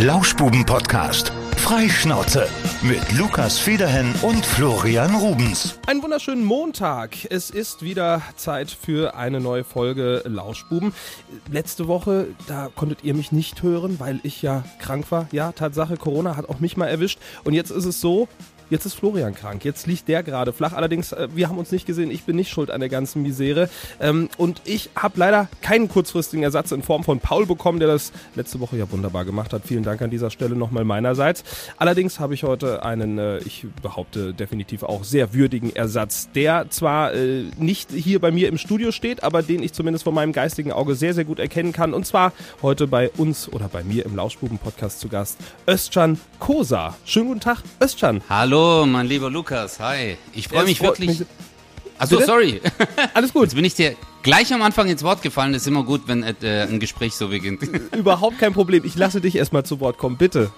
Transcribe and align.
Lauschbuben-Podcast. 0.00 1.32
Freischnauze 1.56 2.46
mit 2.82 3.18
Lukas 3.18 3.58
Federhen 3.58 4.14
und 4.22 4.46
Florian 4.46 5.12
Rubens. 5.16 5.76
Einen 5.88 6.04
wunderschönen 6.04 6.44
Montag. 6.44 7.16
Es 7.30 7.50
ist 7.50 7.82
wieder 7.82 8.22
Zeit 8.36 8.70
für 8.70 9.16
eine 9.16 9.40
neue 9.40 9.64
Folge 9.64 10.22
Lauschbuben. 10.24 10.94
Letzte 11.50 11.88
Woche, 11.88 12.28
da 12.46 12.70
konntet 12.76 13.02
ihr 13.02 13.12
mich 13.14 13.32
nicht 13.32 13.64
hören, 13.64 13.98
weil 13.98 14.20
ich 14.22 14.40
ja 14.40 14.62
krank 14.78 15.10
war. 15.10 15.26
Ja, 15.32 15.50
Tatsache, 15.50 15.96
Corona 15.96 16.36
hat 16.36 16.48
auch 16.48 16.60
mich 16.60 16.76
mal 16.76 16.86
erwischt. 16.86 17.18
Und 17.42 17.54
jetzt 17.54 17.72
ist 17.72 17.84
es 17.84 18.00
so, 18.00 18.28
Jetzt 18.70 18.84
ist 18.84 18.94
Florian 18.94 19.34
krank, 19.34 19.64
jetzt 19.64 19.86
liegt 19.86 20.08
der 20.08 20.22
gerade 20.22 20.52
flach. 20.52 20.74
Allerdings, 20.74 21.12
äh, 21.12 21.28
wir 21.34 21.48
haben 21.48 21.56
uns 21.56 21.72
nicht 21.72 21.86
gesehen, 21.86 22.10
ich 22.10 22.24
bin 22.24 22.36
nicht 22.36 22.50
schuld 22.50 22.70
an 22.70 22.80
der 22.80 22.90
ganzen 22.90 23.22
Misere. 23.22 23.70
Ähm, 23.98 24.28
und 24.36 24.60
ich 24.64 24.90
habe 24.94 25.18
leider 25.18 25.48
keinen 25.62 25.88
kurzfristigen 25.88 26.42
Ersatz 26.42 26.70
in 26.72 26.82
Form 26.82 27.02
von 27.02 27.18
Paul 27.18 27.46
bekommen, 27.46 27.78
der 27.78 27.88
das 27.88 28.12
letzte 28.34 28.60
Woche 28.60 28.76
ja 28.76 28.90
wunderbar 28.90 29.24
gemacht 29.24 29.52
hat. 29.52 29.62
Vielen 29.64 29.84
Dank 29.84 30.02
an 30.02 30.10
dieser 30.10 30.30
Stelle 30.30 30.54
nochmal 30.54 30.84
meinerseits. 30.84 31.44
Allerdings 31.78 32.20
habe 32.20 32.34
ich 32.34 32.42
heute 32.42 32.84
einen, 32.84 33.18
äh, 33.18 33.38
ich 33.38 33.66
behaupte 33.82 34.34
definitiv 34.34 34.82
auch 34.82 35.02
sehr 35.04 35.32
würdigen 35.32 35.74
Ersatz, 35.74 36.28
der 36.34 36.68
zwar 36.68 37.14
äh, 37.14 37.44
nicht 37.56 37.90
hier 37.92 38.20
bei 38.20 38.30
mir 38.30 38.48
im 38.48 38.58
Studio 38.58 38.92
steht, 38.92 39.22
aber 39.22 39.42
den 39.42 39.62
ich 39.62 39.72
zumindest 39.72 40.04
von 40.04 40.14
meinem 40.14 40.32
geistigen 40.32 40.72
Auge 40.72 40.94
sehr, 40.94 41.14
sehr 41.14 41.24
gut 41.24 41.38
erkennen 41.38 41.72
kann. 41.72 41.94
Und 41.94 42.06
zwar 42.06 42.32
heute 42.60 42.86
bei 42.86 43.08
uns 43.16 43.50
oder 43.50 43.68
bei 43.68 43.82
mir 43.82 44.04
im 44.04 44.14
Lauschbuben-Podcast 44.14 45.00
zu 45.00 45.08
Gast, 45.08 45.38
Özcan 45.66 46.20
Kosa. 46.38 46.96
Schönen 47.06 47.28
guten 47.28 47.40
Tag, 47.40 47.62
Özcan. 47.82 48.20
Hallo. 48.28 48.57
Hallo, 48.58 48.86
mein 48.86 49.06
lieber 49.06 49.30
Lukas. 49.30 49.78
Hi. 49.78 50.16
Ich 50.32 50.48
freue 50.48 50.64
mich 50.64 50.82
wirklich. 50.82 51.22
Achso, 51.96 52.20
sorry. 52.20 52.60
Alles 53.14 53.32
gut. 53.32 53.44
Jetzt 53.44 53.54
bin 53.54 53.64
ich 53.64 53.74
dir 53.74 53.94
gleich 54.24 54.52
am 54.52 54.62
Anfang 54.62 54.88
ins 54.88 55.04
Wort 55.04 55.22
gefallen. 55.22 55.52
Das 55.52 55.62
ist 55.62 55.68
immer 55.68 55.84
gut, 55.84 56.08
wenn 56.08 56.24
äh, 56.24 56.66
ein 56.68 56.80
Gespräch 56.80 57.14
so 57.14 57.28
beginnt. 57.28 57.62
Überhaupt 57.96 58.40
kein 58.40 58.52
Problem. 58.52 58.84
Ich 58.84 58.96
lasse 58.96 59.20
dich 59.20 59.36
erstmal 59.36 59.64
zu 59.64 59.78
Wort 59.78 59.96
kommen, 59.96 60.16
bitte. 60.16 60.50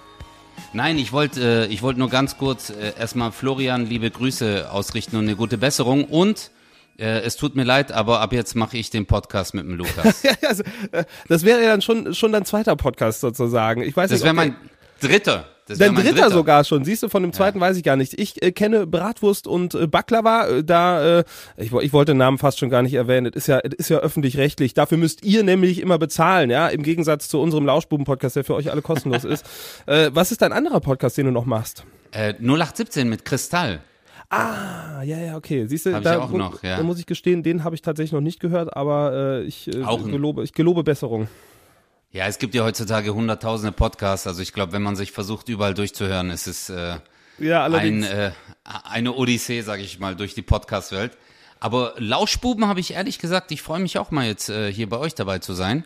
Nein, 0.73 0.97
ich 0.97 1.11
wollte 1.11 1.69
äh, 1.69 1.81
wollt 1.83 1.99
nur 1.99 2.09
ganz 2.09 2.39
kurz 2.39 2.71
äh, 2.71 2.93
erstmal 2.97 3.31
Florian 3.31 3.85
liebe 3.85 4.09
Grüße 4.09 4.71
ausrichten 4.71 5.17
und 5.17 5.25
eine 5.25 5.35
gute 5.35 5.59
Besserung. 5.59 6.05
Und 6.05 6.49
äh, 6.97 7.19
es 7.19 7.37
tut 7.37 7.55
mir 7.55 7.65
leid, 7.65 7.91
aber 7.91 8.19
ab 8.19 8.33
jetzt 8.33 8.55
mache 8.55 8.77
ich 8.77 8.89
den 8.89 9.05
Podcast 9.05 9.53
mit 9.53 9.63
dem 9.63 9.75
Lukas. 9.75 10.23
also, 10.41 10.63
äh, 10.91 11.05
das 11.27 11.45
wäre 11.45 11.61
ja 11.61 11.69
dann 11.69 11.83
schon, 11.83 12.15
schon 12.15 12.31
dein 12.31 12.45
zweiter 12.45 12.75
Podcast 12.75 13.21
sozusagen. 13.21 13.83
Ich 13.83 13.95
weiß 13.95 14.09
das 14.09 14.23
wäre 14.23 14.33
mein 14.33 14.55
dritter. 14.99 15.45
Dein 15.77 15.95
dritter, 15.95 16.11
dritter, 16.13 16.31
sogar 16.31 16.63
schon. 16.63 16.83
Siehst 16.85 17.03
du, 17.03 17.09
von 17.09 17.23
dem 17.23 17.33
zweiten 17.33 17.59
ja. 17.59 17.65
weiß 17.65 17.77
ich 17.77 17.83
gar 17.83 17.95
nicht. 17.95 18.19
Ich 18.19 18.41
äh, 18.41 18.51
kenne 18.51 18.87
Bratwurst 18.87 19.47
und 19.47 19.73
äh, 19.73 19.87
Baklava. 19.87 20.47
Äh, 20.47 20.63
da, 20.63 21.19
äh, 21.19 21.23
ich, 21.57 21.71
ich 21.71 21.93
wollte 21.93 22.11
den 22.11 22.17
Namen 22.17 22.37
fast 22.37 22.59
schon 22.59 22.69
gar 22.69 22.81
nicht 22.81 22.93
erwähnen. 22.93 23.31
Das 23.31 23.43
ist 23.43 23.47
ja, 23.47 23.59
das 23.61 23.73
ist 23.77 23.89
ja 23.89 23.99
öffentlich-rechtlich. 23.99 24.73
Dafür 24.73 24.97
müsst 24.97 25.23
ihr 25.23 25.43
nämlich 25.43 25.79
immer 25.81 25.97
bezahlen, 25.97 26.49
ja, 26.49 26.67
im 26.67 26.83
Gegensatz 26.83 27.27
zu 27.27 27.39
unserem 27.39 27.65
Lauschbuben-Podcast, 27.65 28.35
der 28.35 28.43
für 28.43 28.55
euch 28.55 28.71
alle 28.71 28.81
kostenlos 28.81 29.23
ist. 29.23 29.45
Äh, 29.87 30.11
was 30.13 30.31
ist 30.31 30.41
dein 30.41 30.53
anderer 30.53 30.79
Podcast, 30.79 31.17
den 31.17 31.25
du 31.25 31.31
noch 31.31 31.45
machst? 31.45 31.85
Äh, 32.11 32.33
0817 32.39 33.09
mit 33.09 33.25
Kristall. 33.25 33.81
Ah, 34.29 35.01
ja, 35.03 35.17
ja, 35.17 35.35
okay. 35.35 35.65
Siehst 35.67 35.85
du, 35.85 35.99
da, 35.99 36.27
noch, 36.27 36.63
ja. 36.63 36.77
da 36.77 36.83
muss 36.83 36.99
ich 36.99 37.05
gestehen, 37.05 37.43
den 37.43 37.63
habe 37.63 37.75
ich 37.75 37.81
tatsächlich 37.81 38.13
noch 38.13 38.21
nicht 38.21 38.39
gehört, 38.39 38.75
aber 38.75 39.41
äh, 39.41 39.43
ich, 39.43 39.67
äh, 39.67 39.81
gelobe, 39.81 40.43
ich 40.43 40.53
gelobe 40.53 40.83
Besserung. 40.83 41.27
Ja, 42.13 42.27
es 42.27 42.39
gibt 42.39 42.53
ja 42.55 42.63
heutzutage 42.63 43.13
hunderttausende 43.13 43.71
Podcasts. 43.71 44.27
Also 44.27 44.41
ich 44.41 44.51
glaube, 44.51 44.73
wenn 44.73 44.81
man 44.81 44.97
sich 44.97 45.13
versucht, 45.13 45.47
überall 45.47 45.73
durchzuhören, 45.73 46.29
ist 46.29 46.45
es 46.45 46.69
äh, 46.69 46.97
ja, 47.39 47.65
ein, 47.65 48.03
äh, 48.03 48.31
eine 48.63 49.13
Odyssee, 49.13 49.61
sage 49.61 49.81
ich 49.81 49.99
mal, 49.99 50.15
durch 50.15 50.33
die 50.33 50.41
Podcast-Welt. 50.41 51.17
Aber 51.61 51.93
Lauschbuben 51.97 52.67
habe 52.67 52.81
ich 52.81 52.93
ehrlich 52.93 53.17
gesagt, 53.17 53.51
ich 53.51 53.61
freue 53.61 53.79
mich 53.79 53.97
auch 53.97 54.11
mal 54.11 54.27
jetzt 54.27 54.49
äh, 54.49 54.73
hier 54.73 54.89
bei 54.89 54.97
euch 54.97 55.15
dabei 55.15 55.39
zu 55.39 55.53
sein. 55.53 55.85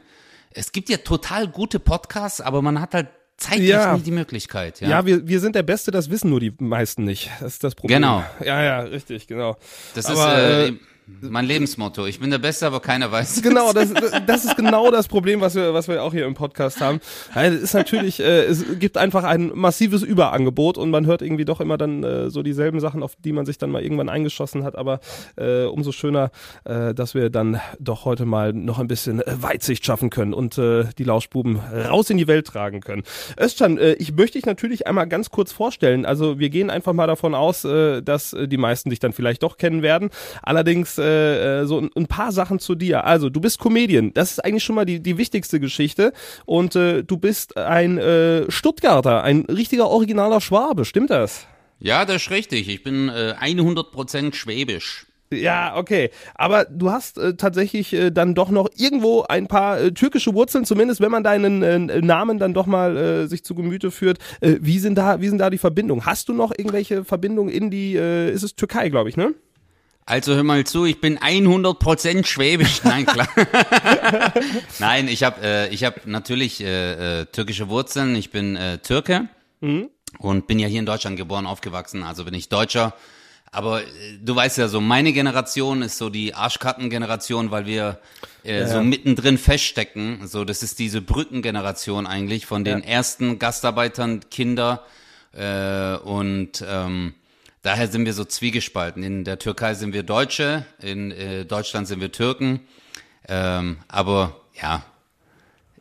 Es 0.49 0.71
gibt 0.71 0.89
ja 0.89 0.97
total 0.97 1.47
gute 1.47 1.79
Podcasts, 1.79 2.41
aber 2.41 2.63
man 2.63 2.81
hat 2.81 2.95
halt 2.95 3.09
zeitlich 3.37 3.69
ja. 3.69 3.95
nie 3.95 4.01
die 4.01 4.11
Möglichkeit. 4.11 4.81
Ja, 4.81 4.89
ja 4.89 5.05
wir, 5.05 5.27
wir 5.27 5.39
sind 5.39 5.55
der 5.55 5.63
Beste, 5.63 5.91
das 5.91 6.09
wissen 6.09 6.31
nur 6.31 6.39
die 6.39 6.53
meisten 6.57 7.03
nicht. 7.03 7.29
Das 7.39 7.53
ist 7.53 7.63
das 7.63 7.75
Problem. 7.75 7.97
Genau. 7.97 8.23
Ja, 8.43 8.63
ja, 8.63 8.79
richtig, 8.79 9.27
genau. 9.27 9.57
Das 9.93 10.07
aber, 10.07 10.33
ist 10.33 10.39
äh, 10.39 10.67
äh 10.69 10.79
mein 11.21 11.45
Lebensmotto. 11.45 12.07
Ich 12.07 12.19
bin 12.19 12.31
der 12.31 12.39
Beste, 12.39 12.65
aber 12.65 12.79
keiner 12.79 13.11
weiß. 13.11 13.43
Genau, 13.43 13.73
das, 13.73 13.93
das 14.27 14.45
ist 14.45 14.55
genau 14.55 14.89
das 14.89 15.07
Problem, 15.07 15.39
was 15.39 15.53
wir, 15.53 15.73
was 15.73 15.87
wir 15.87 16.01
auch 16.01 16.11
hier 16.11 16.25
im 16.25 16.33
Podcast 16.33 16.81
haben. 16.81 16.99
Es 17.35 17.53
ist 17.53 17.73
natürlich, 17.73 18.19
äh, 18.19 18.45
es 18.45 18.79
gibt 18.79 18.97
einfach 18.97 19.23
ein 19.23 19.51
massives 19.53 20.01
Überangebot 20.01 20.79
und 20.79 20.89
man 20.89 21.05
hört 21.05 21.21
irgendwie 21.21 21.45
doch 21.45 21.61
immer 21.61 21.77
dann 21.77 22.03
äh, 22.03 22.29
so 22.31 22.41
dieselben 22.41 22.79
Sachen, 22.79 23.03
auf 23.03 23.15
die 23.23 23.33
man 23.33 23.45
sich 23.45 23.59
dann 23.59 23.69
mal 23.69 23.83
irgendwann 23.83 24.09
eingeschossen 24.09 24.63
hat. 24.63 24.75
Aber 24.75 24.99
äh, 25.35 25.65
umso 25.65 25.91
schöner, 25.91 26.31
äh, 26.63 26.95
dass 26.95 27.13
wir 27.13 27.29
dann 27.29 27.61
doch 27.79 28.05
heute 28.05 28.25
mal 28.25 28.53
noch 28.53 28.79
ein 28.79 28.87
bisschen 28.87 29.21
äh, 29.21 29.43
Weitsicht 29.43 29.85
schaffen 29.85 30.09
können 30.09 30.33
und 30.33 30.57
äh, 30.57 30.85
die 30.97 31.03
Lauschbuben 31.03 31.59
raus 31.59 32.09
in 32.09 32.17
die 32.17 32.27
Welt 32.27 32.47
tragen 32.47 32.81
können. 32.81 33.03
Özcan, 33.39 33.77
äh, 33.77 33.93
ich 33.93 34.13
möchte 34.15 34.39
dich 34.39 34.47
natürlich 34.47 34.87
einmal 34.87 35.07
ganz 35.07 35.29
kurz 35.29 35.51
vorstellen. 35.51 36.05
Also 36.05 36.39
wir 36.39 36.49
gehen 36.49 36.71
einfach 36.71 36.93
mal 36.93 37.07
davon 37.07 37.35
aus, 37.35 37.63
äh, 37.63 38.01
dass 38.01 38.33
äh, 38.33 38.47
die 38.47 38.57
meisten 38.57 38.89
dich 38.89 38.99
dann 38.99 39.13
vielleicht 39.13 39.43
doch 39.43 39.57
kennen 39.57 39.83
werden. 39.83 40.09
Allerdings 40.41 40.94
äh, 40.97 41.61
äh, 41.61 41.65
so 41.65 41.79
ein, 41.95 42.07
paar 42.07 42.31
Sachen 42.31 42.59
zu 42.59 42.75
dir. 42.75 43.05
Also, 43.05 43.29
du 43.29 43.41
bist 43.41 43.59
Comedian. 43.59 44.13
Das 44.13 44.31
ist 44.31 44.43
eigentlich 44.43 44.63
schon 44.63 44.75
mal 44.75 44.85
die, 44.85 45.01
die 45.01 45.17
wichtigste 45.17 45.59
Geschichte. 45.59 46.13
Und 46.45 46.75
äh, 46.75 47.03
du 47.03 47.17
bist 47.17 47.57
ein 47.57 47.97
äh, 47.97 48.49
Stuttgarter, 48.49 49.23
ein 49.23 49.41
richtiger 49.45 49.89
originaler 49.89 50.41
Schwabe. 50.41 50.85
Stimmt 50.85 51.09
das? 51.09 51.47
Ja, 51.79 52.05
das 52.05 52.23
ist 52.23 52.31
richtig. 52.31 52.69
Ich 52.69 52.83
bin 52.83 53.09
äh, 53.09 53.35
100% 53.39 54.33
schwäbisch. 54.33 55.07
Ja, 55.33 55.75
okay. 55.75 56.11
Aber 56.35 56.65
du 56.65 56.91
hast 56.91 57.17
äh, 57.17 57.35
tatsächlich 57.35 57.93
äh, 57.93 58.11
dann 58.11 58.35
doch 58.35 58.49
noch 58.49 58.69
irgendwo 58.75 59.23
ein 59.23 59.47
paar 59.47 59.79
äh, 59.79 59.91
türkische 59.91 60.33
Wurzeln, 60.33 60.65
zumindest 60.65 61.01
wenn 61.01 61.11
man 61.11 61.23
deinen 61.23 61.63
äh, 61.63 62.01
Namen 62.01 62.37
dann 62.37 62.53
doch 62.53 62.67
mal 62.67 62.95
äh, 62.95 63.27
sich 63.27 63.43
zu 63.43 63.55
Gemüte 63.55 63.91
führt. 63.91 64.19
Wie 64.41 64.79
sind 64.79 64.95
da, 64.95 65.21
wie 65.21 65.29
sind 65.29 65.39
da 65.39 65.49
die 65.49 65.57
Verbindungen? 65.57 66.05
Hast 66.05 66.29
du 66.29 66.33
noch 66.33 66.51
irgendwelche 66.51 67.03
Verbindungen 67.03 67.51
in 67.51 67.71
die, 67.71 67.93
ist 67.93 68.43
es 68.43 68.55
Türkei, 68.55 68.89
glaube 68.89 69.09
ich, 69.09 69.17
ne? 69.17 69.33
Also 70.07 70.35
hör 70.35 70.43
mal 70.43 70.63
zu, 70.65 70.85
ich 70.85 71.01
bin 71.01 71.17
100% 71.17 72.25
schwäbisch. 72.27 72.83
Nein, 72.83 73.07
klar. 73.07 73.27
Nein, 74.79 75.07
ich 75.07 75.23
habe 75.23 75.41
äh, 75.41 75.73
ich 75.73 75.83
hab 75.83 76.05
natürlich 76.05 76.61
äh, 76.61 77.21
äh, 77.21 77.25
türkische 77.25 77.69
Wurzeln. 77.69 78.15
Ich 78.15 78.29
bin 78.29 78.55
äh, 78.55 78.77
Türke 78.77 79.29
mhm. 79.61 79.89
und 80.19 80.45
bin 80.45 80.59
ja 80.59 80.67
hier 80.67 80.79
in 80.79 80.85
Deutschland 80.85 81.17
geboren, 81.17 81.47
aufgewachsen. 81.47 82.03
Also 82.03 82.23
bin 82.23 82.35
ich 82.35 82.49
Deutscher. 82.49 82.93
Aber 83.51 83.81
äh, 83.81 83.85
du 84.21 84.35
weißt 84.35 84.59
ja 84.59 84.67
so, 84.67 84.79
meine 84.79 85.11
Generation 85.11 85.81
ist 85.81 85.97
so 85.97 86.11
die 86.11 86.35
Arschkarten-Generation, 86.35 87.49
weil 87.49 87.65
wir 87.65 87.99
äh, 88.43 88.59
ja. 88.59 88.67
so 88.67 88.83
mittendrin 88.83 89.39
feststecken. 89.39 90.27
So, 90.27 90.45
das 90.45 90.61
ist 90.61 90.77
diese 90.77 91.01
Brückengeneration 91.01 92.05
eigentlich 92.05 92.45
von 92.45 92.63
den 92.63 92.83
ja. 92.83 92.85
ersten 92.85 93.39
Gastarbeitern, 93.39 94.29
Kinder 94.29 94.83
äh, 95.33 95.95
und 95.95 96.63
ähm, 96.67 97.15
daher 97.65 97.87
sind 97.87 98.05
wir 98.05 98.13
so 98.13 98.23
zwiegespalten. 98.23 99.03
In 99.03 99.23
der 99.23 99.39
Türkei 99.39 99.73
sind 99.73 99.93
wir 99.93 100.03
Deutsche, 100.03 100.65
in 100.81 101.11
äh, 101.11 101.45
Deutschland 101.45 101.87
sind 101.87 101.99
wir 101.99 102.11
Türken. 102.11 102.61
Ähm, 103.27 103.77
aber 103.87 104.39
ja, 104.53 104.83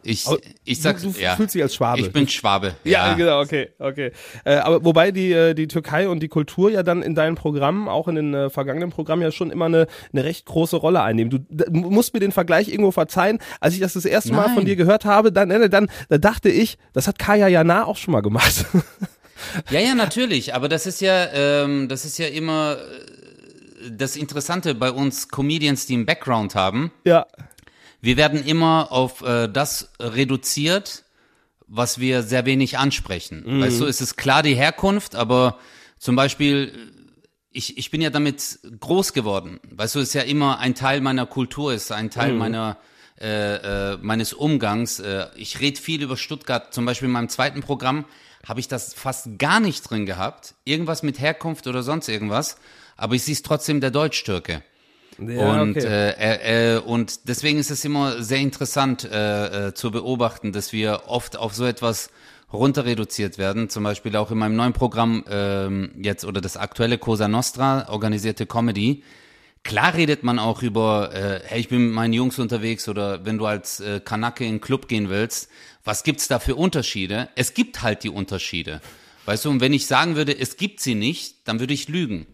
ich, 0.02 0.26
ich 0.64 0.82
sag, 0.82 1.00
du, 1.00 1.10
du 1.10 1.20
ja, 1.20 1.34
fühlst 1.34 1.54
dich 1.54 1.62
als 1.62 1.74
Schwabe. 1.74 2.00
Ich 2.00 2.12
bin 2.12 2.28
Schwabe. 2.28 2.74
Ja, 2.84 3.08
ja 3.08 3.14
genau, 3.14 3.40
okay, 3.40 3.70
okay. 3.78 4.12
Äh, 4.44 4.56
aber 4.56 4.84
wobei 4.84 5.10
die 5.10 5.32
äh, 5.32 5.54
die 5.54 5.66
Türkei 5.66 6.08
und 6.08 6.20
die 6.20 6.28
Kultur 6.28 6.70
ja 6.70 6.82
dann 6.82 7.02
in 7.02 7.14
deinen 7.14 7.34
Programmen, 7.34 7.88
auch 7.88 8.08
in 8.08 8.14
den 8.14 8.34
äh, 8.34 8.50
vergangenen 8.50 8.90
Programmen 8.90 9.22
ja 9.22 9.32
schon 9.32 9.50
immer 9.50 9.64
eine 9.64 9.86
eine 10.12 10.24
recht 10.24 10.44
große 10.44 10.76
Rolle 10.76 11.02
einnehmen. 11.02 11.46
Du, 11.50 11.70
musst 11.70 12.12
mir 12.12 12.20
den 12.20 12.32
Vergleich 12.32 12.68
irgendwo 12.68 12.90
verzeihen. 12.90 13.38
Als 13.60 13.74
ich 13.74 13.80
das 13.80 13.94
das 13.94 14.04
erste 14.04 14.32
Nein. 14.32 14.48
Mal 14.48 14.54
von 14.54 14.66
dir 14.66 14.76
gehört 14.76 15.06
habe, 15.06 15.32
dann 15.32 15.48
dann, 15.48 15.70
dann 15.70 15.88
da 16.08 16.18
dachte 16.18 16.50
ich, 16.50 16.76
das 16.92 17.08
hat 17.08 17.18
Kaya 17.18 17.48
Jana 17.48 17.86
auch 17.86 17.96
schon 17.96 18.12
mal 18.12 18.22
gemacht. 18.22 18.66
Ja, 19.70 19.80
ja, 19.80 19.94
natürlich. 19.94 20.54
Aber 20.54 20.68
das 20.68 20.86
ist 20.86 21.00
ja, 21.00 21.32
ähm, 21.32 21.88
das 21.88 22.04
ist 22.04 22.18
ja 22.18 22.26
immer 22.26 22.76
äh, 22.76 23.90
das 23.90 24.16
Interessante 24.16 24.74
bei 24.74 24.90
uns 24.90 25.28
Comedians, 25.28 25.86
die 25.86 25.94
einen 25.94 26.06
Background 26.06 26.54
haben. 26.54 26.92
Ja. 27.04 27.26
Wir 28.00 28.16
werden 28.16 28.44
immer 28.44 28.92
auf 28.92 29.22
äh, 29.22 29.48
das 29.48 29.90
reduziert, 30.00 31.04
was 31.66 31.98
wir 31.98 32.22
sehr 32.22 32.46
wenig 32.46 32.78
ansprechen. 32.78 33.44
Mhm. 33.46 33.60
Weißt 33.62 33.80
du, 33.80 33.86
es 33.86 34.00
ist 34.00 34.16
klar 34.16 34.42
die 34.42 34.54
Herkunft, 34.54 35.14
aber 35.14 35.58
zum 35.98 36.14
Beispiel, 36.14 36.72
ich, 37.50 37.78
ich 37.78 37.90
bin 37.90 38.02
ja 38.02 38.10
damit 38.10 38.58
groß 38.80 39.12
geworden. 39.14 39.60
Weißt 39.70 39.94
du, 39.94 40.00
es 40.00 40.08
ist 40.08 40.14
ja 40.14 40.22
immer 40.22 40.58
ein 40.58 40.74
Teil 40.74 41.00
meiner 41.00 41.26
Kultur, 41.26 41.72
ist 41.72 41.92
ein 41.92 42.10
Teil 42.10 42.32
mhm. 42.32 42.38
meiner 42.38 42.76
äh, 43.20 43.92
äh, 43.92 43.98
meines 44.02 44.32
Umgangs. 44.32 44.98
Äh, 44.98 45.26
ich 45.36 45.60
rede 45.60 45.80
viel 45.80 46.02
über 46.02 46.16
Stuttgart, 46.16 46.74
zum 46.74 46.84
Beispiel 46.84 47.06
in 47.06 47.12
meinem 47.12 47.28
zweiten 47.28 47.60
Programm 47.60 48.06
habe 48.46 48.60
ich 48.60 48.68
das 48.68 48.94
fast 48.94 49.38
gar 49.38 49.60
nicht 49.60 49.88
drin 49.88 50.06
gehabt. 50.06 50.54
Irgendwas 50.64 51.02
mit 51.02 51.20
Herkunft 51.20 51.66
oder 51.66 51.82
sonst 51.82 52.08
irgendwas. 52.08 52.56
Aber 52.96 53.14
ich 53.14 53.22
sehe 53.22 53.34
es 53.34 53.42
trotzdem 53.42 53.80
der 53.80 53.90
Deutsch-Türke. 53.90 54.62
Ja, 55.18 55.62
und, 55.62 55.76
okay. 55.76 55.86
äh, 55.86 56.74
äh, 56.74 56.78
und 56.78 57.28
deswegen 57.28 57.58
ist 57.58 57.70
es 57.70 57.84
immer 57.84 58.22
sehr 58.22 58.38
interessant 58.38 59.04
äh, 59.04 59.68
äh, 59.68 59.74
zu 59.74 59.90
beobachten, 59.90 60.52
dass 60.52 60.72
wir 60.72 61.02
oft 61.06 61.36
auf 61.36 61.54
so 61.54 61.64
etwas 61.64 62.10
runter 62.52 62.84
reduziert 62.84 63.38
werden. 63.38 63.68
Zum 63.68 63.84
Beispiel 63.84 64.16
auch 64.16 64.30
in 64.30 64.38
meinem 64.38 64.56
neuen 64.56 64.72
Programm 64.72 65.24
ähm, 65.28 65.90
jetzt 66.02 66.24
oder 66.24 66.40
das 66.40 66.56
aktuelle 66.56 66.98
Cosa 66.98 67.28
Nostra, 67.28 67.88
organisierte 67.88 68.46
Comedy. 68.46 69.02
Klar 69.64 69.94
redet 69.94 70.22
man 70.22 70.38
auch 70.38 70.62
über, 70.62 71.12
äh, 71.12 71.40
hey, 71.46 71.60
ich 71.60 71.68
bin 71.68 71.86
mit 71.86 71.94
meinen 71.94 72.12
Jungs 72.12 72.38
unterwegs 72.38 72.88
oder 72.88 73.24
wenn 73.24 73.38
du 73.38 73.46
als 73.46 73.80
äh, 73.80 74.00
Kanake 74.00 74.44
in 74.44 74.54
den 74.56 74.60
Club 74.60 74.86
gehen 74.86 75.08
willst, 75.08 75.48
was 75.82 76.04
gibt's 76.04 76.28
da 76.28 76.38
für 76.38 76.54
Unterschiede? 76.54 77.28
Es 77.34 77.54
gibt 77.54 77.82
halt 77.82 78.04
die 78.04 78.10
Unterschiede. 78.10 78.80
Weißt 79.24 79.46
du, 79.46 79.50
und 79.50 79.60
wenn 79.60 79.72
ich 79.72 79.86
sagen 79.86 80.16
würde, 80.16 80.38
es 80.38 80.56
gibt 80.56 80.80
sie 80.80 80.94
nicht, 80.94 81.48
dann 81.48 81.58
würde 81.58 81.74
ich 81.74 81.88
lügen. 81.88 82.26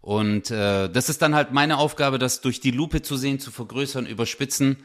Und 0.00 0.50
äh, 0.50 0.88
das 0.88 1.08
ist 1.08 1.20
dann 1.20 1.34
halt 1.34 1.52
meine 1.52 1.78
Aufgabe, 1.78 2.18
das 2.18 2.40
durch 2.40 2.60
die 2.60 2.70
Lupe 2.70 3.02
zu 3.02 3.16
sehen, 3.16 3.38
zu 3.38 3.50
vergrößern, 3.50 4.06
überspitzen. 4.06 4.78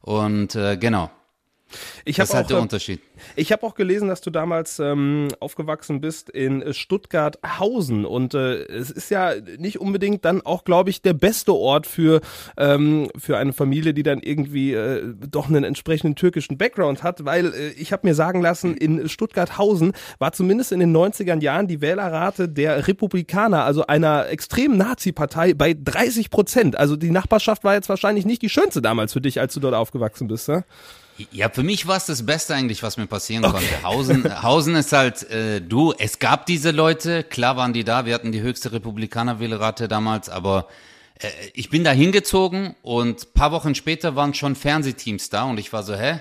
Und 0.00 0.54
äh, 0.54 0.76
genau. 0.76 1.10
Ich 2.04 2.16
das 2.16 2.30
ist 2.30 2.34
halt 2.34 2.46
auch, 2.46 2.48
der 2.48 2.58
äh, 2.58 2.62
Unterschied. 2.62 3.00
Ich 3.36 3.52
habe 3.52 3.64
auch 3.64 3.74
gelesen, 3.74 4.08
dass 4.08 4.20
du 4.20 4.30
damals 4.30 4.78
ähm, 4.78 5.28
aufgewachsen 5.40 6.00
bist 6.00 6.30
in 6.30 6.72
Stuttgart-Hausen 6.72 8.04
und 8.04 8.34
äh, 8.34 8.64
es 8.64 8.90
ist 8.90 9.10
ja 9.10 9.32
nicht 9.58 9.80
unbedingt 9.80 10.24
dann 10.24 10.40
auch, 10.42 10.64
glaube 10.64 10.90
ich, 10.90 11.02
der 11.02 11.12
beste 11.12 11.52
Ort 11.52 11.86
für 11.86 12.20
ähm, 12.56 13.10
für 13.16 13.36
eine 13.36 13.52
Familie, 13.52 13.94
die 13.94 14.02
dann 14.02 14.20
irgendwie 14.20 14.72
äh, 14.72 15.14
doch 15.30 15.48
einen 15.48 15.64
entsprechenden 15.64 16.16
türkischen 16.16 16.58
Background 16.58 17.02
hat, 17.02 17.24
weil 17.24 17.52
äh, 17.54 17.68
ich 17.70 17.92
habe 17.92 18.06
mir 18.06 18.14
sagen 18.14 18.40
lassen, 18.40 18.76
in 18.76 19.08
Stuttgart-Hausen 19.08 19.92
war 20.18 20.32
zumindest 20.32 20.72
in 20.72 20.80
den 20.80 20.96
90er 20.96 21.40
Jahren 21.40 21.68
die 21.68 21.80
Wählerrate 21.80 22.48
der 22.48 22.86
Republikaner, 22.86 23.64
also 23.64 23.86
einer 23.86 24.28
extremen 24.28 24.76
Nazi-Partei, 24.76 25.54
bei 25.54 25.74
30 25.74 26.30
Prozent. 26.30 26.76
Also 26.76 26.96
die 26.96 27.10
Nachbarschaft 27.10 27.64
war 27.64 27.74
jetzt 27.74 27.88
wahrscheinlich 27.88 28.26
nicht 28.26 28.42
die 28.42 28.48
schönste 28.48 28.82
damals 28.82 29.12
für 29.12 29.20
dich, 29.20 29.40
als 29.40 29.54
du 29.54 29.60
dort 29.60 29.74
aufgewachsen 29.74 30.28
bist. 30.28 30.48
Ne? 30.48 30.56
Ja, 30.56 30.64
für 31.52 31.62
mich 31.62 31.86
war 31.86 31.96
es 31.96 32.06
das 32.06 32.24
Beste 32.24 32.54
eigentlich, 32.54 32.82
was 32.82 32.96
mir 32.96 33.06
passieren 33.06 33.44
okay. 33.44 33.54
konnte. 33.54 33.82
Hausen, 33.82 34.42
Hausen 34.42 34.74
ist 34.76 34.92
halt, 34.92 35.28
äh, 35.30 35.60
du, 35.60 35.92
es 35.98 36.18
gab 36.18 36.46
diese 36.46 36.70
Leute, 36.70 37.24
klar 37.24 37.56
waren 37.56 37.72
die 37.72 37.84
da, 37.84 38.06
wir 38.06 38.14
hatten 38.14 38.32
die 38.32 38.40
höchste 38.40 38.72
Republikanerwählerrate 38.72 39.88
damals, 39.88 40.28
aber 40.28 40.68
äh, 41.20 41.28
ich 41.54 41.70
bin 41.70 41.84
da 41.84 41.90
hingezogen 41.90 42.76
und 42.82 43.34
paar 43.34 43.52
Wochen 43.52 43.74
später 43.74 44.16
waren 44.16 44.34
schon 44.34 44.54
Fernsehteams 44.54 45.30
da 45.30 45.44
und 45.44 45.58
ich 45.58 45.72
war 45.72 45.82
so, 45.82 45.94
hä? 45.94 46.20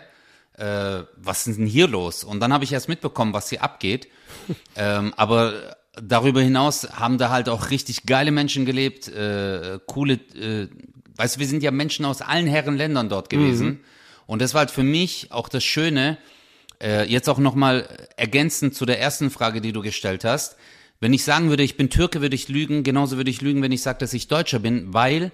Äh, 0.58 1.04
was 1.16 1.46
ist 1.46 1.60
denn 1.60 1.68
hier 1.68 1.88
los? 1.88 2.24
Und 2.24 2.40
dann 2.40 2.52
habe 2.52 2.64
ich 2.64 2.74
erst 2.74 2.90
mitbekommen, 2.90 3.34
was 3.34 3.50
hier 3.50 3.64
abgeht. 3.64 4.08
ähm, 4.76 5.14
aber 5.16 5.76
darüber 6.02 6.42
hinaus 6.42 6.88
haben 6.94 7.20
da 7.20 7.30
halt 7.30 7.50
auch 7.50 7.70
richtig 7.70 8.06
geile 8.08 8.32
Menschen 8.32 8.66
gelebt, 8.66 9.08
äh, 9.08 9.80
coole, 9.86 10.14
äh, 10.14 10.68
weißt 11.16 11.36
du, 11.36 11.40
wir 11.40 11.48
sind 11.48 11.62
ja 11.62 11.70
Menschen 11.70 12.06
aus 12.06 12.22
allen 12.22 12.48
Herren 12.48 12.76
Ländern 12.76 13.10
dort 13.10 13.30
gewesen. 13.30 13.68
Mhm 13.68 13.80
und 14.28 14.42
das 14.42 14.54
war 14.54 14.60
halt 14.60 14.72
für 14.72 14.84
mich 14.84 15.32
auch 15.32 15.50
das 15.50 15.64
Schöne, 15.64 16.18
äh, 16.82 17.10
jetzt 17.10 17.28
auch 17.28 17.40
nochmal 17.40 17.88
ergänzend 18.18 18.76
zu 18.76 18.86
der 18.86 19.00
ersten 19.00 19.32
Frage, 19.32 19.62
die 19.62 19.72
du 19.72 19.82
gestellt 19.82 20.24
hast. 20.24 20.58
Wenn 21.00 21.14
ich 21.14 21.24
sagen 21.24 21.50
würde, 21.50 21.64
ich 21.64 21.78
bin 21.78 21.90
Türke, 21.90 22.22
würde 22.22 22.36
ich 22.36 22.50
lügen. 22.50 22.84
Genauso 22.84 23.18
würde 23.18 23.30
ich 23.30 23.42
lügen, 23.42 23.62
wenn 23.62 23.72
ich 23.72 23.82
sage, 23.82 24.00
dass 24.00 24.14
ich 24.14 24.28
Deutscher 24.28 24.60
bin, 24.60 24.94
weil 24.94 25.32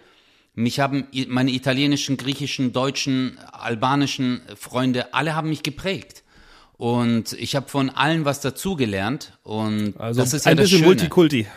mich 0.56 0.80
haben 0.80 1.08
meine 1.28 1.52
italienischen, 1.52 2.18
griechischen, 2.18 2.74
deutschen, 2.74 3.40
albanischen 3.52 4.42
Freunde, 4.56 5.14
alle 5.14 5.36
haben 5.36 5.50
mich 5.50 5.64
geprägt. 5.64 6.24
Und 6.74 7.34
ich 7.34 7.56
habe 7.56 7.70
von 7.70 7.90
allen 7.90 8.26
was 8.26 8.42
dazugelernt. 8.42 9.38
Und 9.44 10.00
also 10.00 10.22
das 10.22 10.34
ist 10.34 10.46
ein 10.46 10.52
ja 10.52 10.56
das 10.56 10.64
bisschen 10.66 10.80
Schöne. 10.80 10.88
Multikulti. 10.88 11.48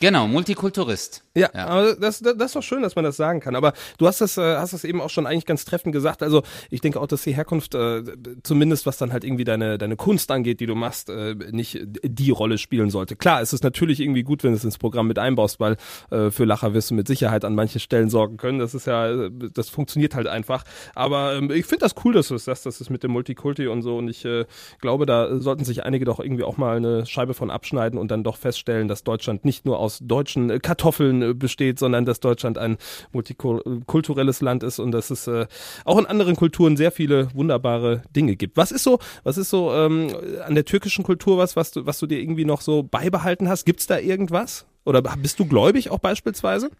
Genau, 0.00 0.28
Multikulturist. 0.28 1.24
Ja, 1.38 1.50
Ja. 1.54 1.66
aber 1.66 1.94
das, 1.94 2.20
das, 2.20 2.36
das 2.36 2.46
ist 2.46 2.56
doch 2.56 2.62
schön, 2.62 2.82
dass 2.82 2.96
man 2.96 3.04
das 3.04 3.16
sagen 3.16 3.40
kann. 3.40 3.54
Aber 3.56 3.72
du 3.98 4.06
hast 4.06 4.20
das, 4.20 4.36
äh, 4.38 4.56
hast 4.56 4.72
das 4.72 4.84
eben 4.84 5.00
auch 5.00 5.10
schon 5.10 5.26
eigentlich 5.26 5.46
ganz 5.46 5.64
treffend 5.64 5.92
gesagt. 5.92 6.22
Also 6.22 6.42
ich 6.70 6.80
denke 6.80 7.00
auch, 7.00 7.06
dass 7.06 7.22
die 7.22 7.32
Herkunft, 7.32 7.74
äh, 7.74 8.02
zumindest 8.42 8.86
was 8.86 8.96
dann 8.98 9.12
halt 9.12 9.24
irgendwie 9.24 9.44
deine, 9.44 9.78
deine 9.78 9.96
Kunst 9.96 10.30
angeht, 10.30 10.60
die 10.60 10.66
du 10.66 10.74
machst, 10.74 11.10
äh, 11.10 11.34
nicht 11.50 11.80
die 12.02 12.30
Rolle 12.30 12.58
spielen 12.58 12.90
sollte. 12.90 13.16
Klar, 13.16 13.40
es 13.40 13.52
ist 13.52 13.64
natürlich 13.64 14.00
irgendwie 14.00 14.22
gut, 14.22 14.42
wenn 14.44 14.50
du 14.52 14.56
es 14.56 14.64
ins 14.64 14.78
Programm 14.78 15.06
mit 15.08 15.18
einbaust, 15.18 15.60
weil 15.60 15.76
äh, 16.10 16.30
für 16.30 16.44
Lacher 16.44 16.74
wirst 16.74 16.90
du 16.90 16.94
mit 16.94 17.06
Sicherheit 17.08 17.44
an 17.44 17.54
manchen 17.54 17.80
Stellen 17.80 18.08
sorgen 18.10 18.36
können. 18.36 18.58
Das 18.58 18.74
ist 18.74 18.86
ja, 18.86 19.08
äh, 19.26 19.30
das 19.54 19.68
funktioniert 19.68 20.14
halt 20.14 20.26
einfach. 20.26 20.64
Aber 20.94 21.34
ähm, 21.34 21.50
ich 21.50 21.66
finde 21.66 21.84
das 21.84 21.94
cool, 22.04 22.12
dass 22.14 22.28
du 22.28 22.34
es 22.34 22.44
sagst, 22.44 22.66
das 22.66 22.80
ist 22.80 22.90
mit 22.90 23.02
dem 23.02 23.10
Multikulti 23.12 23.66
und 23.68 23.82
so. 23.82 23.96
Und 23.98 24.08
ich 24.08 24.24
äh, 24.24 24.44
glaube, 24.80 25.06
da 25.06 25.38
sollten 25.38 25.64
sich 25.64 25.84
einige 25.84 26.04
doch 26.04 26.20
irgendwie 26.20 26.44
auch 26.44 26.56
mal 26.56 26.76
eine 26.76 27.06
Scheibe 27.06 27.34
von 27.34 27.50
abschneiden 27.50 27.98
und 27.98 28.10
dann 28.10 28.24
doch 28.24 28.36
feststellen, 28.36 28.88
dass 28.88 29.04
Deutschland 29.04 29.44
nicht 29.44 29.64
nur 29.64 29.78
aus 29.78 29.98
deutschen 30.02 30.50
äh, 30.50 30.58
Kartoffeln 30.58 31.22
äh, 31.22 31.27
besteht, 31.34 31.78
sondern 31.78 32.04
dass 32.04 32.20
Deutschland 32.20 32.58
ein 32.58 32.78
multikulturelles 33.12 34.40
Land 34.40 34.62
ist 34.62 34.78
und 34.78 34.92
dass 34.92 35.10
es 35.10 35.26
äh, 35.26 35.46
auch 35.84 35.98
in 35.98 36.06
anderen 36.06 36.36
Kulturen 36.36 36.76
sehr 36.76 36.92
viele 36.92 37.32
wunderbare 37.34 38.02
Dinge 38.14 38.36
gibt. 38.36 38.56
Was 38.56 38.72
ist 38.72 38.84
so, 38.84 38.98
was 39.24 39.38
ist 39.38 39.50
so 39.50 39.72
ähm, 39.72 40.08
an 40.44 40.54
der 40.54 40.64
türkischen 40.64 41.04
Kultur 41.04 41.38
was, 41.38 41.56
was 41.56 41.70
du, 41.72 41.86
was 41.86 41.98
du 41.98 42.06
dir 42.06 42.20
irgendwie 42.20 42.44
noch 42.44 42.60
so 42.60 42.82
beibehalten 42.82 43.48
hast? 43.48 43.64
Gibt's 43.64 43.86
da 43.86 43.98
irgendwas? 43.98 44.66
Oder 44.84 45.02
bist 45.02 45.38
du 45.38 45.46
gläubig 45.46 45.90
auch 45.90 45.98
beispielsweise? 45.98 46.70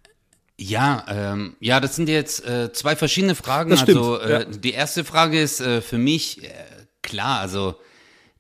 Ja, 0.61 1.05
ähm, 1.09 1.57
ja, 1.61 1.79
das 1.79 1.95
sind 1.95 2.09
jetzt 2.09 2.45
äh, 2.45 2.73
zwei 2.73 2.97
verschiedene 2.97 3.37
Fragen. 3.37 3.71
Das 3.71 3.81
stimmt, 3.81 3.99
also 3.99 4.21
äh, 4.21 4.33
ja. 4.33 4.45
die 4.45 4.73
erste 4.73 5.05
Frage 5.05 5.41
ist 5.41 5.61
äh, 5.61 5.81
für 5.81 5.99
mich 5.99 6.43
äh, 6.43 6.49
klar, 7.03 7.41
also 7.41 7.77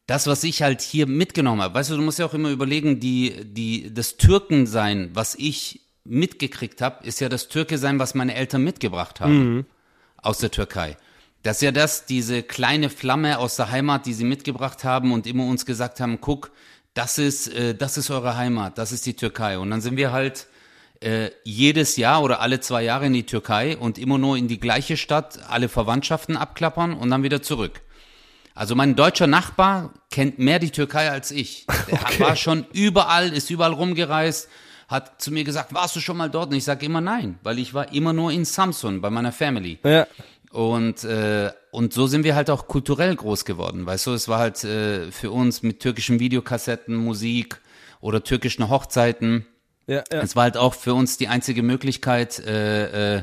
das, 0.06 0.26
was 0.26 0.42
ich 0.42 0.62
halt 0.62 0.80
hier 0.80 1.06
mitgenommen 1.06 1.62
habe. 1.62 1.74
Weißt 1.74 1.90
du, 1.90 1.96
du 1.96 2.02
musst 2.02 2.18
ja 2.18 2.26
auch 2.26 2.34
immer 2.34 2.50
überlegen, 2.50 2.98
die, 2.98 3.44
die, 3.44 3.92
das 3.92 4.16
Türkensein, 4.16 5.10
was 5.12 5.34
ich 5.36 5.82
mitgekriegt 6.08 6.80
habe, 6.80 7.06
ist 7.06 7.20
ja 7.20 7.28
das 7.28 7.48
Türke-Sein, 7.48 7.98
was 7.98 8.14
meine 8.14 8.34
Eltern 8.34 8.62
mitgebracht 8.64 9.20
haben 9.20 9.66
aus 10.22 10.38
der 10.38 10.50
Türkei. 10.50 10.96
Das 11.42 11.58
ist 11.58 11.62
ja 11.62 11.70
das, 11.72 12.04
diese 12.06 12.42
kleine 12.42 12.90
Flamme 12.90 13.38
aus 13.38 13.56
der 13.56 13.70
Heimat, 13.70 14.06
die 14.06 14.12
sie 14.12 14.24
mitgebracht 14.24 14.84
haben 14.84 15.12
und 15.12 15.26
immer 15.26 15.46
uns 15.46 15.64
gesagt 15.64 16.00
haben, 16.00 16.20
guck, 16.20 16.50
das 16.94 17.18
ist, 17.18 17.48
äh, 17.48 17.74
das 17.74 17.96
ist 17.96 18.10
eure 18.10 18.36
Heimat, 18.36 18.76
das 18.76 18.90
ist 18.92 19.06
die 19.06 19.14
Türkei. 19.14 19.58
Und 19.58 19.70
dann 19.70 19.80
sind 19.80 19.96
wir 19.96 20.10
halt 20.10 20.48
äh, 21.00 21.30
jedes 21.44 21.96
Jahr 21.96 22.22
oder 22.22 22.40
alle 22.40 22.58
zwei 22.58 22.82
Jahre 22.82 23.06
in 23.06 23.12
die 23.12 23.24
Türkei 23.24 23.76
und 23.76 23.98
immer 23.98 24.18
nur 24.18 24.36
in 24.36 24.48
die 24.48 24.58
gleiche 24.58 24.96
Stadt, 24.96 25.38
alle 25.48 25.68
Verwandtschaften 25.68 26.36
abklappern 26.36 26.92
und 26.92 27.10
dann 27.10 27.22
wieder 27.22 27.40
zurück. 27.40 27.82
Also 28.54 28.74
mein 28.74 28.96
deutscher 28.96 29.28
Nachbar 29.28 29.94
kennt 30.10 30.40
mehr 30.40 30.58
die 30.58 30.72
Türkei 30.72 31.08
als 31.08 31.30
ich. 31.30 31.66
Der 31.88 32.02
Okay. 32.02 32.20
war 32.24 32.34
schon 32.34 32.66
überall, 32.72 33.32
ist 33.32 33.50
überall 33.50 33.72
rumgereist, 33.72 34.48
hat 34.88 35.20
zu 35.20 35.30
mir 35.30 35.44
gesagt, 35.44 35.74
warst 35.74 35.94
du 35.94 36.00
schon 36.00 36.16
mal 36.16 36.30
dort? 36.30 36.50
Und 36.50 36.56
ich 36.56 36.64
sage 36.64 36.86
immer 36.86 37.02
nein, 37.02 37.38
weil 37.42 37.58
ich 37.58 37.74
war 37.74 37.92
immer 37.92 38.12
nur 38.12 38.32
in 38.32 38.44
Samsun 38.44 39.00
bei 39.00 39.10
meiner 39.10 39.32
Family. 39.32 39.78
Ja. 39.84 40.06
Und, 40.50 41.04
äh, 41.04 41.50
und 41.70 41.92
so 41.92 42.06
sind 42.06 42.24
wir 42.24 42.34
halt 42.34 42.48
auch 42.48 42.66
kulturell 42.66 43.14
groß 43.14 43.44
geworden. 43.44 43.84
Weißt 43.84 44.06
du, 44.06 44.12
es 44.12 44.28
war 44.28 44.38
halt 44.38 44.64
äh, 44.64 45.10
für 45.12 45.30
uns 45.30 45.62
mit 45.62 45.80
türkischen 45.80 46.20
Videokassetten, 46.20 46.96
Musik 46.96 47.60
oder 48.00 48.24
türkischen 48.24 48.70
Hochzeiten. 48.70 49.46
Ja, 49.86 50.02
ja. 50.10 50.22
Es 50.22 50.36
war 50.36 50.44
halt 50.44 50.56
auch 50.56 50.72
für 50.72 50.94
uns 50.94 51.18
die 51.18 51.28
einzige 51.28 51.62
Möglichkeit, 51.62 52.38
äh, 52.38 53.18
äh, 53.18 53.22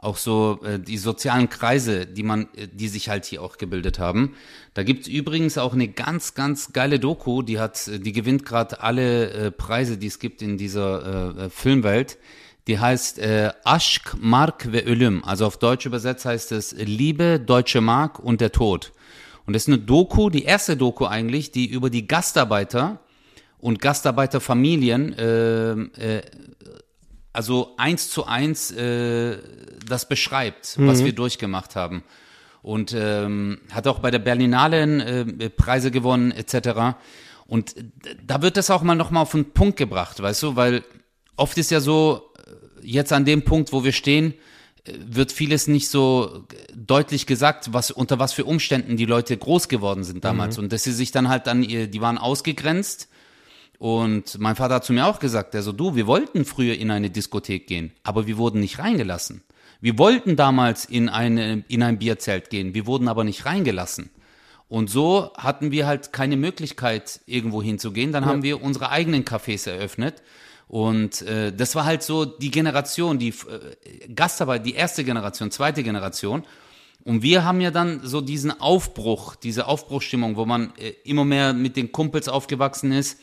auch 0.00 0.16
so 0.16 0.60
äh, 0.64 0.78
die 0.78 0.96
sozialen 0.96 1.50
Kreise, 1.50 2.06
die 2.06 2.22
man, 2.22 2.48
äh, 2.56 2.68
die 2.72 2.88
sich 2.88 3.08
halt 3.08 3.24
hier 3.24 3.42
auch 3.42 3.58
gebildet 3.58 3.98
haben. 3.98 4.34
Da 4.74 4.82
gibt's 4.82 5.08
übrigens 5.08 5.58
auch 5.58 5.74
eine 5.74 5.88
ganz, 5.88 6.34
ganz 6.34 6.72
geile 6.72 6.98
Doku, 6.98 7.42
die 7.42 7.58
hat, 7.58 7.86
äh, 7.86 7.98
die 7.98 8.12
gewinnt 8.12 8.44
gerade 8.44 8.82
alle 8.82 9.30
äh, 9.30 9.50
Preise, 9.50 9.98
die 9.98 10.06
es 10.06 10.18
gibt 10.18 10.42
in 10.42 10.56
dieser 10.56 11.36
äh, 11.36 11.44
äh, 11.46 11.50
Filmwelt. 11.50 12.18
Die 12.66 12.78
heißt 12.78 13.18
äh, 13.18 13.50
Aşk, 13.64 14.16
Mark 14.20 14.72
ve 14.72 14.84
Ölüm. 14.84 15.22
Also 15.24 15.46
auf 15.46 15.58
Deutsch 15.58 15.86
übersetzt 15.86 16.24
heißt 16.24 16.52
es 16.52 16.72
Liebe, 16.72 17.40
Deutsche 17.40 17.80
Mark 17.80 18.18
und 18.18 18.40
der 18.40 18.52
Tod. 18.52 18.92
Und 19.46 19.54
das 19.54 19.62
ist 19.62 19.68
eine 19.68 19.78
Doku, 19.78 20.30
die 20.30 20.44
erste 20.44 20.76
Doku 20.76 21.06
eigentlich, 21.06 21.50
die 21.50 21.66
über 21.66 21.90
die 21.90 22.06
Gastarbeiter 22.06 23.00
und 23.58 23.80
Gastarbeiterfamilien 23.80 25.12
äh, 25.18 25.72
äh, 25.72 26.22
also 27.32 27.74
eins 27.76 28.10
zu 28.10 28.26
eins 28.26 28.70
äh, 28.70 29.38
das 29.86 30.08
beschreibt, 30.08 30.76
was 30.78 31.04
wir 31.04 31.12
durchgemacht 31.12 31.76
haben. 31.76 32.02
Und 32.62 32.94
ähm, 32.94 33.60
hat 33.70 33.86
auch 33.86 34.00
bei 34.00 34.10
der 34.10 34.18
Berlinale 34.18 34.82
äh, 34.82 35.48
Preise 35.48 35.90
gewonnen, 35.90 36.30
etc. 36.32 36.98
Und 37.46 37.74
da 38.22 38.42
wird 38.42 38.56
das 38.56 38.70
auch 38.70 38.82
mal 38.82 38.94
nochmal 38.94 39.22
auf 39.22 39.32
den 39.32 39.52
Punkt 39.52 39.76
gebracht, 39.76 40.20
weißt 40.20 40.42
du, 40.42 40.56
weil 40.56 40.84
oft 41.36 41.56
ist 41.56 41.70
ja 41.70 41.80
so, 41.80 42.30
äh, 42.36 42.86
jetzt 42.86 43.12
an 43.12 43.24
dem 43.24 43.44
Punkt, 43.44 43.72
wo 43.72 43.82
wir 43.82 43.92
stehen, 43.92 44.34
äh, 44.84 44.92
wird 44.98 45.32
vieles 45.32 45.68
nicht 45.68 45.88
so 45.88 46.44
deutlich 46.74 47.26
gesagt, 47.26 47.72
was 47.72 47.90
unter 47.90 48.18
was 48.18 48.32
für 48.34 48.44
Umständen 48.44 48.96
die 48.96 49.06
Leute 49.06 49.36
groß 49.36 49.68
geworden 49.68 50.04
sind 50.04 50.24
damals. 50.24 50.58
Und 50.58 50.72
dass 50.72 50.82
sie 50.82 50.92
sich 50.92 51.12
dann 51.12 51.28
halt 51.28 51.46
dann 51.46 51.62
die 51.62 52.00
waren 52.00 52.18
ausgegrenzt 52.18 53.08
und 53.80 54.38
mein 54.38 54.56
Vater 54.56 54.74
hat 54.74 54.84
zu 54.84 54.92
mir 54.92 55.06
auch 55.06 55.20
gesagt, 55.20 55.54
der 55.54 55.62
so, 55.62 55.72
du, 55.72 55.94
wir 55.94 56.06
wollten 56.06 56.44
früher 56.44 56.76
in 56.76 56.90
eine 56.90 57.08
Diskothek 57.08 57.66
gehen, 57.66 57.92
aber 58.02 58.26
wir 58.26 58.36
wurden 58.36 58.60
nicht 58.60 58.78
reingelassen. 58.78 59.42
Wir 59.80 59.96
wollten 59.96 60.36
damals 60.36 60.84
in, 60.84 61.08
eine, 61.08 61.64
in 61.66 61.82
ein 61.82 61.98
Bierzelt 61.98 62.50
gehen, 62.50 62.74
wir 62.74 62.84
wurden 62.84 63.08
aber 63.08 63.24
nicht 63.24 63.46
reingelassen. 63.46 64.10
Und 64.68 64.90
so 64.90 65.32
hatten 65.34 65.70
wir 65.70 65.86
halt 65.86 66.12
keine 66.12 66.36
Möglichkeit, 66.36 67.20
irgendwo 67.24 67.62
hinzugehen. 67.62 68.12
Dann 68.12 68.26
haben 68.26 68.42
wir 68.42 68.62
unsere 68.62 68.90
eigenen 68.90 69.24
Cafés 69.24 69.66
eröffnet. 69.66 70.22
Und 70.68 71.22
äh, 71.22 71.50
das 71.50 71.74
war 71.74 71.86
halt 71.86 72.02
so 72.02 72.26
die 72.26 72.50
Generation, 72.50 73.18
die 73.18 73.30
äh, 73.30 74.12
Gastarbeit, 74.14 74.66
die 74.66 74.74
erste 74.74 75.04
Generation, 75.04 75.50
zweite 75.50 75.82
Generation. 75.82 76.44
Und 77.02 77.22
wir 77.22 77.44
haben 77.44 77.62
ja 77.62 77.70
dann 77.70 78.00
so 78.04 78.20
diesen 78.20 78.60
Aufbruch, 78.60 79.36
diese 79.36 79.66
Aufbruchstimmung, 79.66 80.36
wo 80.36 80.44
man 80.44 80.74
äh, 80.76 80.92
immer 81.04 81.24
mehr 81.24 81.54
mit 81.54 81.76
den 81.76 81.92
Kumpels 81.92 82.28
aufgewachsen 82.28 82.92
ist, 82.92 83.18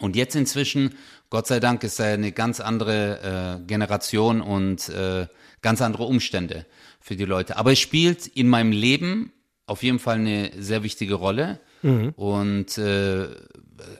Und 0.00 0.16
jetzt 0.16 0.34
inzwischen, 0.34 0.94
Gott 1.30 1.46
sei 1.46 1.60
Dank, 1.60 1.84
ist 1.84 2.00
er 2.00 2.14
eine 2.14 2.32
ganz 2.32 2.60
andere 2.60 3.60
äh, 3.62 3.66
Generation 3.66 4.40
und 4.40 4.88
äh, 4.88 5.26
ganz 5.60 5.82
andere 5.82 6.04
Umstände 6.04 6.66
für 7.00 7.16
die 7.16 7.24
Leute. 7.24 7.56
Aber 7.56 7.72
es 7.72 7.78
spielt 7.78 8.26
in 8.26 8.48
meinem 8.48 8.72
Leben 8.72 9.32
auf 9.66 9.82
jeden 9.82 9.98
Fall 9.98 10.16
eine 10.16 10.50
sehr 10.58 10.82
wichtige 10.82 11.14
Rolle. 11.14 11.60
Mhm. 11.82 12.10
Und 12.10 12.78
äh, 12.78 13.28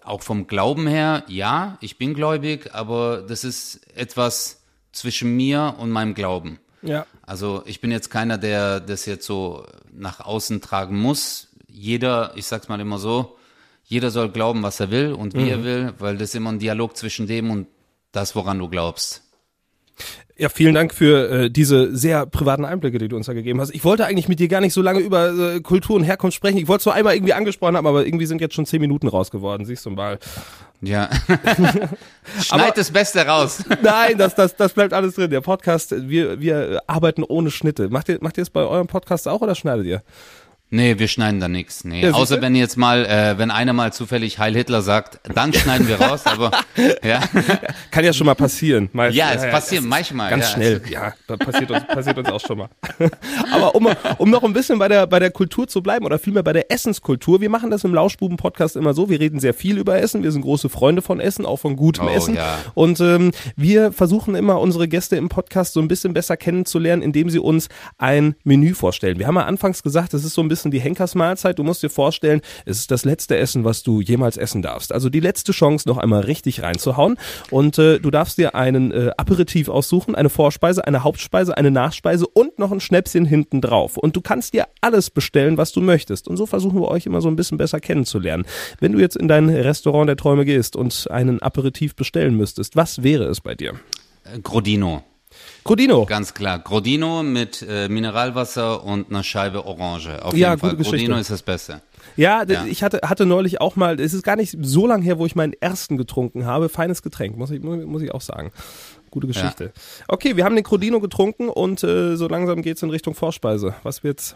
auch 0.02 0.22
vom 0.22 0.46
Glauben 0.46 0.87
her, 0.87 1.25
ja, 1.28 1.78
ich 1.80 1.99
bin 1.99 2.14
gläubig, 2.14 2.75
aber 2.75 3.22
das 3.22 3.44
ist 3.44 3.80
etwas 3.96 4.62
zwischen 4.92 5.37
mir 5.37 5.75
und 5.78 5.90
meinem 5.90 6.14
Glauben. 6.14 6.58
Ja. 6.82 7.06
Also 7.22 7.62
ich 7.66 7.80
bin 7.80 7.90
jetzt 7.90 8.11
keiner, 8.11 8.38
der 8.38 8.80
das 8.80 9.06
jetzt 9.06 9.26
so 9.26 9.66
nach 9.92 10.20
außen 10.20 10.61
tragen 10.61 10.99
muss. 10.99 11.49
Jeder, 11.68 12.32
ich 12.37 12.46
sag's 12.46 12.68
mal 12.68 12.80
immer 12.80 12.99
so, 12.99 13.38
jeder 13.92 14.11
soll 14.11 14.30
glauben, 14.30 14.62
was 14.62 14.80
er 14.80 14.90
will 14.90 15.12
und 15.12 15.34
wie 15.34 15.42
mhm. 15.42 15.49
er 15.49 15.64
will, 15.64 15.92
weil 15.99 16.16
das 16.16 16.30
ist 16.30 16.34
immer 16.34 16.50
ein 16.50 16.58
Dialog 16.58 16.96
zwischen 16.96 17.26
dem 17.26 17.50
und 17.50 17.66
das, 18.11 18.34
woran 18.34 18.58
du 18.58 18.70
glaubst. 18.70 19.22
Ja, 20.38 20.49
vielen 20.49 20.75
Dank 20.75 20.94
für 20.94 21.30
äh, 21.30 21.50
diese 21.50 21.94
sehr 21.94 22.25
privaten 22.25 22.64
Einblicke, 22.64 22.96
die 22.96 23.08
du 23.08 23.16
uns 23.16 23.26
da 23.26 23.34
gegeben 23.34 23.61
hast. 23.61 23.68
Ich 23.75 23.84
wollte 23.84 24.06
eigentlich 24.06 24.28
mit 24.28 24.40
dir 24.40 24.49
gar 24.49 24.62
nicht 24.62 24.72
so 24.72 24.80
lange 24.80 25.00
über 25.00 25.28
äh, 25.28 25.61
Kultur 25.61 25.96
und 25.96 26.04
Herkunft 26.04 26.34
sprechen. 26.34 26.56
Ich 26.56 26.68
wollte 26.68 26.80
es 26.80 26.87
nur 26.87 26.94
einmal 26.94 27.14
irgendwie 27.14 27.34
angesprochen 27.34 27.76
haben, 27.76 27.87
aber 27.87 28.06
irgendwie 28.06 28.25
sind 28.25 28.40
jetzt 28.40 28.54
schon 28.54 28.64
zehn 28.64 28.80
Minuten 28.80 29.08
raus 29.08 29.30
geworden. 29.30 29.66
Siehst 29.66 29.84
du 29.84 29.90
mal. 29.90 30.18
Ja. 30.80 31.11
Schneid 32.42 32.78
das 32.78 32.90
Beste 32.90 33.26
raus. 33.26 33.62
Nein, 33.82 34.16
das, 34.16 34.34
das, 34.34 34.56
das 34.56 34.72
bleibt 34.72 34.94
alles 34.94 35.16
drin. 35.16 35.30
Der 35.30 35.42
Podcast, 35.42 35.94
wir, 36.08 36.40
wir 36.40 36.82
arbeiten 36.87 37.25
ohne 37.25 37.50
Schnitte. 37.50 37.90
Macht 37.90 38.08
ihr, 38.08 38.16
macht 38.22 38.38
ihr 38.38 38.42
es 38.42 38.50
bei 38.50 38.62
eurem 38.62 38.87
Podcast 38.87 39.28
auch 39.28 39.42
oder 39.42 39.54
schneidet 39.54 39.84
ihr? 39.84 40.02
Nee, 40.74 40.98
wir 40.98 41.06
schneiden 41.06 41.38
da 41.38 41.48
nichts. 41.48 41.84
Nee. 41.84 42.02
Ja, 42.02 42.12
Außer 42.12 42.40
wenn 42.40 42.54
jetzt 42.54 42.78
mal, 42.78 43.04
äh, 43.04 43.36
wenn 43.36 43.50
einer 43.50 43.74
mal 43.74 43.92
zufällig 43.92 44.38
Heil 44.38 44.54
Hitler 44.54 44.80
sagt, 44.80 45.20
dann 45.34 45.52
schneiden 45.52 45.86
wir 45.86 46.00
raus, 46.00 46.22
aber 46.24 46.50
ja. 47.04 47.20
Kann 47.90 48.06
ja 48.06 48.14
schon 48.14 48.24
mal 48.24 48.34
passieren. 48.34 48.88
Meist, 48.94 49.14
ja, 49.14 49.34
es 49.34 49.42
ja, 49.42 49.50
passiert 49.50 49.82
ja, 49.82 49.88
manchmal. 49.88 50.30
Ganz 50.30 50.52
schnell, 50.52 50.80
ja, 50.88 51.12
passiert 51.26 51.70
uns, 51.70 51.86
passiert 51.86 52.16
uns 52.16 52.30
auch 52.30 52.40
schon 52.40 52.56
mal. 52.56 52.68
aber 53.52 53.74
um, 53.74 53.86
um 54.16 54.30
noch 54.30 54.42
ein 54.44 54.54
bisschen 54.54 54.78
bei 54.78 54.88
der, 54.88 55.06
bei 55.06 55.18
der 55.18 55.30
Kultur 55.30 55.68
zu 55.68 55.82
bleiben 55.82 56.06
oder 56.06 56.18
vielmehr 56.18 56.42
bei 56.42 56.54
der 56.54 56.72
Essenskultur, 56.72 57.42
wir 57.42 57.50
machen 57.50 57.70
das 57.70 57.84
im 57.84 57.92
Lauschbuben-Podcast 57.92 58.76
immer 58.76 58.94
so, 58.94 59.10
wir 59.10 59.20
reden 59.20 59.40
sehr 59.40 59.52
viel 59.52 59.76
über 59.76 60.00
Essen, 60.00 60.22
wir 60.22 60.32
sind 60.32 60.40
große 60.40 60.70
Freunde 60.70 61.02
von 61.02 61.20
Essen, 61.20 61.44
auch 61.44 61.58
von 61.58 61.76
gutem 61.76 62.06
oh, 62.06 62.10
Essen. 62.10 62.38
Und 62.72 62.98
ähm, 63.00 63.32
wir 63.56 63.92
versuchen 63.92 64.34
immer 64.34 64.58
unsere 64.58 64.88
Gäste 64.88 65.16
im 65.16 65.28
Podcast 65.28 65.74
so 65.74 65.80
ein 65.80 65.88
bisschen 65.88 66.14
besser 66.14 66.38
kennenzulernen, 66.38 67.02
indem 67.02 67.28
sie 67.28 67.40
uns 67.40 67.68
ein 67.98 68.36
Menü 68.42 68.72
vorstellen. 68.72 69.18
Wir 69.18 69.26
haben 69.26 69.36
ja 69.36 69.44
anfangs 69.44 69.82
gesagt, 69.82 70.14
es 70.14 70.24
ist 70.24 70.32
so 70.32 70.40
ein 70.40 70.48
bisschen 70.48 70.62
Essen 70.62 70.71
die 70.71 70.81
Henkersmahlzeit. 70.81 71.59
Du 71.59 71.64
musst 71.64 71.83
dir 71.83 71.90
vorstellen, 71.90 72.40
es 72.64 72.78
ist 72.78 72.90
das 72.92 73.04
letzte 73.04 73.37
Essen, 73.37 73.64
was 73.64 73.83
du 73.83 74.00
jemals 74.00 74.37
essen 74.37 74.62
darfst. 74.62 74.92
Also 74.92 75.09
die 75.09 75.19
letzte 75.19 75.50
Chance, 75.50 75.88
noch 75.88 75.99
einmal 75.99 76.21
richtig 76.21 76.62
reinzuhauen. 76.62 77.19
Und 77.50 77.78
äh, 77.78 77.99
du 77.99 78.12
darfst 78.12 78.38
dir 78.38 78.54
einen 78.54 78.92
äh, 78.92 79.11
Aperitif 79.16 79.69
aussuchen, 79.69 80.14
eine 80.14 80.31
Vorspeise, 80.31 80.87
eine 80.87 81.02
Hauptspeise, 81.02 81.57
eine 81.57 81.73
Nachspeise 81.73 82.26
und 82.28 82.61
noch 82.61 82.71
ein 82.71 82.78
Schnäpschen 82.78 83.25
hinten 83.25 83.61
drauf. 83.61 83.97
Und 83.97 84.14
du 84.14 84.21
kannst 84.21 84.54
dir 84.54 84.69
alles 84.81 85.11
bestellen, 85.11 85.57
was 85.57 85.73
du 85.73 85.81
möchtest. 85.81 86.28
Und 86.28 86.37
so 86.37 86.47
versuchen 86.47 86.81
wir 86.81 86.88
euch 86.88 87.07
immer 87.07 87.21
so 87.21 87.28
ein 87.28 87.37
bisschen 87.37 87.59
besser 87.59 87.81
kennenzulernen. 87.81 88.45
Wenn 88.78 88.92
du 88.92 89.00
jetzt 89.00 89.16
in 89.16 89.26
dein 89.26 89.49
Restaurant 89.49 90.09
der 90.09 90.16
Träume 90.16 90.45
gehst 90.45 90.76
und 90.76 91.09
einen 91.11 91.42
Aperitif 91.42 91.97
bestellen 91.97 92.37
müsstest, 92.37 92.76
was 92.76 93.02
wäre 93.02 93.25
es 93.25 93.40
bei 93.40 93.57
dir? 93.57 93.75
Grodino. 94.45 95.02
Grodino. 95.64 96.07
Ganz 96.07 96.35
klar. 96.35 96.59
Grodino 96.59 97.23
mit 97.23 97.64
äh, 97.69 97.88
Mineralwasser 97.88 98.83
und 98.85 99.11
einer 99.11 99.23
Scheibe 99.23 99.64
Orange. 99.64 100.23
Auf 100.23 100.35
ja, 100.35 100.50
jeden 100.50 100.61
Fall. 100.61 100.76
Grodino 100.76 101.16
ist 101.16 101.31
das 101.31 101.42
Beste. 101.42 101.83
Ja, 102.16 102.45
ja, 102.45 102.66
ich 102.66 102.83
hatte, 102.83 103.00
hatte 103.04 103.26
neulich 103.26 103.61
auch 103.61 103.76
mal, 103.76 103.99
es 104.00 104.12
ist 104.12 104.23
gar 104.23 104.37
nicht 104.37 104.57
so 104.61 104.87
lange 104.87 105.04
her, 105.04 105.19
wo 105.19 105.26
ich 105.26 105.35
meinen 105.35 105.54
ersten 105.54 105.97
getrunken 105.97 106.45
habe. 106.45 106.69
Feines 106.69 107.02
Getränk, 107.02 107.37
muss 107.37 107.50
ich, 107.50 107.62
muss 107.62 108.02
ich 108.02 108.12
auch 108.12 108.21
sagen. 108.21 108.52
Gute 109.11 109.26
Geschichte. 109.26 109.64
Ja. 109.64 110.04
Okay, 110.09 110.37
wir 110.37 110.45
haben 110.45 110.57
den 110.57 110.64
Crodino 110.64 111.00
getrunken 111.00 111.49
und 111.49 111.85
äh, 111.85 112.16
so 112.16 112.28
langsam 112.28 112.62
geht's 112.62 112.83
in 112.83 112.90
Richtung 112.90 113.14
Vorspeise. 113.14 113.75
Was 113.83 114.02
wird's? 114.02 114.35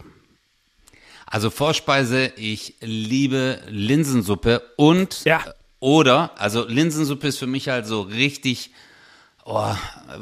Also 1.25 1.49
Vorspeise, 1.49 2.31
ich 2.37 2.75
liebe 2.79 3.59
Linsensuppe 3.69 4.61
und 4.77 5.25
ja. 5.25 5.41
oder, 5.79 6.31
also 6.37 6.65
Linsensuppe 6.65 7.27
ist 7.27 7.37
für 7.37 7.47
mich 7.47 7.67
halt 7.67 7.85
so 7.85 8.01
richtig 8.01 8.71
Oh, 9.49 9.73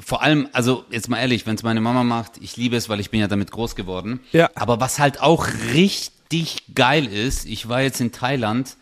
vor 0.01 0.21
allem, 0.21 0.47
also 0.53 0.85
jetzt 0.91 1.09
mal 1.09 1.17
ehrlich, 1.17 1.47
wenn 1.47 1.55
es 1.55 1.63
meine 1.63 1.81
Mama 1.81 2.03
macht, 2.03 2.33
ich 2.41 2.57
liebe 2.57 2.75
es, 2.75 2.89
weil 2.89 2.99
ich 2.99 3.09
bin 3.09 3.19
ja 3.19 3.27
damit 3.27 3.49
groß 3.49 3.75
geworden. 3.75 4.19
Ja. 4.31 4.51
Aber 4.53 4.79
was 4.79 4.99
halt 4.99 5.19
auch 5.19 5.47
richtig 5.73 6.75
geil 6.75 7.07
ist, 7.07 7.45
ich 7.45 7.67
war 7.67 7.81
jetzt 7.81 7.99
in 8.01 8.11
Thailand, 8.11 8.77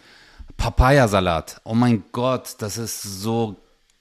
Papayasalat. 0.58 1.62
Oh 1.64 1.76
mein 1.76 2.04
Gott, 2.12 2.56
das 2.60 2.78
ist 2.78 3.02
so 3.04 3.56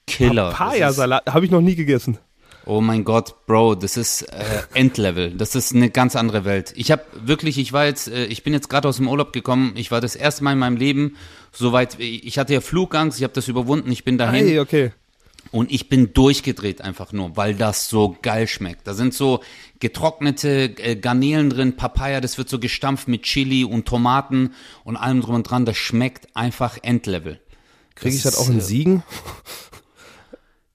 Killer. 0.05 0.51
Papayasalat 0.51 1.33
habe 1.33 1.45
ich 1.45 1.51
noch 1.51 1.61
nie 1.61 1.75
gegessen. 1.75 2.17
Oh 2.65 2.81
mein 2.81 3.05
Gott, 3.05 3.45
Bro, 3.45 3.75
das 3.75 3.95
ist 3.95 4.23
äh, 4.23 4.63
Endlevel. 4.73 5.31
Das 5.31 5.55
ist 5.55 5.73
eine 5.73 5.89
ganz 5.89 6.17
andere 6.17 6.43
Welt. 6.43 6.73
Ich 6.75 6.91
habe 6.91 7.03
wirklich, 7.13 7.57
ich 7.57 7.71
war 7.71 7.85
jetzt, 7.85 8.09
äh, 8.09 8.25
ich 8.25 8.43
bin 8.43 8.51
jetzt 8.51 8.69
gerade 8.69 8.89
aus 8.89 8.97
dem 8.97 9.07
Urlaub 9.07 9.31
gekommen. 9.31 9.73
Ich 9.75 9.91
war 9.91 10.01
das 10.01 10.17
erste 10.17 10.43
Mal 10.43 10.51
in 10.51 10.59
meinem 10.59 10.75
Leben 10.75 11.15
soweit. 11.53 11.97
Ich 11.99 12.37
hatte 12.37 12.53
ja 12.53 12.59
Flugangst, 12.59 13.17
ich 13.17 13.23
habe 13.23 13.33
das 13.33 13.47
überwunden. 13.47 13.89
Ich 13.93 14.03
bin 14.03 14.17
dahin. 14.17 14.45
Hey, 14.45 14.59
okay. 14.59 14.91
Und 15.53 15.71
ich 15.71 15.87
bin 15.87 16.13
durchgedreht 16.13 16.81
einfach 16.81 17.13
nur, 17.13 17.37
weil 17.37 17.53
das 17.53 17.87
so 17.87 18.17
geil 18.23 18.47
schmeckt. 18.47 18.87
Da 18.87 18.95
sind 18.95 19.13
so 19.13 19.43
getrocknete 19.79 20.73
äh, 20.79 20.95
Garnelen 20.95 21.51
drin, 21.51 21.75
Papaya, 21.75 22.21
das 22.21 22.39
wird 22.39 22.49
so 22.49 22.57
gestampft 22.57 23.07
mit 23.07 23.21
Chili 23.21 23.63
und 23.63 23.85
Tomaten 23.85 24.55
und 24.83 24.97
allem 24.97 25.21
drum 25.21 25.35
und 25.35 25.43
dran. 25.43 25.65
Das 25.65 25.77
schmeckt 25.77 26.35
einfach 26.35 26.79
Endlevel. 26.81 27.39
Kriege 27.93 28.15
ich 28.15 28.23
das 28.23 28.35
auch 28.35 28.49
in 28.49 28.57
äh, 28.57 28.61
Siegen? 28.61 29.03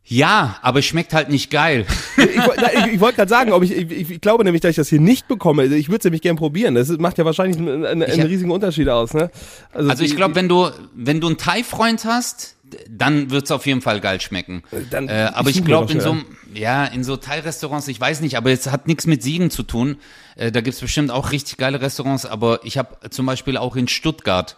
Ja, 0.05 0.59
aber 0.63 0.79
es 0.79 0.85
schmeckt 0.87 1.13
halt 1.13 1.29
nicht 1.29 1.51
geil. 1.51 1.85
ich, 2.17 2.25
ich, 2.29 2.93
ich 2.95 3.01
wollte 3.01 3.17
gerade 3.17 3.29
sagen, 3.29 3.51
ob 3.53 3.65
ich, 3.65 3.73
ich, 3.73 4.11
ich, 4.11 4.21
glaube 4.21 4.45
nämlich, 4.45 4.63
dass 4.63 4.71
ich 4.71 4.77
das 4.77 4.89
hier 4.89 5.01
nicht 5.01 5.27
bekomme. 5.27 5.65
Ich 5.65 5.89
würde 5.89 5.99
es 5.99 6.05
nämlich 6.05 6.23
gern 6.23 6.37
probieren. 6.37 6.77
Das 6.77 6.89
macht 6.99 7.19
ja 7.19 7.25
wahrscheinlich 7.25 7.59
einen, 7.59 7.85
einen, 7.85 8.05
einen 8.05 8.27
riesigen 8.29 8.53
Unterschied 8.53 8.89
aus. 8.89 9.13
Ne? 9.13 9.29
Also, 9.73 9.91
also 9.91 10.05
ich 10.05 10.15
glaube, 10.15 10.37
wenn 10.37 10.49
du 10.49 10.71
wenn 10.95 11.21
du 11.21 11.27
einen 11.27 11.37
Thai-Freund 11.37 12.05
hast, 12.05 12.55
dann 12.89 13.31
wird's 13.31 13.51
auf 13.51 13.67
jeden 13.67 13.81
Fall 13.81 14.01
geil 14.01 14.21
schmecken. 14.21 14.63
Dann, 14.91 15.09
äh, 15.09 15.31
aber 15.33 15.51
ich 15.51 15.65
glaube 15.65 15.93
in 15.93 16.01
so 16.01 16.17
ja 16.55 16.85
in 16.85 17.05
so 17.05 17.17
Thai-Restaurants, 17.17 17.89
ich 17.89 18.01
weiß 18.01 18.21
nicht, 18.21 18.37
aber 18.37 18.51
es 18.51 18.67
hat 18.69 18.87
nichts 18.87 19.07
mit 19.07 19.23
Siegen 19.23 19.51
zu 19.51 19.63
tun. 19.63 19.99
Äh, 20.37 20.53
da 20.53 20.61
gibt's 20.61 20.81
bestimmt 20.81 21.11
auch 21.11 21.33
richtig 21.33 21.57
geile 21.57 21.81
Restaurants. 21.81 22.27
Aber 22.27 22.61
ich 22.65 22.79
habe 22.79 23.11
zum 23.11 23.27
Beispiel 23.27 23.57
auch 23.57 23.77
in 23.77 23.89
Stuttgart 23.89 24.57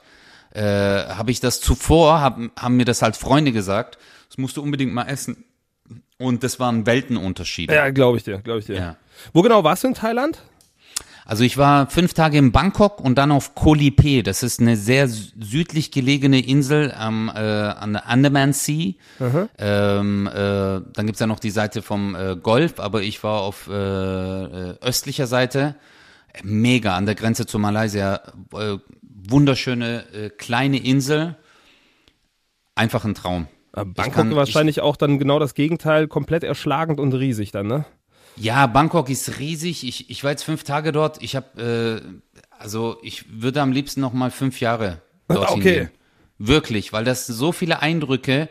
äh, 0.53 0.61
habe 0.63 1.31
ich 1.31 1.41
das 1.41 1.61
zuvor, 1.61 2.21
hab, 2.21 2.39
haben 2.59 2.77
mir 2.77 2.85
das 2.85 3.03
halt 3.03 3.17
Freunde 3.17 3.53
gesagt. 3.53 3.99
Das 4.29 4.39
musst 4.39 4.57
du 4.57 4.63
unbedingt 4.63 4.93
mal 4.93 5.07
essen. 5.07 5.45
Und 6.19 6.45
das 6.45 6.61
waren 6.61 6.87
Weltenunterschiede. 6.87 7.75
Ja, 7.75 7.91
glaube 7.91 8.19
ich 8.19 8.25
dir, 8.25 8.39
glaube 8.39 8.61
ich 8.61 8.67
dir. 8.67 8.77
Ja. 8.77 8.97
Wo 9.33 9.43
genau 9.43 9.65
warst 9.65 9.85
du 9.85 9.89
in 9.89 9.95
Thailand? 9.95 10.43
Also 11.31 11.45
ich 11.45 11.57
war 11.57 11.89
fünf 11.89 12.13
Tage 12.13 12.39
in 12.39 12.51
Bangkok 12.51 13.01
und 13.01 13.17
dann 13.17 13.31
auf 13.31 13.55
Koh 13.55 13.75
Lipe. 13.75 14.25
Das 14.25 14.43
ist 14.43 14.59
eine 14.59 14.77
sehr 14.77 15.07
südlich 15.07 15.93
gelegene 15.93 16.45
Insel 16.45 16.91
am 16.91 17.29
äh, 17.29 17.39
an 17.39 17.93
der 17.93 18.09
Andaman 18.09 18.53
Sea. 18.53 18.95
Ähm, 19.57 20.27
äh, 20.27 20.33
dann 20.35 21.07
gibt's 21.07 21.21
ja 21.21 21.29
noch 21.29 21.39
die 21.39 21.51
Seite 21.51 21.83
vom 21.83 22.17
äh, 22.17 22.35
Golf, 22.35 22.81
aber 22.81 23.03
ich 23.03 23.23
war 23.23 23.43
auf 23.43 23.69
äh, 23.69 23.73
äh, 23.73 24.75
östlicher 24.81 25.29
Seite. 25.29 25.77
Mega 26.43 26.97
an 26.97 27.07
der 27.07 27.15
Grenze 27.15 27.47
zu 27.47 27.61
Malaysia. 27.61 28.23
Äh, 28.53 28.79
wunderschöne 29.01 30.13
äh, 30.13 30.31
kleine 30.31 30.79
Insel. 30.79 31.37
Einfach 32.75 33.05
ein 33.05 33.15
Traum. 33.15 33.47
Bangkok 33.71 34.13
kann, 34.13 34.35
wahrscheinlich 34.35 34.79
ich, 34.79 34.83
auch 34.83 34.97
dann 34.97 35.21
genau 35.21 35.39
das 35.39 35.55
Gegenteil, 35.55 36.09
komplett 36.09 36.43
erschlagend 36.43 36.99
und 36.99 37.13
riesig 37.13 37.53
dann, 37.53 37.69
ne? 37.69 37.85
Ja, 38.37 38.67
Bangkok 38.67 39.11
ist 39.11 39.39
riesig. 39.39 39.87
Ich, 39.87 40.11
ich 40.11 40.25
war 40.25 40.31
jetzt 40.31 40.45
fünf 40.45 40.65
Tage 40.65 40.93
dort. 40.93 41.23
Ich 41.23 41.37
habe, 41.37 42.03
äh, 42.03 42.43
also 42.59 42.99
ich 43.03 43.43
würde 43.43 43.61
am 43.61 43.73
liebsten 43.73 44.01
noch 44.01 44.13
mal 44.13 44.31
fünf 44.31 44.61
Jahre 44.61 45.03
dorthin 45.29 45.61
okay. 45.61 45.75
gehen. 45.75 45.91
Wirklich, 46.39 46.93
weil 46.93 47.05
das 47.05 47.27
so 47.27 47.53
viele 47.53 47.83
Eindrücke, 47.83 48.49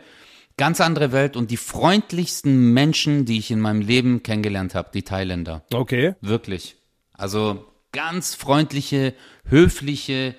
ganz 0.56 0.80
andere 0.80 1.10
Welt 1.10 1.36
und 1.36 1.50
die 1.50 1.56
freundlichsten 1.56 2.72
Menschen, 2.72 3.24
die 3.24 3.38
ich 3.38 3.50
in 3.50 3.60
meinem 3.60 3.80
Leben 3.80 4.22
kennengelernt 4.22 4.74
habe, 4.74 4.90
die 4.94 5.02
Thailänder. 5.02 5.64
Okay. 5.72 6.14
Wirklich. 6.20 6.76
Also 7.14 7.66
ganz 7.92 8.34
freundliche, 8.34 9.14
höfliche, 9.44 10.36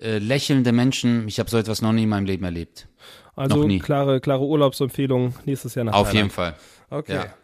äh, 0.00 0.18
lächelnde 0.18 0.72
Menschen. 0.72 1.28
Ich 1.28 1.38
habe 1.38 1.50
so 1.50 1.58
etwas 1.58 1.82
noch 1.82 1.92
nie 1.92 2.04
in 2.04 2.08
meinem 2.08 2.26
Leben 2.26 2.44
erlebt. 2.44 2.88
Also 3.36 3.66
klare, 3.78 4.20
klare 4.20 4.44
Urlaubsempfehlung 4.44 5.34
nächstes 5.44 5.74
Jahr 5.74 5.84
nach 5.84 5.92
Auf 5.94 6.08
Thailand. 6.08 6.16
jeden 6.16 6.30
Fall. 6.30 6.54
Okay. 6.90 7.14
Ja. 7.14 7.34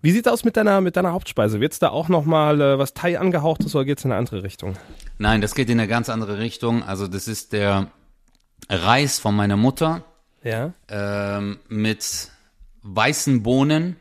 Wie 0.00 0.10
sieht's 0.10 0.28
aus 0.28 0.44
mit 0.44 0.56
deiner, 0.56 0.80
mit 0.80 0.96
deiner 0.96 1.12
Hauptspeise? 1.12 1.60
Wird's 1.60 1.78
da 1.78 1.90
auch 1.90 2.08
nochmal 2.08 2.60
äh, 2.60 2.78
was 2.78 2.94
Thai 2.94 3.18
angehauchtes 3.18 3.74
oder 3.74 3.84
geht's 3.84 4.04
in 4.04 4.12
eine 4.12 4.18
andere 4.18 4.42
Richtung? 4.42 4.76
Nein, 5.18 5.40
das 5.40 5.54
geht 5.54 5.70
in 5.70 5.78
eine 5.78 5.88
ganz 5.88 6.08
andere 6.08 6.38
Richtung. 6.38 6.82
Also 6.82 7.06
das 7.06 7.28
ist 7.28 7.52
der 7.52 7.90
Reis 8.68 9.18
von 9.18 9.34
meiner 9.34 9.56
Mutter. 9.56 10.04
Ja. 10.42 10.72
Ähm, 10.88 11.60
mit 11.68 12.30
weißen 12.82 13.42
Bohnen 13.42 13.96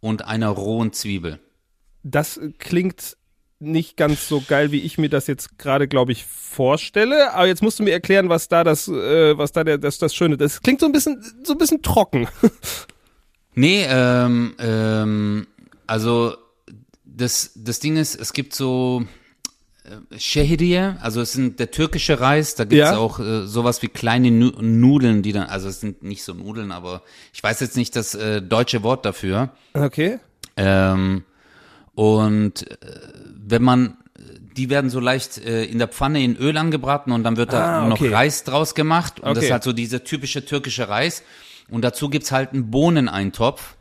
und 0.00 0.24
einer 0.26 0.48
rohen 0.48 0.92
Zwiebel. 0.92 1.38
Das 2.02 2.40
klingt 2.58 3.16
nicht 3.62 3.96
ganz 3.96 4.28
so 4.28 4.42
geil, 4.46 4.72
wie 4.72 4.80
ich 4.80 4.98
mir 4.98 5.08
das 5.08 5.28
jetzt 5.28 5.58
gerade, 5.58 5.86
glaube 5.86 6.12
ich, 6.12 6.24
vorstelle. 6.24 7.32
Aber 7.32 7.46
jetzt 7.46 7.62
musst 7.62 7.78
du 7.78 7.84
mir 7.84 7.92
erklären, 7.92 8.28
was 8.28 8.48
da 8.48 8.64
das, 8.64 8.88
äh, 8.88 9.38
was 9.38 9.52
da 9.52 9.64
der, 9.64 9.78
das, 9.78 9.98
das 9.98 10.14
Schöne. 10.14 10.36
Das 10.36 10.62
klingt 10.62 10.80
so 10.80 10.86
ein 10.86 10.92
bisschen, 10.92 11.22
so 11.44 11.52
ein 11.52 11.58
bisschen 11.58 11.82
trocken. 11.82 12.28
Nee, 13.54 13.84
ähm, 13.88 14.54
ähm, 14.58 15.46
also 15.86 16.34
das, 17.04 17.52
das 17.54 17.80
Ding 17.80 17.96
ist, 17.96 18.14
es 18.18 18.32
gibt 18.32 18.54
so 18.54 19.04
äh, 19.84 20.18
Şehriye, 20.18 20.96
also 21.02 21.20
es 21.20 21.32
sind 21.32 21.60
der 21.60 21.70
türkische 21.70 22.18
Reis, 22.20 22.54
da 22.54 22.64
gibt's 22.64 22.90
Ja. 22.90 22.96
auch 22.96 23.20
äh, 23.20 23.46
sowas 23.46 23.82
wie 23.82 23.88
kleine 23.88 24.30
Nu- 24.30 24.52
Nudeln, 24.60 25.22
die 25.22 25.32
dann, 25.32 25.48
also 25.48 25.68
es 25.68 25.80
sind 25.80 26.02
nicht 26.02 26.22
so 26.24 26.32
Nudeln, 26.32 26.72
aber 26.72 27.02
ich 27.34 27.42
weiß 27.42 27.60
jetzt 27.60 27.76
nicht 27.76 27.94
das 27.94 28.14
äh, 28.14 28.40
deutsche 28.40 28.82
Wort 28.82 29.04
dafür. 29.04 29.50
Okay. 29.74 30.18
Ähm, 30.56 31.24
und 31.94 32.70
äh, 32.70 32.76
wenn 33.46 33.62
man, 33.62 33.96
die 34.56 34.70
werden 34.70 34.88
so 34.90 35.00
leicht 35.00 35.38
äh, 35.38 35.64
in 35.64 35.78
der 35.78 35.88
Pfanne 35.88 36.22
in 36.22 36.36
Öl 36.36 36.56
angebraten 36.56 37.12
und 37.12 37.22
dann 37.24 37.36
wird 37.36 37.52
da 37.52 37.82
Ah, 37.82 37.88
noch 37.88 38.00
okay. 38.00 38.12
Reis 38.14 38.44
draus 38.44 38.74
gemacht. 38.74 39.20
Und 39.20 39.28
das 39.30 39.38
Okay. 39.38 39.46
ist 39.46 39.52
halt 39.52 39.62
so 39.64 39.72
dieser 39.72 40.04
typische 40.04 40.44
türkische 40.44 40.88
Reis. 40.88 41.22
Und 41.72 41.82
dazu 41.82 42.08
gibt's 42.08 42.30
halt 42.32 42.52
einen 42.52 42.70
Bohneneintopf, 42.70 43.76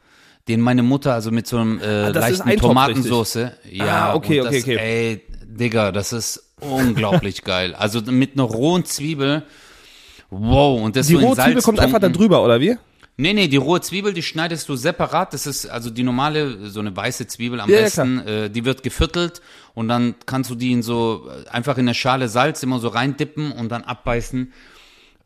den 0.47 0.61
meine 0.61 0.81
Mutter 0.81 1.13
also 1.13 1.29
mit 1.29 1.45
so 1.45 1.57
einem 1.57 1.79
äh, 1.79 1.85
Ah, 1.85 2.07
leichten 2.09 2.47
Eintopf, 2.49 2.69
Tomatensoße. 2.69 3.51
Ja, 3.69 3.85
Ah, 4.11 4.15
okay, 4.15 4.37
das, 4.37 4.47
okay, 4.47 4.59
okay. 4.61 4.77
Ey, 4.77 5.21
Digga, 5.45 5.91
das 5.91 6.13
ist 6.13 6.53
unglaublich 6.61 7.43
geil. 7.43 7.75
Also 7.75 8.01
mit 8.01 8.33
einer 8.33 8.43
rohen 8.43 8.85
Zwiebel. 8.85 9.43
Wow, 10.29 10.81
und 10.81 10.95
das 10.95 11.07
Die 11.07 11.13
so 11.13 11.19
in 11.19 11.25
rohe 11.25 11.35
Zwiebel 11.35 11.61
kommt 11.61 11.79
einfach 11.79 11.99
da 11.99 12.09
drüber, 12.09 12.43
oder 12.43 12.61
wie? 12.61 12.77
Nee, 13.17 13.33
nee, 13.33 13.47
die 13.49 13.57
rohe 13.57 13.81
Zwiebel, 13.81 14.13
die 14.13 14.23
schneidest 14.23 14.67
du 14.69 14.75
separat. 14.77 15.33
Das 15.33 15.45
ist 15.45 15.67
also 15.67 15.89
die 15.89 16.03
normale, 16.03 16.69
so 16.69 16.79
eine 16.79 16.95
weiße 16.95 17.27
Zwiebel 17.27 17.59
am 17.59 17.69
Ja, 17.69 17.75
ja, 17.77 17.81
besten. 17.83 18.19
äh, 18.25 18.49
die 18.49 18.63
wird 18.65 18.81
geviertelt 18.83 19.41
und 19.73 19.89
dann 19.89 20.15
kannst 20.25 20.49
du 20.49 20.55
die 20.55 20.71
in 20.71 20.81
so, 20.81 21.29
äh, 21.29 21.49
einfach 21.49 21.77
in 21.77 21.81
eine 21.85 21.93
Schale 21.93 22.29
Salz 22.29 22.63
immer 22.63 22.79
so 22.79 22.87
reindippen 22.87 23.51
und 23.51 23.69
dann 23.69 23.83
abbeißen. 23.83 24.53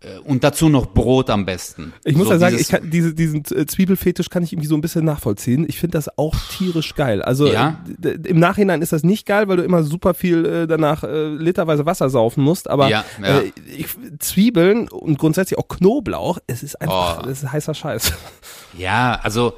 Äh, 0.02 0.20
Und 0.20 0.44
dazu 0.44 0.70
noch 0.70 0.88
Brot 0.94 1.30
am 1.30 1.46
besten. 1.46 1.94
Ich 2.04 2.16
muss 2.16 2.28
so 2.28 2.34
ja 2.34 2.40
sagen, 2.40 2.58
ich 2.60 2.68
kann, 2.70 2.90
diese, 2.90 3.14
diesen 3.14 3.44
äh, 3.56 3.66
Zwiebelfetisch 3.66 4.30
kann 4.30 4.44
ich 4.44 4.52
irgendwie 4.54 4.68
so 4.68 4.76
ein 4.76 4.82
bisschen 4.82 5.06
nachvollziehen. 5.06 5.66
Ich 5.68 5.80
finde 5.80 5.98
das 5.98 6.18
auch 6.18 6.36
tierisch 6.52 6.96
geil. 6.96 7.22
Also 7.22 7.48
Ja? 7.48 7.84
äh, 8.04 8.10
im 8.28 8.40
Nachhinein 8.40 8.82
ist 8.82 8.92
das 8.94 9.04
nicht 9.04 9.26
geil, 9.26 9.48
weil 9.48 9.58
du 9.58 9.64
immer 9.64 9.84
super 9.84 10.14
viel 10.14 10.68
danach 10.68 11.04
äh, 11.04 11.28
literweise 11.30 11.86
Wasser 11.86 12.10
saufen 12.10 12.44
musst. 12.44 12.70
Aber 12.70 12.90
Ja, 12.90 13.06
ja. 13.22 13.40
Äh, 13.40 13.52
ich, 13.76 13.88
Zwiebeln 14.20 14.88
und 14.90 15.18
grundsätzlich 15.18 15.58
auch 15.60 15.68
Knoblauch, 15.68 16.40
es 16.48 16.64
ist 16.64 16.80
einfach, 16.82 17.20
Oh. 17.20 17.26
das 17.26 17.44
ist 17.44 17.52
heißer 17.52 17.74
Scheiß. 17.74 18.14
Ja, 18.78 19.20
also 19.24 19.54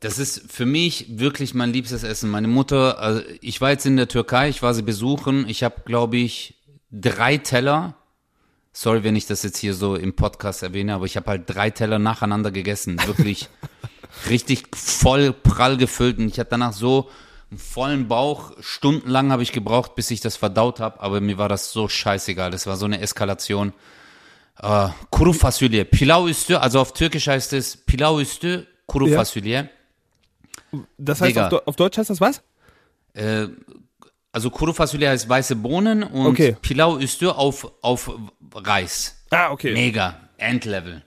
das 0.00 0.18
ist 0.18 0.50
für 0.52 0.66
mich 0.66 1.06
wirklich 1.20 1.54
mein 1.54 1.72
liebstes 1.72 2.02
Essen. 2.02 2.28
Meine 2.30 2.48
Mutter, 2.48 2.98
also 2.98 3.20
ich 3.40 3.60
war 3.60 3.70
jetzt 3.70 3.86
in 3.86 3.96
der 3.96 4.08
Türkei, 4.08 4.48
ich 4.48 4.60
war 4.62 4.74
sie 4.74 4.82
besuchen. 4.82 5.48
Ich 5.48 5.62
habe, 5.62 5.76
glaube 5.84 6.16
ich, 6.16 6.54
drei 6.90 7.36
Teller. 7.38 7.94
Sorry, 8.78 9.02
wenn 9.04 9.16
ich 9.16 9.24
das 9.24 9.42
jetzt 9.42 9.56
hier 9.56 9.72
so 9.72 9.94
im 9.96 10.12
Podcast 10.12 10.62
erwähne, 10.62 10.92
aber 10.92 11.06
ich 11.06 11.16
habe 11.16 11.30
halt 11.30 11.44
drei 11.46 11.70
Teller 11.70 11.98
nacheinander 11.98 12.50
gegessen. 12.50 13.00
Wirklich 13.06 13.48
richtig 14.28 14.64
voll 14.76 15.32
prall 15.32 15.78
gefüllt. 15.78 16.18
Und 16.18 16.28
ich 16.28 16.38
hatte 16.38 16.50
danach 16.50 16.74
so 16.74 17.08
einen 17.50 17.58
vollen 17.58 18.06
Bauch. 18.06 18.52
Stundenlang 18.60 19.32
habe 19.32 19.42
ich 19.42 19.52
gebraucht, 19.52 19.94
bis 19.94 20.10
ich 20.10 20.20
das 20.20 20.36
verdaut 20.36 20.78
habe. 20.80 21.00
Aber 21.00 21.22
mir 21.22 21.38
war 21.38 21.48
das 21.48 21.72
so 21.72 21.88
scheißegal. 21.88 22.50
Das 22.50 22.66
war 22.66 22.76
so 22.76 22.84
eine 22.84 23.00
Eskalation. 23.00 23.72
Äh, 24.60 24.88
Kuru 25.08 25.32
Fasulye. 25.32 25.86
Pilav 25.86 26.28
üstü, 26.28 26.56
also 26.56 26.78
auf 26.80 26.92
Türkisch 26.92 27.28
heißt 27.28 27.54
es 27.54 27.78
Pilav 27.78 28.20
üstü, 28.20 28.66
Kuru 28.84 29.06
Ja. 29.06 29.16
Fasulye. 29.16 29.70
Das 30.98 31.22
heißt, 31.22 31.38
auf, 31.38 31.66
auf 31.66 31.76
Deutsch 31.76 31.96
heißt 31.96 32.10
das 32.10 32.20
was? 32.20 32.42
Äh, 33.14 33.46
also 34.36 34.50
Kuru 34.50 34.74
Fasulye 34.74 35.08
heißt 35.08 35.30
weiße 35.30 35.56
Bohnen 35.56 36.02
und 36.02 36.26
Okay. 36.26 36.56
Pilau 36.60 36.98
üstü 36.98 37.28
auf, 37.28 37.72
auf 37.80 38.10
Reis. 38.54 39.16
Ah, 39.30 39.50
okay. 39.50 39.72
Mega. 39.72 40.14
Endlevel. 40.36 41.02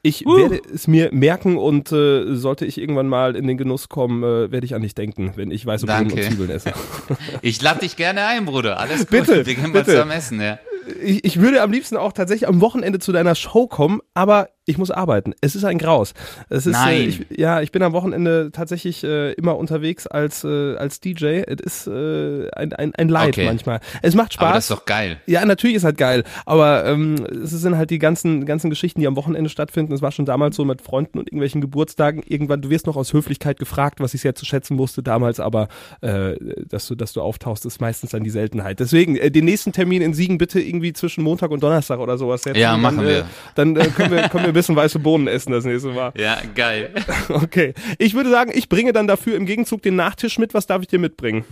Ich 0.00 0.24
werde 0.24 0.62
es 0.74 0.86
mir 0.86 1.10
merken 1.12 1.58
und 1.58 1.92
äh, 1.92 2.34
sollte 2.34 2.64
ich 2.64 2.78
irgendwann 2.78 3.06
mal 3.06 3.36
in 3.36 3.46
den 3.46 3.58
Genuss 3.58 3.90
kommen, 3.90 4.22
äh, 4.22 4.50
werde 4.50 4.64
ich 4.64 4.74
an 4.74 4.80
dich 4.80 4.94
denken, 4.94 5.32
wenn 5.36 5.50
ich 5.50 5.66
weiße 5.66 5.84
Bohnen 5.84 6.10
und. 6.10 6.22
Zwiebeln 6.22 6.48
esse. 6.50 6.72
Ich 7.42 7.60
lade 7.60 7.80
dich 7.80 7.96
gerne 7.96 8.24
ein, 8.26 8.46
Bruder. 8.46 8.78
Alles 8.80 9.00
gut. 9.00 9.10
Bitte, 9.10 9.44
Wir 9.44 9.54
gehen 9.54 9.64
mal 9.64 9.80
bitte. 9.80 9.92
zusammen 9.92 10.12
essen, 10.12 10.40
ja. 10.40 10.58
ich, 11.02 11.22
ich 11.22 11.40
würde 11.40 11.60
am 11.60 11.70
liebsten 11.70 11.98
auch 11.98 12.12
tatsächlich 12.12 12.48
am 12.48 12.62
Wochenende 12.62 12.98
zu 12.98 13.12
deiner 13.12 13.34
Show 13.34 13.66
kommen, 13.66 14.00
aber 14.14 14.48
ich 14.66 14.78
muss 14.78 14.90
arbeiten. 14.90 15.34
Es 15.40 15.54
ist 15.54 15.64
ein 15.64 15.78
Graus. 15.78 16.14
Es 16.48 16.66
ist, 16.66 16.74
Äh, 16.74 16.78
Nein. 16.78 17.08
ich, 17.08 17.38
ja, 17.38 17.60
ich 17.60 17.70
bin 17.72 17.82
am 17.82 17.92
Wochenende 17.92 18.50
tatsächlich 18.52 19.04
äh, 19.04 19.32
immer 19.32 19.56
unterwegs 19.56 20.06
als 20.06 20.42
äh, 20.44 20.76
als 20.76 21.00
DJ. 21.00 21.42
Es 21.46 21.60
ist 21.60 21.86
äh, 21.86 22.48
ein, 22.52 22.72
ein, 22.72 22.94
ein 22.94 23.08
Leid 23.08 23.28
Okay. 23.34 23.44
manchmal. 23.46 23.80
Es 24.02 24.14
macht 24.14 24.32
Spaß. 24.34 24.44
Aber 24.46 24.54
das 24.54 24.64
ist 24.64 24.70
doch 24.70 24.86
geil. 24.86 25.18
Ja, 25.26 25.44
natürlich 25.44 25.76
ist 25.76 25.84
halt 25.84 25.98
geil, 25.98 26.24
aber 26.46 26.86
ähm, 26.86 27.16
es 27.44 27.50
sind 27.50 27.76
halt 27.76 27.90
die 27.90 27.98
ganzen 27.98 28.46
ganzen 28.46 28.70
Geschichten, 28.70 29.00
die 29.00 29.06
am 29.06 29.16
Wochenende 29.16 29.50
stattfinden. 29.50 29.92
Es 29.92 30.02
war 30.02 30.12
schon 30.12 30.24
damals 30.24 30.56
so 30.56 30.64
mit 30.64 30.80
Freunden 30.82 31.18
und 31.18 31.28
irgendwelchen 31.28 31.60
Geburtstagen. 31.60 32.22
Irgendwann, 32.26 32.62
du 32.62 32.70
wirst 32.70 32.86
noch 32.86 32.96
aus 32.96 33.12
Höflichkeit 33.12 33.58
gefragt, 33.58 34.00
was 34.00 34.14
ich 34.14 34.22
sehr 34.22 34.34
zu 34.34 34.46
schätzen 34.46 34.78
wusste 34.78 35.02
damals, 35.02 35.40
aber 35.40 35.68
äh, 36.00 36.36
dass 36.68 36.86
du 36.86 36.94
dass 36.94 37.12
du 37.12 37.20
auftauchst, 37.20 37.66
ist 37.66 37.80
meistens 37.80 38.10
dann 38.10 38.24
die 38.24 38.30
Seltenheit. 38.30 38.80
Deswegen 38.80 39.16
äh, 39.16 39.30
den 39.30 39.44
nächsten 39.44 39.72
Termin 39.72 40.00
in 40.00 40.14
Siegen 40.14 40.38
bitte 40.38 40.60
irgendwie 40.60 40.92
zwischen 40.94 41.22
Montag 41.22 41.50
und 41.50 41.62
Donnerstag 41.62 41.98
oder 41.98 42.16
sowas 42.16 42.42
setzen. 42.42 42.58
Ja, 42.60 42.72
Dann, 42.72 42.80
machen 42.80 43.00
äh, 43.00 43.08
wir. 43.08 43.24
Dann 43.54 43.76
äh, 43.76 43.86
können 43.88 44.10
wir 44.10 44.28
können 44.30 44.46
wir 44.46 44.53
bisschen 44.54 44.76
weiße 44.76 44.98
Bohnen 44.98 45.26
essen 45.26 45.52
das 45.52 45.64
nächste 45.64 45.88
Mal. 45.88 46.12
Ja, 46.16 46.40
geil. 46.54 46.94
Okay, 47.28 47.74
ich 47.98 48.14
würde 48.14 48.30
sagen, 48.30 48.52
ich 48.54 48.68
bringe 48.68 48.92
dann 48.92 49.06
dafür 49.06 49.36
im 49.36 49.46
Gegenzug 49.46 49.82
den 49.82 49.96
Nachtisch 49.96 50.38
mit. 50.38 50.54
Was 50.54 50.66
darf 50.66 50.82
ich 50.82 50.88
dir 50.88 50.98
mitbringen? 50.98 51.44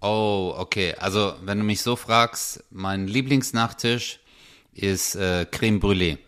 Oh, 0.00 0.54
okay. 0.58 0.94
Also, 0.98 1.34
wenn 1.44 1.58
du 1.58 1.64
mich 1.64 1.80
so 1.82 1.96
fragst, 1.96 2.62
mein 2.70 3.06
Lieblingsnachtisch 3.06 4.20
ist 4.74 5.14
äh, 5.14 5.46
Creme 5.50 5.80
Brûlée. 5.80 6.18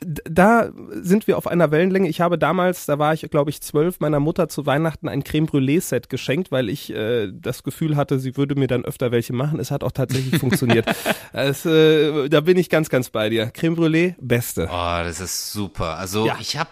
Da 0.00 0.70
sind 0.90 1.26
wir 1.26 1.38
auf 1.38 1.46
einer 1.46 1.70
Wellenlänge. 1.70 2.08
Ich 2.10 2.20
habe 2.20 2.36
damals, 2.38 2.84
da 2.84 2.98
war 2.98 3.14
ich 3.14 3.22
glaube 3.30 3.48
ich 3.48 3.62
zwölf, 3.62 3.98
meiner 4.00 4.20
Mutter 4.20 4.48
zu 4.48 4.66
Weihnachten 4.66 5.08
ein 5.08 5.24
Creme 5.24 5.46
Brûlée 5.46 5.80
Set 5.80 6.10
geschenkt, 6.10 6.52
weil 6.52 6.68
ich 6.68 6.90
äh, 6.92 7.32
das 7.32 7.62
Gefühl 7.62 7.96
hatte, 7.96 8.18
sie 8.18 8.36
würde 8.36 8.56
mir 8.56 8.66
dann 8.66 8.84
öfter 8.84 9.10
welche 9.10 9.32
machen. 9.32 9.58
Es 9.58 9.70
hat 9.70 9.82
auch 9.82 9.92
tatsächlich 9.92 10.38
funktioniert. 10.40 10.86
Es, 11.32 11.64
äh, 11.64 12.28
da 12.28 12.42
bin 12.42 12.58
ich 12.58 12.68
ganz, 12.68 12.90
ganz 12.90 13.08
bei 13.08 13.30
dir. 13.30 13.46
Creme 13.46 13.74
Brûlée, 13.74 14.14
beste. 14.20 14.68
Oh, 14.70 14.98
das 15.02 15.20
ist 15.20 15.52
super. 15.52 15.96
Also 15.96 16.26
Ja. 16.26 16.36
ich 16.40 16.58
habe 16.58 16.70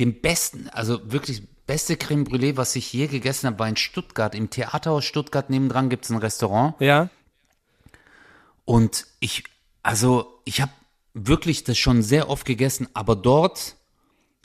den 0.00 0.20
besten, 0.20 0.68
also 0.72 1.00
wirklich 1.04 1.42
beste 1.68 1.96
Creme 1.96 2.24
Brûlée, 2.24 2.56
was 2.56 2.74
ich 2.74 2.92
je 2.92 3.06
gegessen 3.06 3.46
habe, 3.46 3.60
war 3.60 3.68
in 3.68 3.76
Stuttgart. 3.76 4.34
Im 4.34 4.50
Theaterhaus 4.50 5.04
Stuttgart 5.04 5.50
nebendran 5.50 5.88
gibt's 5.88 6.10
ein 6.10 6.16
Restaurant. 6.18 6.74
Ja, 6.80 7.10
Und 8.64 9.06
ich, 9.20 9.44
also 9.84 10.40
ich 10.44 10.60
habe 10.60 10.72
wirklich 11.16 11.64
das 11.64 11.78
schon 11.78 12.02
sehr 12.02 12.28
oft 12.28 12.44
gegessen, 12.44 12.88
aber 12.92 13.16
dort 13.16 13.76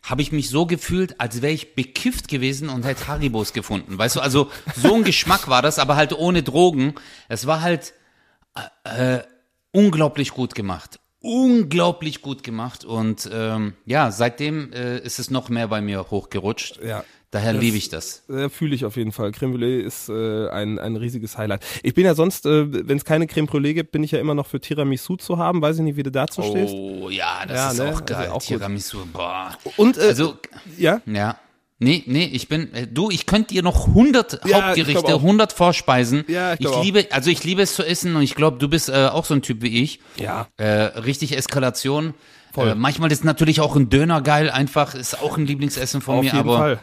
habe 0.04 0.22
ich 0.22 0.32
mich 0.32 0.50
so 0.50 0.66
gefühlt, 0.66 1.20
als 1.20 1.42
wäre 1.42 1.54
ich 1.54 1.76
bekifft 1.76 2.28
gewesen 2.28 2.70
und 2.70 2.86
hätte 2.86 3.08
Haribos 3.08 3.54
gefunden. 3.54 3.98
Weißt 3.98 4.16
du, 4.16 4.20
also 4.22 4.50
so 4.76 4.96
ein 4.96 5.04
Geschmack 5.04 5.48
war 5.48 5.62
das, 5.62 5.78
aber 5.78 5.96
halt 5.96 6.14
ohne 6.14 6.42
Drogen. 6.42 6.96
Es 7.28 7.46
war 7.46 7.62
halt 7.62 7.94
äh, 8.86 9.18
äh, 9.18 9.24
unglaublich 9.72 10.32
gut 10.32 10.56
gemacht. 10.56 11.00
Unglaublich 11.20 12.22
gut 12.22 12.44
gemacht. 12.44 12.84
Und 12.84 13.30
ähm, 13.32 13.76
ja, 13.86 14.10
seitdem 14.12 14.74
äh, 14.74 14.98
ist 15.00 15.20
es 15.20 15.30
noch 15.30 15.50
mehr 15.50 15.68
bei 15.68 15.82
mir 15.82 16.10
hochgerutscht. 16.10 16.80
Ja. 16.84 17.04
Daher 17.32 17.54
Das- 17.54 17.62
liebe 17.62 17.78
ich 17.78 17.88
das. 17.90 18.24
äh, 18.30 18.50
fühle 18.50 18.76
ich 18.76 18.84
auf 18.84 18.98
jeden 18.98 19.14
Fall. 19.14 19.32
Creme 19.32 19.54
Brûlée 19.56 19.80
ist 19.80 20.10
äh, 20.10 20.50
ein, 20.50 20.78
ein 20.80 20.98
riesiges 20.98 21.38
Highlight. 21.38 21.64
Ich 21.82 21.94
bin 21.94 22.04
ja 22.06 22.14
sonst, 22.14 22.46
äh, 22.46 22.88
wenn 22.88 22.98
es 22.98 23.06
keine 23.06 23.26
Creme 23.26 23.48
Brûlée 23.48 23.74
gibt, 23.74 23.92
bin 23.94 24.04
ich 24.04 24.12
ja 24.12 24.20
immer 24.20 24.36
noch 24.36 24.48
für 24.48 24.60
Tiramisu 24.60 25.16
zu 25.16 25.38
haben. 25.38 25.62
Weiß 25.62 25.78
ich 25.78 25.82
nicht, 25.84 25.96
wie 25.96 26.04
du 26.04 26.12
dazu 26.12 26.42
stehst. 26.44 26.74
Oh 26.74 27.10
ja, 27.10 27.46
das 27.48 27.58
Ja, 27.58 27.72
ist 27.72 27.78
ne? 27.78 27.84
auch 27.86 28.02
Also 28.02 28.04
geil. 28.06 28.28
auch 28.30 28.34
gut. 28.34 28.44
Tiramisu, 28.48 28.98
boah. 29.14 29.58
Und 29.78 29.98
äh, 29.98 30.02
Also 30.02 30.36
ja, 30.78 31.02
Ja. 31.06 31.38
Nee, 31.84 32.04
nee, 32.06 32.26
ich 32.32 32.48
bin, 32.48 32.72
äh, 32.76 32.86
du, 32.86 33.10
ich 33.10 33.26
könnte 33.26 33.56
dir 33.56 33.64
noch 33.64 33.88
100 33.88 34.42
Ja, 34.46 34.68
Hauptgerichte, 34.68 35.16
auch. 35.16 35.22
100 35.24 35.52
Vorspeisen. 35.52 36.26
Ja, 36.28 36.54
ich 36.54 36.60
ich 36.60 36.68
auch. 36.68 36.84
liebe, 36.84 37.08
also 37.10 37.32
ich 37.32 37.44
liebe 37.44 37.64
es 37.64 37.74
zu 37.74 37.82
essen 37.84 38.16
und 38.16 38.22
ich 38.22 38.36
glaube, 38.36 38.60
du 38.60 38.68
bist 38.70 38.90
äh, 38.90 39.08
auch 39.08 39.26
so 39.26 39.34
ein 39.34 39.42
Typ 39.42 39.64
wie 39.64 39.82
ich. 39.82 40.00
Ja. 40.18 40.48
Äh, 40.58 40.66
richtig 40.68 41.36
Eskalation. 41.36 42.14
Voll. 42.54 42.68
Äh, 42.68 42.76
manchmal 42.76 43.12
ist 43.12 43.24
natürlich 43.24 43.62
auch 43.62 43.76
ein 43.76 43.90
Döner 43.90 44.22
geil, 44.22 44.52
einfach, 44.52 44.94
ist 44.94 45.24
auch 45.24 45.40
ein 45.40 45.48
Lieblingsessen 45.48 46.02
von 46.02 46.18
auf 46.18 46.22
mir, 46.22 46.28
jeden 46.28 46.38
aber 46.40 46.58
Fall. 46.58 46.80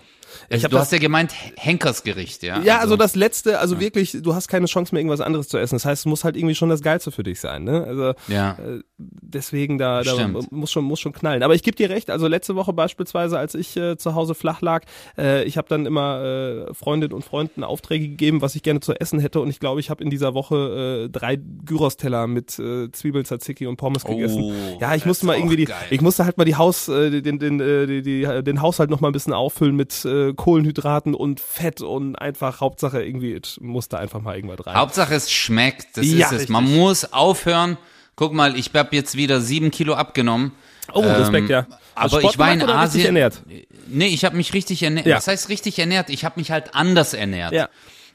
Äh, 0.48 0.56
Ich 0.56 0.64
hab 0.64 0.70
du 0.70 0.78
hast 0.78 0.92
ja 0.92 0.98
gemeint 0.98 1.32
Henkersgericht, 1.56 2.42
ja? 2.42 2.60
Ja, 2.62 2.78
also 2.78 2.96
das 2.96 3.14
letzte, 3.14 3.58
also 3.58 3.80
wirklich, 3.80 4.16
du 4.22 4.34
hast 4.34 4.48
keine 4.48 4.66
Chance 4.66 4.94
mehr 4.94 5.00
irgendwas 5.00 5.20
anderes 5.20 5.48
zu 5.48 5.58
essen. 5.58 5.76
Das 5.76 5.84
heißt, 5.84 6.00
es 6.02 6.06
muss 6.06 6.24
halt 6.24 6.36
irgendwie 6.36 6.54
schon 6.54 6.68
das 6.68 6.82
Geilste 6.82 7.10
für 7.12 7.22
dich 7.22 7.40
sein, 7.40 7.64
ne? 7.64 7.84
Also 7.84 8.14
Ja. 8.32 8.52
äh, 8.52 8.80
deswegen 8.98 9.78
da, 9.78 10.02
da 10.02 10.14
Stimmt. 10.14 10.50
muss 10.52 10.70
schon 10.70 10.84
muss 10.84 11.00
schon 11.00 11.12
knallen. 11.12 11.42
Aber 11.42 11.54
ich 11.54 11.62
gebe 11.62 11.76
dir 11.76 11.90
recht, 11.90 12.10
also 12.10 12.26
letzte 12.26 12.54
Woche 12.56 12.72
beispielsweise, 12.72 13.38
als 13.38 13.54
ich 13.54 13.76
äh, 13.76 13.96
zu 13.96 14.14
Hause 14.14 14.34
flach 14.34 14.60
lag, 14.60 14.84
äh, 15.16 15.44
ich 15.44 15.56
habe 15.58 15.68
dann 15.68 15.86
immer 15.86 16.22
äh, 16.68 16.74
Freundinnen 16.74 17.12
und 17.12 17.24
Freunden 17.24 17.64
Aufträge 17.64 18.08
gegeben, 18.08 18.42
was 18.42 18.54
ich 18.54 18.62
gerne 18.62 18.80
zu 18.80 18.94
essen 18.94 19.20
hätte 19.20 19.40
und 19.40 19.48
ich 19.50 19.60
glaube, 19.60 19.80
ich 19.80 19.90
habe 19.90 20.02
in 20.02 20.10
dieser 20.10 20.34
Woche 20.34 21.04
äh, 21.06 21.08
drei 21.10 21.36
Gyros-Teller 21.36 22.26
mit 22.26 22.58
äh, 22.58 22.90
Zwiebel, 22.92 23.24
Tzatziki 23.24 23.66
und 23.66 23.76
Pommes 23.76 24.04
gegessen. 24.04 24.42
Oh, 24.44 24.78
ja, 24.80 24.94
ich 24.94 25.06
musste 25.06 25.26
mal 25.26 25.36
irgendwie 25.36 25.56
die, 25.56 25.64
geil. 25.66 25.76
ich 25.90 26.00
musste 26.00 26.24
halt 26.24 26.38
mal 26.38 26.44
die 26.44 26.56
Haus, 26.56 26.88
äh, 26.88 27.20
den, 27.20 27.38
den, 27.38 27.60
äh, 27.60 27.86
die, 27.86 28.02
die, 28.02 28.42
den 28.42 28.62
Haushalt 28.62 28.90
noch 28.90 29.00
mal 29.00 29.08
ein 29.08 29.12
bisschen 29.12 29.32
auffüllen 29.32 29.76
mit 29.76 30.04
äh, 30.04 30.27
äh, 30.28 30.34
Kohlenhydraten 30.34 31.14
und 31.14 31.40
Fett 31.40 31.80
und 31.80 32.16
einfach 32.16 32.60
Hauptsache 32.60 33.02
irgendwie, 33.02 33.40
muss 33.60 33.88
da 33.88 33.98
einfach 33.98 34.20
mal 34.20 34.36
irgendwas 34.36 34.66
rein. 34.66 34.74
Hauptsache 34.76 35.14
es 35.14 35.30
schmeckt, 35.30 35.96
das 35.96 36.06
Ja, 36.06 36.26
ist 36.26 36.26
es. 36.26 36.32
richtig. 36.32 36.48
Man 36.50 36.64
muss 36.76 37.12
aufhören. 37.12 37.76
Guck 38.16 38.32
mal, 38.32 38.56
ich 38.56 38.70
habe 38.74 38.96
jetzt 38.96 39.16
wieder 39.16 39.40
sieben 39.40 39.70
Kilo 39.70 39.94
abgenommen. 39.94 40.52
oh, 40.92 41.00
Respekt, 41.00 41.50
ja. 41.50 41.66
Aber 41.94 42.18
Sport 42.20 42.34
ich 42.34 42.38
war 42.38 42.52
in 42.52 42.62
Asien. 42.62 43.06
ernährt? 43.06 43.42
Nee, 43.88 44.06
ich 44.08 44.24
habe 44.24 44.36
mich 44.36 44.54
richtig 44.54 44.82
ernährt. 44.82 45.06
Ja. 45.06 45.16
Was 45.16 45.26
heißt 45.28 45.48
richtig 45.48 45.78
ernährt? 45.78 46.10
Ich 46.10 46.24
habe 46.24 46.38
mich 46.40 46.50
halt 46.50 46.74
anders 46.74 47.14
ernährt. 47.14 47.52
Ja. 47.52 47.68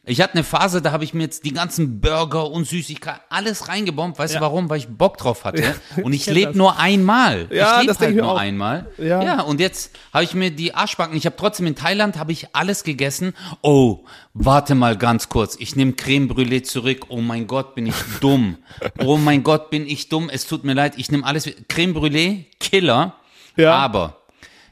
Ich 0.05 0.19
hatte 0.19 0.33
eine 0.33 0.43
Phase, 0.43 0.81
da 0.81 0.91
habe 0.91 1.05
ich 1.05 1.13
mir 1.13 1.23
jetzt 1.23 1.45
die 1.45 1.53
ganzen 1.53 2.01
Burger 2.01 2.51
und 2.51 2.67
Süßigkeiten 2.67 3.21
alles 3.29 3.69
reingebombt. 3.69 4.19
Weißt 4.19 4.33
Ja. 4.33 4.41
du 4.41 4.45
warum? 4.45 4.69
Weil 4.69 4.79
ich 4.79 4.89
Bock 4.89 5.17
drauf 5.17 5.45
hatte. 5.45 5.75
Und 6.03 6.11
ich 6.13 6.25
lebe 6.25 6.57
nur 6.57 6.77
einmal. 6.77 7.47
Ja, 7.51 7.79
ich 7.79 7.87
das 7.87 7.99
lebe 8.01 8.07
halt 8.07 8.15
ich 8.17 8.21
nur 8.21 8.31
auch. 8.33 8.37
einmal. 8.37 8.87
Ja. 8.97 9.23
ja, 9.23 9.41
und 9.43 9.61
jetzt 9.61 9.91
habe 10.13 10.25
ich 10.25 10.33
mir 10.33 10.51
die 10.51 10.73
Arschbacken. 10.75 11.15
Ich 11.15 11.25
habe 11.25 11.37
trotzdem 11.37 11.67
in 11.67 11.75
Thailand 11.75 12.17
habe 12.17 12.33
ich 12.33 12.53
alles 12.53 12.83
gegessen. 12.83 13.33
Oh, 13.61 13.99
warte 14.33 14.75
mal 14.75 14.97
ganz 14.97 15.29
kurz. 15.29 15.55
Ich 15.57 15.77
nehme 15.77 15.93
Creme 15.93 16.27
Brûlée 16.29 16.63
zurück. 16.63 17.05
Oh 17.07 17.21
mein 17.21 17.47
Gott, 17.47 17.73
bin 17.73 17.85
ich 17.87 17.95
dumm. 18.19 18.57
Oh 18.99 19.15
mein 19.15 19.41
Gott, 19.43 19.69
bin 19.69 19.87
ich 19.87 20.09
dumm. 20.09 20.29
Es 20.29 20.45
tut 20.45 20.65
mir 20.65 20.73
leid. 20.73 20.95
Ich 20.97 21.11
nehme 21.11 21.25
alles. 21.25 21.49
Creme 21.69 21.93
Brûlée, 21.95 22.43
Killer. 22.59 23.15
Ja. 23.55 23.73
Aber 23.75 24.17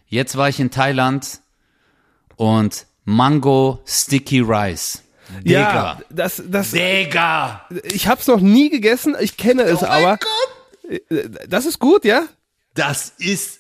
jetzt 0.08 0.36
war 0.36 0.50
ich 0.50 0.60
in 0.60 0.72
Thailand 0.72 1.40
und 2.36 2.86
Mango 3.06 3.80
Sticky 3.86 4.42
Rice. 4.42 5.01
Ja, 5.44 5.96
Digga. 5.98 6.02
das, 6.10 6.42
das, 6.48 6.72
Digga. 6.72 7.66
ich 7.84 8.08
hab's 8.08 8.28
noch 8.28 8.40
nie 8.42 8.70
gegessen, 8.70 9.16
ich 9.20 9.38
kenne 9.38 9.64
es 9.64 9.80
Oh 9.80 9.88
mein 9.88 9.92
aber. 9.92 10.18
Gott. 10.18 11.22
Das 11.48 11.66
ist 11.66 11.80
gut, 11.80 12.06
ja? 12.06 12.24
Das 12.74 13.14
ist, 13.18 13.60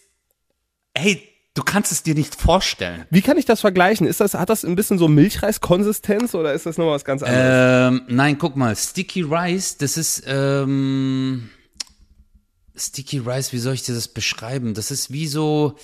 hey, 0.96 1.28
du 1.54 1.64
kannst 1.64 1.92
es 1.92 2.04
dir 2.04 2.16
nicht 2.16 2.36
vorstellen. 2.36 3.06
Wie 3.10 3.22
kann 3.22 3.38
ich 3.38 3.46
das 3.46 3.62
vergleichen? 3.62 4.08
Ist 4.08 4.20
das, 4.22 4.34
hat 4.34 4.50
das 4.50 4.64
ein 4.64 4.76
bisschen 4.76 4.98
so 4.98 5.08
Milchreis-Konsistenz 5.08 6.34
oder 6.36 6.54
ist 6.54 6.66
das 6.66 6.78
noch 6.78 6.88
was 6.92 7.06
ganz 7.06 7.24
anderes? 7.24 8.00
Ähm, 8.00 8.02
nein, 8.08 8.38
guck 8.38 8.56
mal, 8.56 8.76
Sticky 8.76 9.22
Rice, 9.24 9.78
das 9.78 9.98
ist, 9.98 10.24
ähm, 10.28 11.50
Sticky 12.76 13.20
Rice, 13.20 13.54
wie 13.54 13.60
soll 13.60 13.74
ich 13.74 13.84
dir 13.84 13.94
das 13.96 14.08
beschreiben? 14.08 14.74
Das 14.74 14.92
ist 14.92 15.12
wie 15.12 15.28
so, 15.28 15.78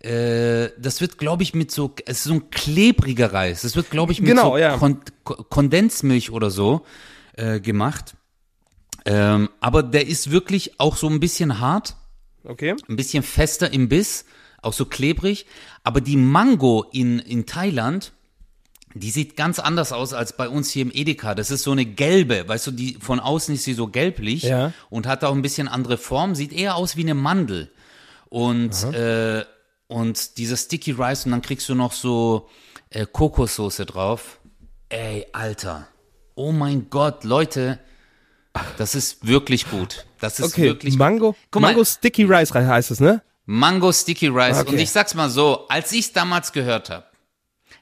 äh, 0.00 0.70
das 0.78 1.00
wird, 1.00 1.18
glaube 1.18 1.42
ich, 1.42 1.54
mit 1.54 1.70
so, 1.70 1.94
es 2.06 2.18
ist 2.18 2.24
so 2.24 2.34
ein 2.34 2.50
klebriger 2.50 3.32
Reis. 3.32 3.62
Das 3.62 3.74
wird, 3.76 3.90
glaube 3.90 4.12
ich, 4.12 4.20
mit 4.20 4.30
Genau, 4.30 4.50
so 4.52 4.58
ja. 4.58 4.76
Kon 4.76 5.00
Ko- 5.24 5.42
Kondensmilch 5.44 6.30
oder 6.30 6.50
so 6.50 6.84
äh, 7.34 7.60
gemacht. 7.60 8.14
Ähm, 9.04 9.48
aber 9.60 9.82
der 9.82 10.06
ist 10.06 10.30
wirklich 10.30 10.78
auch 10.80 10.96
so 10.96 11.08
ein 11.08 11.20
bisschen 11.20 11.60
hart. 11.60 11.96
Okay. 12.44 12.74
ein 12.88 12.96
bisschen 12.96 13.22
fester 13.22 13.72
im 13.72 13.88
Biss, 13.88 14.24
auch 14.62 14.72
so 14.72 14.86
klebrig. 14.86 15.46
Aber 15.84 16.00
die 16.00 16.16
Mango 16.16 16.84
in, 16.92 17.18
in 17.18 17.44
Thailand, 17.46 18.12
die 18.94 19.10
sieht 19.10 19.36
ganz 19.36 19.58
anders 19.58 19.92
aus 19.92 20.14
als 20.14 20.34
bei 20.36 20.48
uns 20.48 20.70
hier 20.70 20.82
im 20.82 20.90
Edeka. 20.92 21.34
Das 21.34 21.50
ist 21.50 21.62
so 21.64 21.72
eine 21.72 21.84
gelbe, 21.84 22.48
weißt 22.48 22.68
du, 22.68 22.70
die 22.70 22.94
von 23.00 23.20
außen 23.20 23.54
ist 23.54 23.64
sie 23.64 23.74
so 23.74 23.88
gelblich 23.88 24.44
Ja. 24.44 24.72
und 24.88 25.06
hat 25.06 25.24
auch 25.24 25.34
ein 25.34 25.42
bisschen 25.42 25.68
andere 25.68 25.98
Form, 25.98 26.34
sieht 26.34 26.52
eher 26.52 26.76
aus 26.76 26.96
wie 26.96 27.02
eine 27.02 27.14
Mandel. 27.14 27.70
Und, 28.30 28.82
äh, 28.94 29.44
und 29.88 30.38
dieser 30.38 30.56
Sticky 30.56 30.92
Rice 30.92 31.26
und 31.26 31.32
dann 31.32 31.42
kriegst 31.42 31.68
du 31.68 31.74
noch 31.74 31.92
so 31.92 32.48
äh, 32.90 33.06
Kokossoße 33.06 33.84
drauf. 33.86 34.38
Ey, 34.88 35.26
Alter. 35.32 35.88
Oh 36.34 36.52
mein 36.52 36.88
Gott, 36.88 37.24
Leute, 37.24 37.80
das 38.76 38.94
ist 38.94 39.26
wirklich 39.26 39.68
gut. 39.68 40.06
Das 40.20 40.38
ist 40.38 40.52
Okay, 40.52 40.64
wirklich 40.66 40.96
Mango, 40.96 41.34
Guck 41.50 41.62
mal, 41.62 41.68
Mango 41.68 41.84
Sticky 41.84 42.24
Rice 42.24 42.54
heißt 42.54 42.92
es, 42.92 43.00
ne? 43.00 43.22
Mango 43.44 43.92
Sticky 43.92 44.28
Rice. 44.28 44.60
Okay. 44.60 44.70
Und 44.72 44.78
ich 44.78 44.90
sag's 44.90 45.14
mal 45.14 45.28
so, 45.30 45.66
als 45.68 45.90
ich's 45.92 46.12
damals 46.12 46.52
gehört 46.52 46.90
habe, 46.90 47.06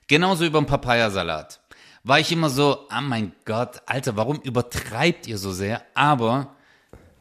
genauso 0.07 0.45
über 0.45 0.61
den 0.61 0.67
Papayasalat, 0.67 1.61
war 2.05 2.21
ich 2.21 2.31
immer 2.31 2.51
so, 2.51 2.87
ah 2.89 3.01
mein 3.01 3.33
Gott, 3.45 3.83
Alter, 3.87 4.17
warum 4.17 4.41
übertreibt 4.41 5.27
ihr 5.27 5.39
so 5.39 5.53
sehr? 5.53 5.83
Aber 5.95 6.55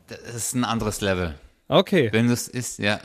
das 0.08 0.36
ist 0.36 0.54
ein 0.54 0.63
anderes 0.63 1.02
Level. 1.02 1.39
Okay. 1.67 2.10
Wenn 2.12 2.30
das 2.30 2.48
ist, 2.48 2.78
ja. 2.80 3.00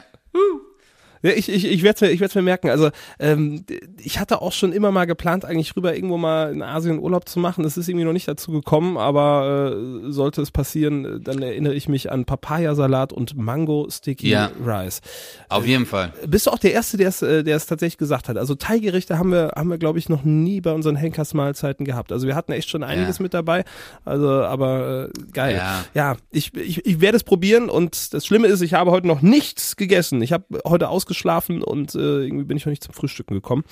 Ja, 1.22 1.30
ich 1.33 1.48
ich, 1.48 1.66
ich 1.66 1.83
werde 1.83 1.94
es 1.96 2.00
mir, 2.20 2.26
ich 2.26 2.35
mir 2.35 2.42
merken. 2.42 2.70
Also 2.70 2.90
ähm, 3.18 3.64
ich 3.98 4.18
hatte 4.18 4.40
auch 4.42 4.52
schon 4.52 4.72
immer 4.72 4.90
mal 4.90 5.04
geplant, 5.04 5.44
eigentlich 5.44 5.76
rüber 5.76 5.94
irgendwo 5.94 6.16
mal 6.16 6.52
in 6.52 6.62
Asien 6.62 6.98
Urlaub 6.98 7.28
zu 7.28 7.38
machen. 7.38 7.62
Das 7.64 7.76
ist 7.76 7.88
irgendwie 7.88 8.04
noch 8.06 8.12
nicht 8.12 8.28
dazu 8.28 8.52
gekommen, 8.52 8.96
aber 8.96 9.74
äh, 10.06 10.11
sollte 10.11 10.40
es 10.42 10.50
passieren, 10.50 11.22
dann 11.22 11.42
erinnere 11.42 11.74
ich 11.74 11.88
mich 11.88 12.11
an 12.11 12.24
Papayasalat 12.24 13.12
und 13.12 13.37
Mango 13.37 13.87
Sticky 13.90 14.30
Ja. 14.30 14.50
Rice. 14.64 15.00
Auf 15.48 15.66
jeden 15.66 15.87
Fall. 15.87 16.12
Bist 16.26 16.46
du 16.46 16.50
auch 16.50 16.59
der 16.59 16.72
Erste, 16.72 16.96
der 16.96 17.09
es, 17.09 17.22
äh, 17.22 17.42
der 17.44 17.56
es 17.56 17.66
tatsächlich 17.66 17.98
gesagt 17.98 18.28
hat? 18.28 18.37
Also 18.37 18.54
Thai-Gerichte 18.54 19.18
haben 19.18 19.30
wir, 19.33 19.52
haben 19.56 19.68
wir, 19.70 19.78
glaube 19.78 19.98
ich, 19.98 20.09
noch 20.09 20.24
nie 20.24 20.61
bei 20.61 20.72
unseren 20.72 20.96
Henkersmahlzeiten 20.96 21.85
gehabt. 21.85 22.12
Also 22.12 22.26
wir 22.26 22.35
hatten 22.35 22.52
echt 22.52 22.70
schon 22.70 22.83
einiges 22.83 23.18
Ja. 23.18 23.22
mit 23.22 23.35
dabei. 23.35 23.64
Also, 24.04 24.28
aber 24.28 25.11
äh, 25.14 25.20
geil. 25.33 25.56
Ja. 25.56 25.85
ja 25.94 26.16
ich, 26.30 26.54
ich, 26.54 26.87
ich 26.87 27.00
werde 27.00 27.16
es 27.16 27.24
probieren 27.24 27.68
und 27.68 28.14
das 28.14 28.24
Schlimme 28.26 28.46
ist, 28.48 28.61
ich 28.62 28.74
habe 28.74 28.90
heute 28.90 29.06
noch 29.06 29.22
nichts 29.22 29.76
gegessen. 29.76 30.22
Ich 30.22 30.33
habe 30.33 30.44
heute 30.66 30.88
ausgeschlafen 31.11 31.62
und 31.62 31.94
äh, 31.94 31.99
irgendwie 31.99 32.44
bin 32.44 32.57
ich 32.57 32.64
noch 32.66 32.70
nicht 32.70 32.85
zum 32.85 32.94
Frühstücken 32.94 33.35
gekommen. 33.35 33.64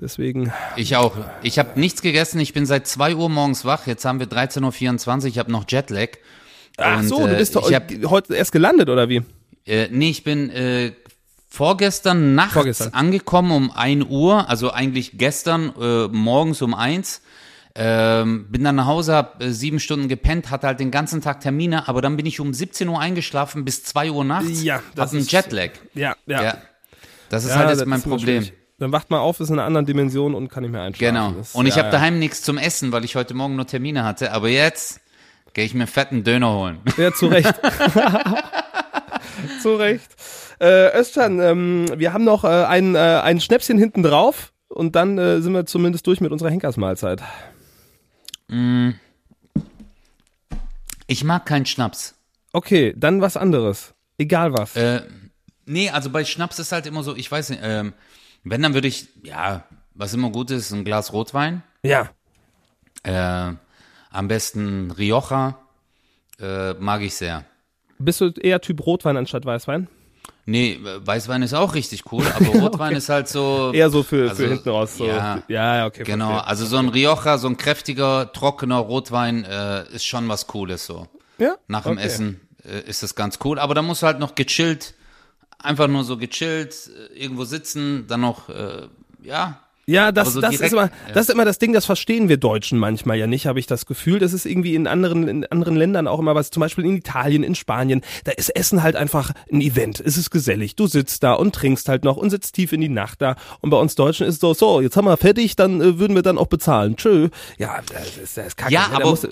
Deswegen, 0.00 0.52
Ich 0.76 0.96
auch. 0.96 1.16
Ich 1.42 1.58
habe 1.58 1.78
nichts 1.80 2.02
gegessen. 2.02 2.40
Ich 2.40 2.52
bin 2.52 2.66
seit 2.66 2.86
2 2.86 3.16
Uhr 3.16 3.28
morgens 3.28 3.64
wach. 3.64 3.86
Jetzt 3.86 4.04
haben 4.04 4.20
wir 4.20 4.26
13.24 4.26 5.20
Uhr. 5.22 5.24
Ich 5.28 5.38
habe 5.38 5.50
noch 5.50 5.64
Jetlag. 5.68 6.08
ach 6.76 6.98
Und, 6.98 7.08
so, 7.08 7.26
du 7.26 7.32
äh, 7.34 7.38
bist 7.38 7.56
doch 7.56 7.70
hab, 7.72 7.90
heute 8.06 8.34
erst 8.34 8.52
gelandet 8.52 8.88
oder 8.90 9.08
wie? 9.08 9.22
Äh, 9.66 9.88
nee, 9.90 10.10
ich 10.10 10.24
bin 10.24 10.50
äh, 10.50 10.92
vorgestern 11.48 12.34
nachts 12.34 12.52
Vorgestern. 12.54 12.92
angekommen 12.92 13.50
um 13.52 13.70
1 13.70 14.04
Uhr, 14.08 14.48
also 14.48 14.70
eigentlich 14.70 15.12
gestern 15.16 15.72
äh, 15.80 16.08
morgens 16.08 16.60
um 16.62 16.74
1. 16.74 17.22
Ähm, 17.76 18.46
bin 18.50 18.62
dann 18.62 18.76
nach 18.76 18.86
Hause, 18.86 19.14
hab 19.14 19.42
äh, 19.42 19.50
sieben 19.52 19.80
Stunden 19.80 20.06
gepennt, 20.06 20.48
hatte 20.50 20.68
halt 20.68 20.78
den 20.78 20.92
ganzen 20.92 21.22
Tag 21.22 21.40
Termine, 21.40 21.88
aber 21.88 22.02
dann 22.02 22.16
bin 22.16 22.24
ich 22.24 22.38
um 22.38 22.54
17 22.54 22.86
Uhr 22.88 23.00
eingeschlafen 23.00 23.64
bis 23.64 23.82
2 23.82 24.12
Uhr 24.12 24.24
nachts. 24.24 24.62
Ja, 24.62 24.80
das 24.94 25.06
hab 25.06 25.12
einen 25.12 25.22
ist- 25.22 25.32
Jetlag. 25.32 25.70
Ja, 25.92 26.14
ja. 26.26 26.42
Ja. 26.42 26.58
Das 27.34 27.44
ist 27.44 27.50
Ja, 27.50 27.56
halt 27.56 27.70
jetzt 27.70 27.86
mein 27.86 28.02
Problem. 28.02 28.42
schwierig. 28.42 28.52
Dann 28.78 28.92
wacht 28.92 29.10
man 29.10 29.20
auf, 29.20 29.40
ist 29.40 29.50
in 29.50 29.54
einer 29.58 29.66
anderen 29.66 29.86
Dimension 29.86 30.34
und 30.34 30.48
kann 30.48 30.62
nicht 30.62 30.72
mehr 30.72 30.82
einschlafen. 30.82 31.14
Genau. 31.14 31.30
Das- 31.32 31.54
Und 31.54 31.66
ich 31.66 31.74
ja, 31.76 31.82
habe 31.82 31.88
ja. 31.88 31.92
daheim 31.92 32.18
nichts 32.18 32.42
zum 32.42 32.58
Essen, 32.58 32.92
weil 32.92 33.04
ich 33.04 33.16
heute 33.16 33.34
Morgen 33.34 33.56
nur 33.56 33.66
Termine 33.66 34.04
hatte. 34.04 34.32
Aber 34.32 34.48
jetzt 34.48 35.00
gehe 35.52 35.64
ich 35.64 35.74
mir 35.74 35.86
fetten 35.86 36.24
Döner 36.24 36.52
holen. 36.54 36.78
Ja, 36.96 37.12
zu 37.12 37.26
Recht. 37.26 37.54
zu 39.62 39.74
Recht. 39.76 40.10
Äh, 40.60 40.98
Özcan, 40.98 41.40
ähm, 41.40 41.86
wir 41.96 42.12
haben 42.12 42.24
noch 42.24 42.44
äh, 42.44 42.48
ein, 42.48 42.94
äh, 42.94 42.98
ein 42.98 43.40
Schnäpschen 43.40 43.78
hinten 43.78 44.02
drauf 44.02 44.52
und 44.68 44.96
dann 44.96 45.18
äh, 45.18 45.40
sind 45.40 45.52
wir 45.52 45.66
zumindest 45.66 46.06
durch 46.06 46.20
mit 46.20 46.32
unserer 46.32 46.50
Henkersmahlzeit. 46.50 47.22
Ich 51.06 51.24
mag 51.24 51.46
keinen 51.46 51.66
Schnaps. 51.66 52.14
Okay, 52.52 52.94
dann 52.96 53.20
was 53.20 53.36
anderes. 53.36 53.94
Egal 54.18 54.52
was. 54.52 54.76
Äh, 54.76 55.02
nee, 55.66 55.90
also 55.90 56.10
bei 56.10 56.24
Schnaps 56.24 56.58
ist 56.58 56.72
halt 56.72 56.86
immer 56.86 57.02
so, 57.02 57.14
ich 57.16 57.30
weiß 57.30 57.50
nicht, 57.50 57.60
ähm, 57.62 57.92
wenn, 58.44 58.62
dann 58.62 58.74
würde 58.74 58.88
ich, 58.88 59.08
ja, 59.22 59.64
was 59.94 60.12
immer 60.14 60.30
gut 60.30 60.50
ist, 60.50 60.70
ein 60.72 60.84
Glas 60.84 61.12
Rotwein. 61.12 61.62
ja. 61.82 62.10
Äh, 63.02 63.52
am 64.10 64.28
besten 64.28 64.92
Rioja. 64.92 65.58
Äh, 66.40 66.74
mag 66.74 67.02
ich 67.02 67.14
sehr. 67.16 67.44
Bist 67.98 68.20
du 68.20 68.30
eher 68.30 68.60
Typ 68.60 68.86
Rotwein 68.86 69.16
anstatt 69.16 69.44
Weißwein? 69.44 69.88
Nee, 70.46 70.78
Weißwein 70.82 71.42
ist 71.42 71.52
auch 71.54 71.74
richtig 71.74 72.10
cool, 72.12 72.24
aber 72.34 72.46
Rotwein 72.60 72.94
ist 72.96 73.08
halt 73.08 73.28
so. 73.28 73.72
Eher 73.72 73.90
so 73.90 74.02
für, 74.02 74.28
Also, 74.30 74.42
für 74.44 74.48
hinten 74.48 74.68
raus. 74.68 74.96
So. 74.96 75.06
ja. 75.06 75.42
ja, 75.48 75.86
okay. 75.86 76.04
Genau, 76.04 76.28
verstehe. 76.30 76.46
also 76.48 76.66
so 76.66 76.76
ein 76.78 76.88
Rioja, 76.88 77.38
so 77.38 77.48
ein 77.48 77.56
kräftiger, 77.56 78.32
trockener 78.32 78.78
Rotwein 78.78 79.44
äh, 79.44 79.84
ist 79.92 80.06
schon 80.06 80.28
was 80.28 80.46
Cooles 80.46 80.86
so. 80.86 81.08
Ja? 81.38 81.56
Nach 81.66 81.82
dem 81.82 81.92
Okay. 81.92 82.02
Essen 82.06 82.40
äh, 82.64 82.80
ist 82.88 83.02
das 83.02 83.14
ganz 83.16 83.38
cool, 83.44 83.58
aber 83.58 83.74
da 83.74 83.82
muss 83.82 84.02
halt 84.02 84.18
noch 84.18 84.34
gechillt, 84.34 84.94
einfach 85.64 85.88
nur 85.88 86.04
so 86.04 86.16
gechillt, 86.16 86.90
äh, 86.94 87.18
irgendwo 87.18 87.44
sitzen, 87.44 88.06
dann 88.06 88.20
noch, 88.20 88.48
äh, 88.48 88.88
ja. 89.22 89.60
Ja, 89.86 90.12
das, 90.12 90.32
so 90.32 90.40
das, 90.40 90.50
direkt- 90.50 90.66
ist 90.66 90.72
immer, 90.72 90.90
das 91.12 91.28
ist 91.28 91.34
immer 91.34 91.44
das 91.44 91.58
Ding, 91.58 91.72
das 91.72 91.84
verstehen 91.84 92.28
wir 92.28 92.36
Deutschen 92.36 92.78
manchmal 92.78 93.18
ja 93.18 93.26
nicht, 93.26 93.46
habe 93.46 93.58
ich 93.58 93.66
das 93.66 93.86
Gefühl. 93.86 94.18
Das 94.18 94.32
ist 94.32 94.46
irgendwie 94.46 94.74
in 94.74 94.86
anderen, 94.86 95.28
in 95.28 95.46
anderen 95.46 95.76
Ländern 95.76 96.06
auch 96.06 96.18
immer 96.18 96.34
was, 96.34 96.50
zum 96.50 96.60
Beispiel 96.60 96.84
in 96.84 96.96
Italien, 96.96 97.42
in 97.42 97.54
Spanien, 97.54 98.02
da 98.24 98.32
ist 98.32 98.48
Essen 98.50 98.82
halt 98.82 98.96
einfach 98.96 99.32
ein 99.52 99.60
Event. 99.60 100.00
Es 100.00 100.16
ist 100.16 100.30
gesellig. 100.30 100.76
Du 100.76 100.86
sitzt 100.86 101.22
da 101.22 101.34
und 101.34 101.54
trinkst 101.54 101.88
halt 101.88 102.04
noch 102.04 102.16
und 102.16 102.30
sitzt 102.30 102.54
tief 102.54 102.72
in 102.72 102.80
die 102.80 102.88
Nacht 102.88 103.22
da. 103.22 103.36
Und 103.60 103.70
bei 103.70 103.76
uns 103.76 103.94
Deutschen 103.94 104.26
ist 104.26 104.40
so, 104.40 104.54
so, 104.54 104.80
jetzt 104.80 104.96
haben 104.96 105.06
wir 105.06 105.16
fertig, 105.16 105.56
dann 105.56 105.80
äh, 105.80 105.98
würden 105.98 106.14
wir 106.14 106.22
dann 106.22 106.38
auch 106.38 106.46
bezahlen. 106.46 106.96
Tschö. 106.96 107.28
Ja, 107.58 107.80
das 107.92 108.16
ist, 108.16 108.36
das 108.36 108.46
ist 108.48 108.56
kacke. 108.56 108.72
Ja? 108.72 108.86
Da 108.90 108.96
aber, 108.96 109.10
musst 109.10 109.28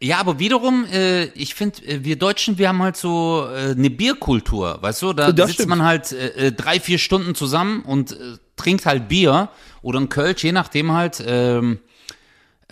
ja, 0.00 0.18
aber 0.18 0.38
wiederum, 0.38 0.84
äh, 0.92 1.24
ich 1.26 1.54
finde, 1.54 1.82
äh, 1.86 2.04
wir 2.04 2.16
Deutschen, 2.16 2.58
wir 2.58 2.68
haben 2.68 2.82
halt 2.82 2.96
so 2.96 3.46
äh, 3.50 3.72
eine 3.72 3.90
Bierkultur, 3.90 4.78
weißt 4.80 5.02
du? 5.02 5.12
Da 5.12 5.28
sitzt 5.28 5.54
stimmt. 5.54 5.68
man 5.68 5.84
halt 5.84 6.12
äh, 6.12 6.48
äh, 6.48 6.52
drei, 6.52 6.80
vier 6.80 6.98
Stunden 6.98 7.34
zusammen 7.34 7.82
und 7.82 8.12
äh, 8.12 8.16
trinkt 8.60 8.86
halt 8.86 9.08
Bier 9.08 9.48
oder 9.82 9.98
ein 10.00 10.08
Kölsch, 10.08 10.44
je 10.44 10.52
nachdem 10.52 10.92
halt. 10.92 11.22
Ähm, 11.26 11.78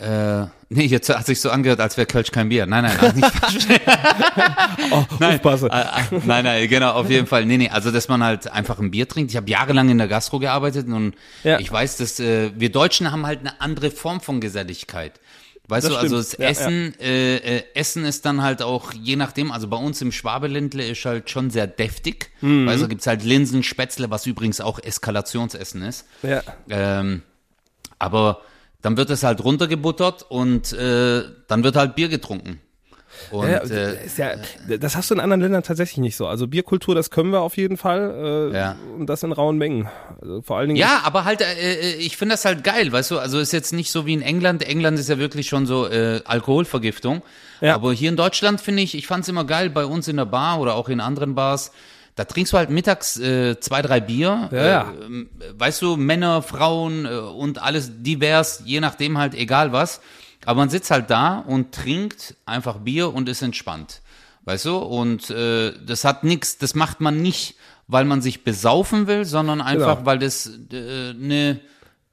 Äh, 0.00 0.46
nee, 0.68 0.84
jetzt 0.84 1.08
hat 1.08 1.26
sich 1.26 1.40
so 1.40 1.50
angehört, 1.50 1.80
als 1.80 1.96
wäre 1.96 2.06
Kölsch 2.06 2.30
kein 2.30 2.48
Bier. 2.50 2.66
Nein, 2.66 2.84
nein, 2.84 2.96
also 3.00 3.16
nicht 3.16 3.32
falsch. 3.34 3.66
Oh, 4.92 5.04
nein, 5.18 5.40
äh, 5.42 5.48
äh, 5.66 6.20
nein, 6.24 6.44
nein, 6.44 6.68
genau, 6.68 6.92
auf 6.92 7.10
jeden 7.10 7.26
Fall. 7.26 7.44
Nee, 7.46 7.56
nee, 7.58 7.68
also 7.68 7.90
dass 7.90 8.06
man 8.08 8.22
halt 8.22 8.48
einfach 8.50 8.78
ein 8.78 8.92
Bier 8.92 9.08
trinkt. 9.08 9.32
Ich 9.32 9.36
habe 9.36 9.50
jahrelang 9.50 9.88
in 9.88 9.98
der 9.98 10.06
Gastro 10.06 10.38
gearbeitet 10.38 10.86
und 10.86 11.14
Ja. 11.42 11.58
ich 11.58 11.70
weiß, 11.72 11.96
dass 11.96 12.20
äh, 12.20 12.52
wir 12.54 12.70
Deutschen 12.70 13.10
haben 13.10 13.26
halt 13.26 13.40
eine 13.40 13.60
andere 13.60 13.90
Form 13.90 14.20
von 14.20 14.40
Geselligkeit. 14.40 15.18
Weißt 15.68 15.84
Das 15.86 15.92
du, 15.92 15.98
also 15.98 16.22
stimmt. 16.22 16.40
das 16.40 16.58
Ja, 16.58 16.64
Essen, 16.64 16.94
Äh, 16.98 17.36
äh, 17.58 17.62
Essen 17.74 18.04
ist 18.04 18.24
dann 18.24 18.42
halt 18.42 18.62
auch, 18.62 18.92
je 18.94 19.16
nachdem, 19.16 19.52
also 19.52 19.68
bei 19.68 19.76
uns 19.76 20.00
im 20.00 20.12
Schwabeländle 20.12 20.86
ist 20.86 21.04
halt 21.04 21.28
schon 21.28 21.50
sehr 21.50 21.66
deftig. 21.66 22.30
Mhm. 22.40 22.66
Weißt 22.66 22.78
du, 22.78 22.84
da 22.84 22.88
gibt's 22.88 23.06
halt 23.06 23.22
Linsen, 23.22 23.62
Spätzle, 23.62 24.10
was 24.10 24.24
übrigens 24.26 24.60
auch 24.62 24.78
Eskalationsessen 24.82 25.82
ist. 25.82 26.06
Ja. 26.22 26.42
Ähm, 26.70 27.22
aber 27.98 28.40
dann 28.80 28.96
wird 28.96 29.10
es 29.10 29.22
halt 29.24 29.44
runtergebuttert 29.44 30.22
und 30.28 30.72
äh, 30.72 31.24
dann 31.48 31.64
wird 31.64 31.76
halt 31.76 31.96
Bier 31.96 32.08
getrunken. 32.08 32.60
Und 33.30 33.48
ja, 33.48 33.58
äh, 33.58 33.96
ja, 34.16 34.30
das 34.78 34.96
hast 34.96 35.10
du 35.10 35.14
in 35.14 35.20
anderen 35.20 35.40
Ländern 35.40 35.62
tatsächlich 35.62 35.98
nicht 35.98 36.16
so. 36.16 36.26
Also 36.26 36.46
Bierkultur, 36.46 36.94
das 36.94 37.10
können 37.10 37.30
wir 37.30 37.40
auf 37.40 37.56
jeden 37.56 37.76
Fall. 37.76 38.50
Äh, 38.52 38.56
Ja. 38.56 38.76
Und 38.96 39.06
das 39.06 39.22
in 39.22 39.32
rauen 39.32 39.58
Mengen. 39.58 39.88
Also 40.20 40.42
vor 40.42 40.58
allen 40.58 40.68
Dingen. 40.68 40.80
ja, 40.80 41.00
aber 41.04 41.24
halt, 41.24 41.40
äh, 41.40 41.44
äh, 41.54 41.94
ich 41.96 42.16
finde 42.16 42.34
das 42.34 42.44
halt 42.44 42.64
geil, 42.64 42.90
weißt 42.92 43.10
du, 43.10 43.18
also 43.18 43.38
ist 43.38 43.52
jetzt 43.52 43.72
nicht 43.72 43.90
so 43.90 44.06
wie 44.06 44.14
in 44.14 44.22
England. 44.22 44.62
England 44.62 44.98
ist 44.98 45.08
ja 45.08 45.18
wirklich 45.18 45.48
schon 45.48 45.66
so 45.66 45.86
äh, 45.88 46.20
Alkoholvergiftung. 46.24 47.22
Ja. 47.60 47.74
Aber 47.74 47.92
hier 47.92 48.08
in 48.08 48.16
Deutschland 48.16 48.60
finde 48.60 48.82
ich, 48.82 48.94
ich 48.94 49.06
fand 49.06 49.22
es 49.24 49.28
immer 49.28 49.44
geil 49.44 49.70
bei 49.70 49.84
uns 49.84 50.08
in 50.08 50.16
der 50.16 50.26
Bar 50.26 50.60
oder 50.60 50.74
auch 50.74 50.88
in 50.88 51.00
anderen 51.00 51.34
Bars. 51.34 51.72
Da 52.14 52.24
trinkst 52.24 52.52
du 52.52 52.56
halt 52.56 52.70
mittags 52.70 53.16
äh, 53.18 53.60
zwei, 53.60 53.80
drei 53.80 54.00
Bier. 54.00 54.48
Ja, 54.50 54.66
ja. 54.66 54.80
Äh, 55.00 55.04
ähm, 55.06 55.30
weißt 55.56 55.82
du, 55.82 55.96
Männer, 55.96 56.42
Frauen 56.42 57.04
äh, 57.06 57.10
und 57.10 57.62
alles 57.62 57.90
divers, 58.02 58.62
je 58.64 58.80
nachdem 58.80 59.18
halt 59.18 59.34
egal 59.34 59.72
was. 59.72 60.00
Aber 60.44 60.58
man 60.58 60.68
sitzt 60.70 60.90
halt 60.90 61.10
da 61.10 61.38
und 61.40 61.72
trinkt 61.74 62.34
einfach 62.46 62.78
Bier 62.78 63.12
und 63.12 63.28
ist 63.28 63.42
entspannt. 63.42 64.00
Weißt 64.44 64.64
du? 64.64 64.76
Und 64.78 65.28
äh, 65.30 65.72
das 65.84 66.04
hat 66.04 66.24
nichts, 66.24 66.56
das 66.58 66.74
macht 66.74 67.00
man 67.00 67.20
nicht, 67.20 67.56
weil 67.86 68.04
man 68.04 68.22
sich 68.22 68.44
besaufen 68.44 69.06
will, 69.06 69.24
sondern 69.24 69.60
einfach, 69.60 69.96
Genau. 69.96 70.06
weil 70.06 70.18
das 70.18 70.46
äh, 70.72 71.12
ne, 71.14 71.60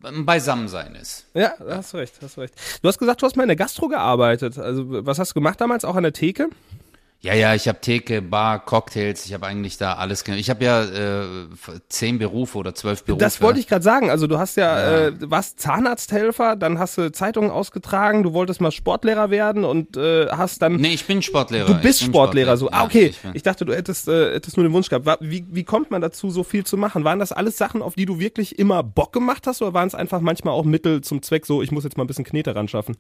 ein 0.04 0.26
Beisammensein 0.26 0.96
ist. 0.96 1.28
Ja, 1.34 1.54
hast 1.70 1.94
recht, 1.96 2.14
hast 2.22 2.38
recht. 2.38 2.54
Du 2.82 2.88
hast 2.88 2.98
gesagt, 3.00 3.22
du 3.22 3.26
hast 3.26 3.36
mal 3.38 3.44
in 3.44 3.50
der 3.50 3.56
Gastro 3.56 3.88
gearbeitet. 3.88 4.58
Also, 4.58 5.06
was 5.06 5.18
hast 5.20 5.32
du 5.32 5.34
gemacht 5.36 5.60
damals? 5.62 5.86
Auch 5.86 5.96
an 5.96 6.04
der 6.04 6.14
Theke? 6.14 6.50
Ja, 7.22 7.34
ja, 7.34 7.56
ich 7.56 7.68
habe 7.68 7.82
Theke, 7.82 8.22
Bar, 8.22 8.64
Cocktails, 8.64 9.26
ich 9.26 9.34
habe 9.34 9.48
eigentlich 9.48 9.78
da 9.78 9.94
alles. 9.94 10.24
Ich 10.28 10.50
habe 10.52 10.64
ja 10.64 10.84
äh, 10.84 11.26
zehn 11.90 12.20
Berufe 12.20 12.58
oder 12.60 12.76
zwölf 12.76 13.04
Berufe. 13.04 13.24
Das 13.24 13.42
wollte 13.42 13.60
ich 13.60 13.68
gerade 13.68 13.84
sagen. 13.84 14.12
Also 14.12 14.28
du 14.28 14.38
hast 14.38 14.58
ja, 14.58 15.08
Äh, 15.08 15.14
warst 15.22 15.60
Zahnarzthelfer, 15.60 16.56
dann 16.56 16.78
hast 16.78 17.00
du 17.00 17.12
Zeitungen 17.12 17.50
ausgetragen, 17.50 18.22
du 18.22 18.34
wolltest 18.34 18.62
mal 18.62 18.70
Sportlehrer 18.70 19.32
werden 19.32 19.64
und 19.64 19.98
äh, 19.98 20.28
hast 20.28 20.62
dann. 20.62 20.76
Nee, 20.76 20.94
ich 20.94 21.06
bin 21.06 21.24
Sportlehrer. 21.24 21.66
Du 21.66 21.74
bist 21.82 22.02
bin 22.02 22.10
Sportlehrer, 22.10 22.58
so. 22.58 22.70
Ah, 22.70 22.80
Ja, 22.80 22.84
okay. 22.86 23.08
ich 23.08 23.20
Ich 23.34 23.44
dachte, 23.44 23.66
du 23.66 23.74
hättest, 23.74 24.08
äh, 24.08 24.34
hättest 24.36 24.58
nur 24.58 24.68
den 24.68 24.74
Wunsch 24.74 24.90
gehabt. 24.90 25.08
Wie, 25.22 25.48
wie 25.50 25.64
kommt 25.64 25.90
man 25.90 26.02
dazu, 26.02 26.30
so 26.30 26.44
viel 26.44 26.64
zu 26.64 26.78
machen? 26.78 27.04
Waren 27.06 27.18
das 27.18 27.32
alles 27.32 27.58
Sachen, 27.58 27.82
auf 27.82 27.96
die 27.96 28.06
du 28.06 28.20
wirklich 28.20 28.60
immer 28.60 28.84
Bock 28.84 29.14
gemacht 29.14 29.48
hast, 29.48 29.64
oder 29.64 29.74
waren 29.74 29.88
es 29.88 29.96
einfach 29.96 30.22
manchmal 30.22 30.54
auch 30.54 30.64
Mittel 30.66 31.02
zum 31.02 31.24
Zweck, 31.24 31.48
so, 31.48 31.64
ich 31.64 31.72
muss 31.72 31.84
jetzt 31.86 31.98
mal 31.98 32.04
ein 32.04 32.08
bisschen 32.08 32.26
Knete 32.26 32.54
ran 32.56 32.68
schaffen? 32.68 32.98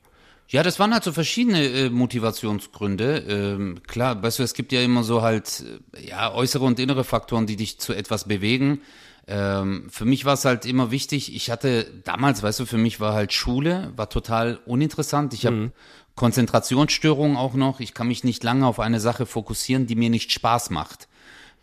Ja, 0.47 0.61
das 0.61 0.79
waren 0.79 0.93
halt 0.93 1.03
so 1.03 1.11
verschiedene 1.11 1.65
äh, 1.65 1.89
Motivationsgründe. 1.89 3.17
Ähm, 3.27 3.81
klar, 3.87 4.21
weißt 4.21 4.39
du, 4.39 4.43
es 4.43 4.53
gibt 4.53 4.71
ja 4.71 4.81
immer 4.81 5.03
so 5.03 5.21
halt 5.21 5.63
äh, 5.93 6.05
ja 6.07 6.33
äußere 6.33 6.63
und 6.63 6.79
innere 6.79 7.03
Faktoren, 7.03 7.47
die 7.47 7.55
dich 7.55 7.79
zu 7.79 7.93
etwas 7.93 8.27
bewegen. 8.27 8.81
Ähm, 9.27 9.87
für 9.89 10.05
mich 10.05 10.23
war 10.23 10.35
es 10.35 10.45
halt 10.45 10.65
immer 10.65 10.91
wichtig. 10.91 11.35
Ich 11.35 11.49
hatte 11.49 11.87
damals, 12.03 12.43
weißt 12.43 12.59
du, 12.59 12.65
für 12.67 12.77
mich 12.77 12.99
war 12.99 13.13
halt 13.13 13.33
Schule 13.33 13.91
war 13.95 14.09
total 14.09 14.59
uninteressant. 14.67 15.33
Ich 15.33 15.47
habe 15.47 15.71
Konzentrationsstörungen 16.13 17.37
auch 17.37 17.55
noch. 17.55 17.79
Ich 17.79 17.95
kann 17.95 18.07
mich 18.07 18.23
nicht 18.23 18.43
lange 18.43 18.67
auf 18.67 18.79
eine 18.79 18.99
Sache 18.99 19.25
fokussieren, 19.25 19.87
die 19.87 19.95
mir 19.95 20.11
nicht 20.11 20.31
Spaß 20.31 20.69
macht. 20.69 21.07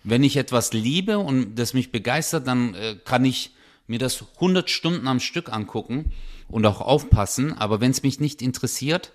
Wenn 0.03 0.25
ich 0.25 0.37
etwas 0.37 0.73
liebe 0.73 1.19
und 1.19 1.55
das 1.55 1.73
mich 1.73 1.93
begeistert, 1.93 2.49
dann 2.49 2.75
äh, 2.75 2.97
kann 3.05 3.25
ich 3.25 3.53
mir 3.87 4.01
das 4.01 4.25
100 4.35 4.69
Stunden 4.69 5.07
am 5.07 5.21
Stück 5.21 5.53
angucken 5.53 6.13
und 6.53 6.65
auch 6.67 6.81
aufpassen. 6.81 7.53
Aber 7.59 7.81
wenn 7.81 7.91
es 7.91 8.05
mich 8.05 8.21
nicht 8.21 8.41
interessiert 8.43 9.11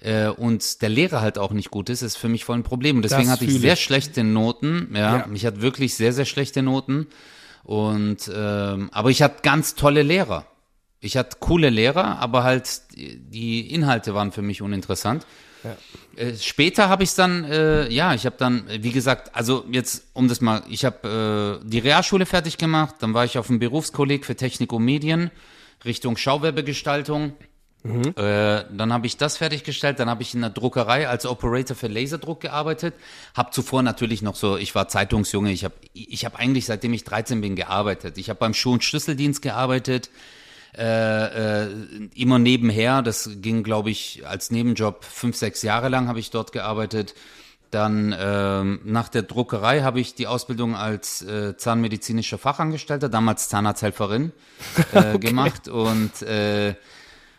äh, 0.00 0.28
und 0.28 0.80
der 0.80 0.88
Lehrer 0.88 1.20
halt 1.20 1.36
auch 1.36 1.52
nicht 1.52 1.70
gut 1.70 1.90
ist, 1.90 2.00
ist 2.00 2.16
für 2.16 2.28
mich 2.28 2.46
voll 2.46 2.56
ein 2.56 2.62
Problem. 2.62 2.96
Und 2.96 3.02
deswegen 3.02 3.24
Das 3.24 3.32
hatte 3.32 3.44
ich 3.44 3.60
sehr 3.60 3.74
ich. 3.74 3.80
schlechte 3.80 4.24
Noten. 4.24 4.90
Ja, 4.94 5.16
Ja. 5.18 5.26
ich 5.34 5.44
hatte 5.44 5.60
wirklich 5.60 5.94
sehr, 5.94 6.14
sehr 6.14 6.24
schlechte 6.24 6.62
Noten. 6.62 7.06
Und 7.64 8.30
ähm, 8.34 8.88
aber 8.92 9.10
ich 9.10 9.20
hatte 9.20 9.42
ganz 9.42 9.74
tolle 9.74 10.02
Lehrer. 10.02 10.46
Ich 11.00 11.16
hatte 11.16 11.36
coole 11.40 11.70
Lehrer, 11.70 12.18
aber 12.18 12.42
halt 12.44 12.82
die- 12.96 13.72
Inhalte 13.74 14.14
waren 14.14 14.32
für 14.32 14.42
mich 14.42 14.60
uninteressant. 14.62 15.26
Äh, 16.16 16.34
später 16.36 16.88
habe 16.88 17.02
ich 17.04 17.14
dann, 17.14 17.44
äh, 17.44 17.88
ja, 17.92 18.14
ich 18.14 18.24
habe 18.24 18.36
dann, 18.38 18.64
wie 18.80 18.92
gesagt, 18.92 19.34
also 19.34 19.64
jetzt 19.70 20.04
um 20.14 20.26
das 20.28 20.40
mal, 20.40 20.62
ich 20.70 20.84
habe 20.86 21.60
äh, 21.62 21.68
die 21.68 21.78
Realschule 21.80 22.24
fertig 22.26 22.56
gemacht, 22.56 22.94
dann 23.00 23.12
war 23.14 23.24
ich 23.26 23.36
auf 23.38 23.46
dem 23.48 23.58
Berufskolleg 23.58 24.24
für 24.24 24.36
Technik 24.36 24.72
und 24.72 24.84
Medien 24.84 25.30
Richtung 25.84 26.16
Schauwerbegestaltung. 26.16 27.34
Äh, 27.82 28.64
dann 28.70 28.92
habe 28.92 29.06
ich 29.06 29.16
das 29.16 29.38
fertiggestellt, 29.38 29.98
dann 30.00 30.10
habe 30.10 30.20
ich 30.20 30.34
in 30.34 30.42
der 30.42 30.50
Druckerei 30.50 31.08
als 31.08 31.24
Operator 31.24 31.74
für 31.74 31.86
Laserdruck 31.86 32.40
gearbeitet, 32.40 32.94
habe 33.34 33.52
zuvor 33.52 33.82
natürlich 33.82 34.20
noch 34.20 34.34
so, 34.34 34.58
ich 34.58 34.74
war 34.74 34.88
Zeitungsjunge, 34.88 35.50
ich 35.50 35.64
habe 35.64 35.74
ich 35.94 36.26
hab 36.26 36.38
eigentlich 36.38 36.66
seitdem 36.66 36.92
ich 36.92 37.04
13 37.04 37.40
bin 37.40 37.56
gearbeitet. 37.56 38.18
Ich 38.18 38.28
habe 38.28 38.38
beim 38.38 38.52
Schuh- 38.52 38.74
und 38.74 38.84
Schlüsseldienst 38.84 39.40
gearbeitet, 39.40 40.10
äh, 40.76 41.64
äh, 41.64 41.70
immer 42.14 42.38
nebenher. 42.38 43.00
Das 43.00 43.30
ging, 43.36 43.62
glaube 43.62 43.90
ich, 43.90 44.26
als 44.26 44.50
Nebenjob 44.50 45.04
fünf, 45.04 45.36
sechs 45.36 45.62
Jahre 45.62 45.88
lang 45.88 46.06
habe 46.06 46.20
ich 46.20 46.30
dort 46.30 46.52
gearbeitet. 46.52 47.14
Dann 47.70 48.14
ähm, 48.18 48.80
nach 48.84 49.08
der 49.08 49.22
Druckerei 49.22 49.82
habe 49.82 50.00
ich 50.00 50.14
die 50.14 50.26
Ausbildung 50.26 50.74
als 50.74 51.22
äh, 51.22 51.56
zahnmedizinischer 51.56 52.38
Fachangestellter, 52.38 53.08
damals 53.08 53.48
Zahnarzthelferin, 53.48 54.32
äh, 54.92 55.18
gemacht. 55.20 55.68
Und 55.68 56.22
äh, 56.22 56.74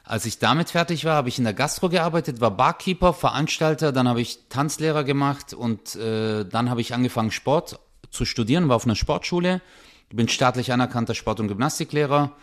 als 0.04 0.26
ich 0.26 0.40
damit 0.40 0.70
fertig 0.70 1.06
war, 1.06 1.16
habe 1.16 1.30
ich 1.30 1.38
in 1.38 1.44
der 1.44 1.54
Gastro 1.54 1.90
gearbeitet, 1.90 2.42
war 2.42 2.52
Barkeeper, 2.52 3.14
Veranstalter, 3.14 3.92
dann 3.92 4.08
habe 4.08 4.22
ich 4.22 4.48
Tanzlehrer 4.50 5.04
gemacht 5.04 5.54
und 5.54 5.96
äh, 5.96 6.46
dann 6.46 6.70
habe 6.70 6.82
ich 6.82 6.94
angefangen 6.94 7.32
Sport 7.32 7.80
zu 8.10 8.26
studieren, 8.26 8.70
war 8.70 8.76
auf 8.76 8.86
einer 8.86 8.96
Sportschule, 8.96 9.62
bin 10.12 10.28
staatlich 10.28 10.74
anerkannter 10.74 11.16
Sport- 11.16 11.40
und 11.40 11.48
Gymnastiklehrer 11.48 12.36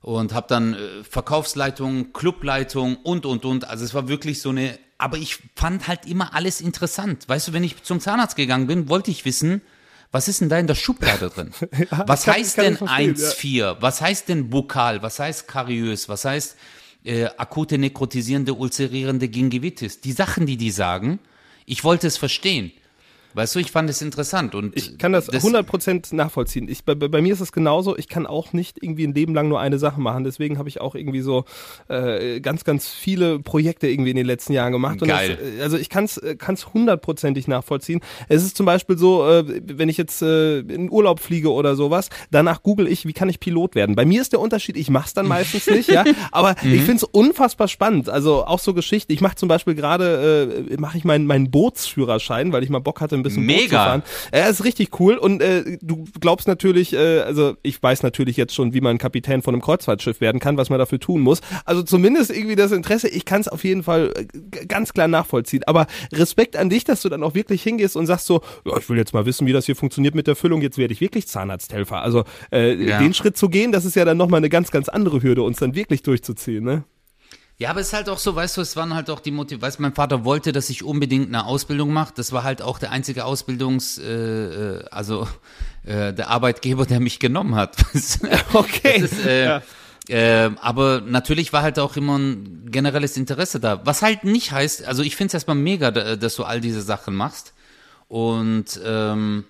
und 0.00 0.34
habe 0.34 0.46
dann 0.48 0.74
äh, 0.74 1.04
Verkaufsleitung, 1.08 2.12
Clubleitung 2.12 2.96
und 2.96 3.26
und 3.26 3.44
und. 3.44 3.68
Also 3.68 3.84
es 3.84 3.94
war 3.94 4.08
wirklich 4.08 4.40
so 4.40 4.50
eine. 4.50 4.78
Aber 5.04 5.18
ich 5.18 5.38
fand 5.54 5.86
halt 5.86 6.06
immer 6.06 6.32
alles 6.34 6.62
interessant. 6.62 7.28
Weißt 7.28 7.48
du, 7.48 7.52
wenn 7.52 7.62
ich 7.62 7.82
zum 7.82 8.00
Zahnarzt 8.00 8.36
gegangen 8.36 8.66
bin, 8.66 8.88
wollte 8.88 9.10
ich 9.10 9.26
wissen, 9.26 9.60
was 10.12 10.28
ist 10.28 10.40
denn 10.40 10.48
da 10.48 10.58
in 10.58 10.66
der 10.66 10.74
Schublade 10.76 11.28
drin? 11.28 11.50
was 12.06 12.24
kann- 12.24 12.34
heißt 12.36 12.56
denn 12.56 12.78
verstehen, 12.78 13.14
ja. 13.18 13.28
1,4? 13.28 13.76
Was 13.80 14.00
heißt 14.00 14.28
denn 14.30 14.48
bukal? 14.48 15.02
Was 15.02 15.18
heißt 15.18 15.46
kariös? 15.46 16.08
Was 16.08 16.24
heißt 16.24 16.56
äh, 17.04 17.26
akute 17.36 17.76
nekrotisierende, 17.76 18.54
ulcerierende 18.54 19.28
Gingivitis? 19.28 20.00
Die 20.00 20.12
Sachen, 20.12 20.46
die 20.46 20.56
die 20.56 20.70
sagen, 20.70 21.18
ich 21.66 21.84
wollte 21.84 22.06
es 22.06 22.16
verstehen. 22.16 22.72
Weißt 23.34 23.54
du, 23.54 23.58
ich 23.58 23.70
fand 23.70 23.90
es 23.90 24.00
interessant 24.02 24.54
und 24.54 24.76
Ich 24.76 24.96
kann 24.98 25.12
das, 25.12 25.28
100% 25.30 26.14
nachvollziehen. 26.14 26.68
Ich, 26.68 26.84
bei, 26.84 26.94
bei 26.94 27.20
mir 27.20 27.32
ist 27.32 27.40
es 27.40 27.52
genauso. 27.52 27.96
Ich 27.96 28.08
kann 28.08 28.26
auch 28.26 28.52
nicht 28.52 28.82
irgendwie 28.82 29.06
ein 29.06 29.14
Leben 29.14 29.34
lang 29.34 29.48
nur 29.48 29.60
eine 29.60 29.78
Sache 29.78 30.00
machen. 30.00 30.24
Deswegen 30.24 30.58
habe 30.58 30.68
ich 30.68 30.80
auch 30.80 30.94
irgendwie 30.94 31.20
so 31.20 31.44
äh, 31.88 32.40
ganz, 32.40 32.64
ganz 32.64 32.88
viele 32.88 33.38
Projekte 33.40 33.88
irgendwie 33.88 34.10
in 34.10 34.16
den 34.16 34.26
letzten 34.26 34.52
Jahren 34.52 34.72
gemacht. 34.72 35.02
Und 35.02 35.08
Geil. 35.08 35.36
Das, 35.40 35.58
äh, 35.58 35.62
also 35.62 35.76
ich 35.76 35.88
kann 35.88 36.04
es 36.04 36.20
kann's 36.38 36.72
hundertprozentig 36.72 37.48
nachvollziehen. 37.48 38.00
Es 38.28 38.44
ist 38.44 38.56
zum 38.56 38.66
Beispiel 38.66 38.96
so, 38.98 39.26
äh, 39.28 39.44
wenn 39.64 39.88
ich 39.88 39.96
jetzt 39.96 40.22
äh, 40.22 40.60
in 40.60 40.90
Urlaub 40.90 41.20
fliege 41.20 41.50
oder 41.52 41.74
sowas, 41.76 42.08
danach 42.30 42.62
google 42.62 42.86
ich, 42.88 43.06
wie 43.06 43.12
kann 43.12 43.28
ich 43.28 43.40
Pilot 43.40 43.74
werden. 43.74 43.96
Bei 43.96 44.04
mir 44.04 44.20
ist 44.22 44.32
der 44.32 44.40
Unterschied, 44.40 44.76
ich 44.76 44.90
mache 44.90 45.06
es 45.06 45.14
dann 45.14 45.26
meistens 45.26 45.66
nicht, 45.66 45.90
ja. 45.90 46.04
Aber 46.32 46.54
Mhm. 46.62 46.74
ich 46.74 46.82
finde 46.82 46.96
es 46.96 47.04
unfassbar 47.04 47.68
spannend. 47.68 48.08
Also 48.08 48.44
auch 48.44 48.58
so 48.60 48.74
Geschichten. 48.74 49.12
Ich 49.12 49.20
mache 49.20 49.34
zum 49.36 49.48
Beispiel 49.48 49.74
gerade, 49.74 50.66
äh, 50.70 50.76
mache 50.76 50.96
ich 50.98 51.04
meinen 51.04 51.26
meinen 51.26 51.50
Bootsführerschein, 51.50 52.52
weil 52.52 52.62
ich 52.62 52.70
mal 52.70 52.78
Bock 52.78 53.00
hatte, 53.00 53.23
bisschen 53.24 53.44
Boot 53.46 53.56
zu 53.56 53.62
Mega. 53.64 53.84
fahren. 53.84 54.02
Er 54.30 54.48
ist 54.48 54.62
richtig 54.64 55.00
cool 55.00 55.16
und 55.16 55.42
äh, 55.42 55.78
du 55.82 56.04
glaubst 56.20 56.46
natürlich, 56.46 56.92
äh, 56.92 57.20
also 57.20 57.56
ich 57.62 57.82
weiß 57.82 58.04
natürlich 58.04 58.36
jetzt 58.36 58.54
schon, 58.54 58.72
wie 58.74 58.80
man 58.80 58.98
Kapitän 58.98 59.42
von 59.42 59.54
einem 59.54 59.62
Kreuzfahrtschiff 59.62 60.20
werden 60.20 60.40
kann, 60.40 60.56
was 60.56 60.70
man 60.70 60.78
dafür 60.78 61.00
tun 61.00 61.20
muss. 61.20 61.40
Also 61.64 61.82
zumindest 61.82 62.30
irgendwie 62.30 62.54
das 62.56 62.70
Interesse, 62.70 63.08
ich 63.08 63.24
kann 63.24 63.40
es 63.40 63.48
auf 63.48 63.64
jeden 63.64 63.82
Fall 63.82 64.12
äh, 64.16 64.66
ganz 64.66 64.92
klar 64.92 65.08
nachvollziehen. 65.08 65.62
Aber 65.66 65.86
Respekt 66.12 66.56
an 66.56 66.70
dich, 66.70 66.84
dass 66.84 67.02
du 67.02 67.08
dann 67.08 67.22
auch 67.24 67.34
wirklich 67.34 67.62
hingehst 67.62 67.96
und 67.96 68.06
sagst 68.06 68.26
so, 68.26 68.42
ja, 68.64 68.76
ich 68.78 68.88
will 68.88 68.96
jetzt 68.98 69.12
mal 69.14 69.26
wissen, 69.26 69.46
wie 69.46 69.52
das 69.52 69.66
hier 69.66 69.74
funktioniert 69.76 70.14
mit 70.14 70.26
der 70.26 70.36
Füllung, 70.36 70.62
jetzt 70.62 70.78
werde 70.78 70.92
ich 70.92 71.00
wirklich 71.00 71.26
Zahnarzthelfer. 71.26 72.02
Also 72.02 72.24
äh, 72.52 72.74
Ja. 72.74 72.98
den 72.98 73.14
Schritt 73.14 73.36
zu 73.36 73.48
gehen, 73.48 73.72
das 73.72 73.84
ist 73.84 73.96
ja 73.96 74.04
dann 74.04 74.16
nochmal 74.16 74.38
eine 74.38 74.48
ganz, 74.50 74.70
ganz 74.70 74.88
andere 74.88 75.22
Hürde, 75.22 75.42
uns 75.42 75.58
dann 75.58 75.74
wirklich 75.74 76.02
durchzuziehen, 76.02 76.62
ne? 76.64 76.84
Ja, 77.56 77.70
aber 77.70 77.80
es 77.80 77.88
ist 77.88 77.92
halt 77.92 78.08
auch 78.08 78.18
so, 78.18 78.34
weißt 78.34 78.56
du, 78.56 78.60
es 78.62 78.74
waren 78.74 78.94
halt 78.94 79.10
auch 79.10 79.20
die 79.20 79.30
Motiv, 79.30 79.62
weißt 79.62 79.78
du, 79.78 79.82
mein 79.82 79.94
Vater 79.94 80.24
wollte, 80.24 80.50
dass 80.50 80.70
ich 80.70 80.82
unbedingt 80.82 81.28
eine 81.28 81.46
Ausbildung 81.46 81.92
mache. 81.92 82.12
Das 82.16 82.32
war 82.32 82.42
halt 82.42 82.62
auch 82.62 82.80
der 82.80 82.90
einzige 82.90 83.24
Ausbildungs, 83.24 83.98
äh, 83.98 84.04
äh, 84.12 84.84
also 84.90 85.28
äh, 85.84 86.12
der 86.12 86.30
Arbeitgeber, 86.30 86.84
der 86.84 86.98
mich 86.98 87.20
genommen 87.20 87.54
hat. 87.54 87.76
Okay. 88.52 88.98
Ist, 88.98 89.24
äh, 89.24 89.44
Ja. 89.44 89.62
Äh, 90.08 90.50
aber 90.60 91.00
natürlich 91.00 91.52
war 91.52 91.62
halt 91.62 91.78
auch 91.78 91.96
immer 91.96 92.18
ein 92.18 92.70
generelles 92.70 93.16
Interesse 93.16 93.58
da. 93.60 93.86
Was 93.86 94.02
halt 94.02 94.24
nicht 94.24 94.52
heißt, 94.52 94.84
also 94.84 95.02
ich 95.02 95.16
finde 95.16 95.28
es 95.28 95.34
erstmal 95.34 95.56
mega, 95.56 95.90
dass 95.90 96.36
du 96.36 96.44
all 96.44 96.60
diese 96.60 96.82
Sachen 96.82 97.14
machst 97.14 97.54
und 98.08 98.78
ähm, 98.84 99.44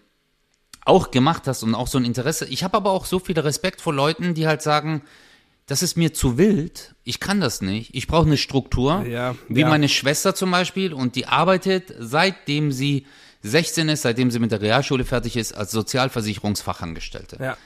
auch 0.84 1.10
gemacht 1.10 1.48
hast 1.48 1.62
und 1.64 1.74
auch 1.74 1.88
so 1.88 1.98
ein 1.98 2.04
Interesse. 2.04 2.46
Ich 2.46 2.62
habe 2.62 2.76
aber 2.76 2.92
auch 2.92 3.04
so 3.06 3.18
viel 3.18 3.38
Respekt 3.38 3.80
vor 3.80 3.94
Leuten, 3.94 4.34
die 4.34 4.46
halt 4.46 4.62
sagen, 4.62 5.02
das 5.66 5.82
ist 5.82 5.96
mir 5.96 6.12
zu 6.12 6.36
wild, 6.36 6.94
ich 7.04 7.20
kann 7.20 7.40
das 7.40 7.62
nicht, 7.62 7.94
ich 7.94 8.06
brauche 8.06 8.26
eine 8.26 8.36
Struktur, 8.36 9.04
Ja, 9.06 9.34
wie 9.48 9.60
ja. 9.60 9.68
meine 9.68 9.88
Schwester 9.88 10.34
zum 10.34 10.50
Beispiel 10.50 10.92
und 10.92 11.16
die 11.16 11.26
arbeitet, 11.26 11.94
seitdem 11.98 12.70
sie 12.70 13.06
16 13.42 13.88
ist, 13.88 14.02
seitdem 14.02 14.30
sie 14.30 14.38
mit 14.38 14.52
der 14.52 14.60
Realschule 14.60 15.04
fertig 15.04 15.36
ist, 15.36 15.52
als 15.52 15.70
Sozialversicherungsfachangestellte. 15.72 17.38
Ja. 17.40 17.56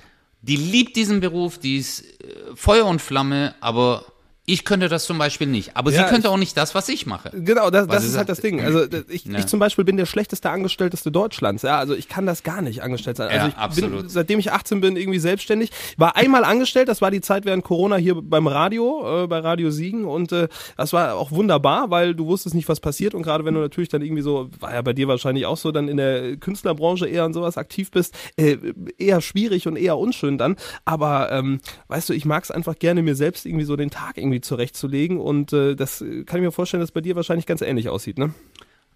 Die 0.42 0.56
liebt 0.56 0.96
diesen 0.96 1.20
Beruf, 1.20 1.58
die 1.58 1.78
ist 1.78 2.02
äh, 2.22 2.54
Feuer 2.54 2.87
und 2.87 3.02
Flamme, 3.02 3.54
aber 3.61 4.04
ich 4.48 4.64
könnte 4.64 4.88
das 4.88 5.04
zum 5.04 5.18
Beispiel 5.18 5.46
nicht. 5.46 5.76
Aber 5.76 5.90
Ja, 5.92 5.98
sie 6.04 6.08
könnte 6.11 6.28
ich- 6.28 6.32
auch 6.32 6.38
nicht 6.38 6.56
das, 6.56 6.74
was 6.74 6.88
ich 6.88 7.06
mache. 7.06 7.30
Genau, 7.34 7.70
das, 7.70 7.87
das 7.87 8.04
ist 8.04 8.16
halt 8.16 8.28
das 8.28 8.40
Ding. 8.40 8.61
Also 8.61 8.87
das- 8.87 9.04
ich, 9.11 9.24
Ja. 9.26 9.38
ich 9.38 9.46
zum 9.46 9.61
Beispiel 9.61 9.84
bin 9.84 9.96
der 9.98 10.06
schlechteste 10.06 10.50
Angestellteste 10.50 11.11
Deutschlands. 11.12 11.62
Ja, 11.62 11.78
also 11.78 11.94
ich 11.94 12.08
kann 12.08 12.24
das 12.26 12.42
gar 12.42 12.62
nicht 12.62 12.82
angestellt 12.82 13.18
sein. 13.18 13.28
Also 13.28 13.38
Ja, 13.40 13.48
ich 13.48 13.54
bin, 13.54 13.62
absolut. 13.62 14.11
seitdem 14.11 14.38
ich 14.38 14.50
18 14.50 14.80
bin, 14.80 14.96
irgendwie 14.96 15.18
selbstständig. 15.18 15.70
War 15.98 16.16
einmal 16.16 16.44
angestellt, 16.44 16.88
das 16.88 17.00
war 17.02 17.11
die 17.11 17.20
Zeit 17.20 17.44
während 17.44 17.62
Corona 17.62 17.96
hier 17.96 18.14
beim 18.20 18.46
Radio, 18.46 19.24
äh, 19.24 19.26
bei 19.26 19.38
Radio 19.40 19.70
Siegen 19.70 20.04
und 20.06 20.32
äh, 20.32 20.48
das 20.76 20.92
war 20.94 21.14
auch 21.16 21.30
wunderbar, 21.30 21.90
weil 21.90 22.14
du 22.14 22.26
wusstest 22.26 22.54
nicht, 22.54 22.68
was 22.68 22.80
passiert 22.80 23.14
und 23.14 23.22
gerade 23.22 23.44
wenn 23.44 23.54
du 23.54 23.61
natürlich 23.61 23.90
dann 23.90 24.00
irgendwie 24.02 24.22
so, 24.22 24.48
war 24.61 24.72
ja 24.72 24.80
bei 24.82 24.94
dir 24.94 25.08
wahrscheinlich 25.08 25.44
auch 25.44 25.58
so, 25.58 25.72
dann 25.72 25.88
in 25.88 25.98
der 25.98 26.37
Künstlerbranche 26.38 27.06
eher 27.06 27.24
und 27.26 27.34
sowas 27.34 27.58
aktiv 27.58 27.90
bist, 27.90 28.14
äh, 28.37 28.56
eher 28.96 29.20
schwierig 29.20 29.66
und 29.68 29.76
eher 29.76 29.98
unschön 29.98 30.38
dann. 30.38 30.56
Aber 30.87 31.30
ähm, 31.32 31.61
weißt 31.88 32.08
du, 32.08 32.12
ich 32.14 32.24
mag 32.24 32.44
es 32.44 32.50
einfach 32.50 32.78
gerne, 32.78 33.02
mir 33.02 33.14
selbst 33.14 33.44
irgendwie 33.44 33.64
so 33.66 33.76
den 33.76 33.90
Tag 33.90 34.16
irgendwie 34.16 34.38
zurechtzulegen 34.40 35.18
und 35.18 35.53
äh, 35.53 35.74
das 35.74 36.01
äh, 36.01 36.24
kann 36.24 36.40
ich 36.40 36.44
mir 36.44 36.53
vorstellen, 36.53 36.81
dass 36.81 36.92
bei 36.92 37.01
dir 37.01 37.16
wahrscheinlich 37.16 37.46
ganz 37.46 37.61
ähnlich 37.61 37.88
aussieht, 37.88 38.18
ne? 38.18 38.33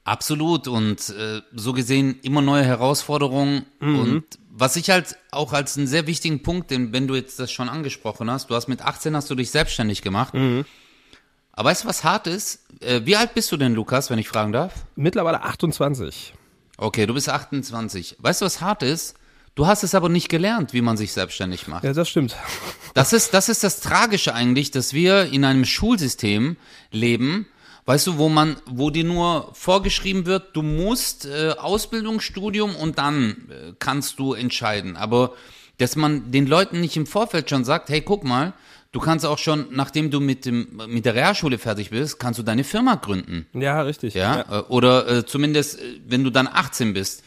Absolut 0.05 0.67
und 0.67 1.11
äh, 1.11 1.43
so 1.55 1.73
gesehen 1.73 2.19
immer 2.23 2.43
neue 2.43 2.65
Herausforderungen 2.65 3.67
und 3.81 4.25
was 4.51 4.75
ich 4.77 4.91
halt 4.91 5.17
auch 5.31 5.53
als 5.53 5.79
einen 5.79 5.87
sehr 5.87 6.07
wichtigen 6.09 6.43
Punkt, 6.43 6.71
denn 6.73 6.93
wenn 6.93 7.07
du 7.07 7.15
jetzt 7.15 7.39
das 7.39 7.53
schon 7.53 7.69
angesprochen 7.69 8.29
hast, 8.31 8.51
du 8.51 8.55
hast 8.55 8.67
mit 8.69 8.83
18 8.83 9.15
hast 9.17 9.31
du 9.31 9.35
dich 9.37 9.51
selbstständig 9.51 10.03
gemacht. 10.03 10.35
Aber 11.53 11.69
weißt 11.71 11.85
du, 11.85 11.89
was 11.89 12.03
hart 12.03 12.27
ist? 12.27 12.65
Äh, 12.81 13.03
wie 13.05 13.17
alt 13.17 13.35
bist 13.35 13.53
du 13.53 13.57
denn, 13.57 13.75
Lukas, 13.75 14.11
wenn 14.11 14.19
ich 14.19 14.29
fragen 14.29 14.53
darf? 14.53 14.87
Mittlerweile 14.97 15.43
28. 15.43 16.35
Okay, 16.79 17.07
du 17.07 17.15
bist 17.15 17.29
28. 17.29 18.17
Weißt 18.19 18.41
du, 18.41 18.45
was 18.45 18.61
hart 18.61 18.83
ist? 18.83 19.15
Du 19.55 19.67
hast 19.67 19.83
es 19.83 19.95
aber 19.95 20.09
nicht 20.09 20.29
gelernt, 20.29 20.73
wie 20.73 20.81
man 20.81 20.97
sich 20.97 21.13
selbstständig 21.13 21.69
macht. 21.69 21.85
Ja, 21.85 21.93
das 21.93 22.09
stimmt. 22.09 22.37
Das 22.95 23.13
ist, 23.13 23.35
das 23.35 23.49
ist 23.49 23.63
das 23.63 23.81
Tragische 23.81 24.35
eigentlich, 24.35 24.71
dass 24.71 24.95
wir 24.95 25.27
in 25.27 25.45
einem 25.45 25.65
Schulsystem 25.65 26.57
leben, 26.91 27.47
weißt 27.85 28.07
du, 28.07 28.19
wo 28.19 28.29
man, 28.29 28.57
wo 28.67 28.91
dir 28.91 29.05
nur 29.05 29.51
vorgeschrieben 29.53 30.25
wird, 30.25 30.57
du 30.57 30.63
musst 30.63 31.27
äh, 31.27 31.51
Ausbildung, 31.59 32.21
Studium 32.21 32.75
und 32.77 32.99
dann 32.99 33.49
äh, 33.51 33.73
kannst 33.79 34.19
du 34.19 34.33
entscheiden. 34.33 34.97
Aber 34.97 35.35
dass 35.79 35.97
man 35.97 36.31
den 36.31 36.47
Leuten 36.47 36.81
nicht 36.81 36.97
im 36.97 37.07
Vorfeld 37.07 37.51
schon 37.51 37.65
sagt, 37.65 37.91
hey, 37.91 38.01
guck 38.01 38.25
mal, 38.25 38.55
du 38.93 39.01
kannst 39.01 39.27
auch 39.27 39.39
schon, 39.39 39.67
nachdem 39.71 40.11
du 40.11 40.21
mit 40.21 40.47
dem, 40.47 40.81
mit 40.87 41.05
der 41.05 41.15
Realschule 41.15 41.59
fertig 41.59 41.91
bist, 41.91 42.19
kannst 42.19 42.39
du 42.39 42.43
deine 42.43 42.65
Firma 42.65 42.95
gründen. 42.95 43.47
Ja, 43.53 43.83
richtig. 43.83 44.15
Ja, 44.15 44.43
äh, 44.43 44.63
oder 44.69 45.09
äh, 45.09 45.27
zumindest, 45.27 45.81
äh, 45.81 46.01
wenn 46.07 46.25
du 46.25 46.31
dann 46.31 46.47
18 46.47 46.95
bist. 46.95 47.25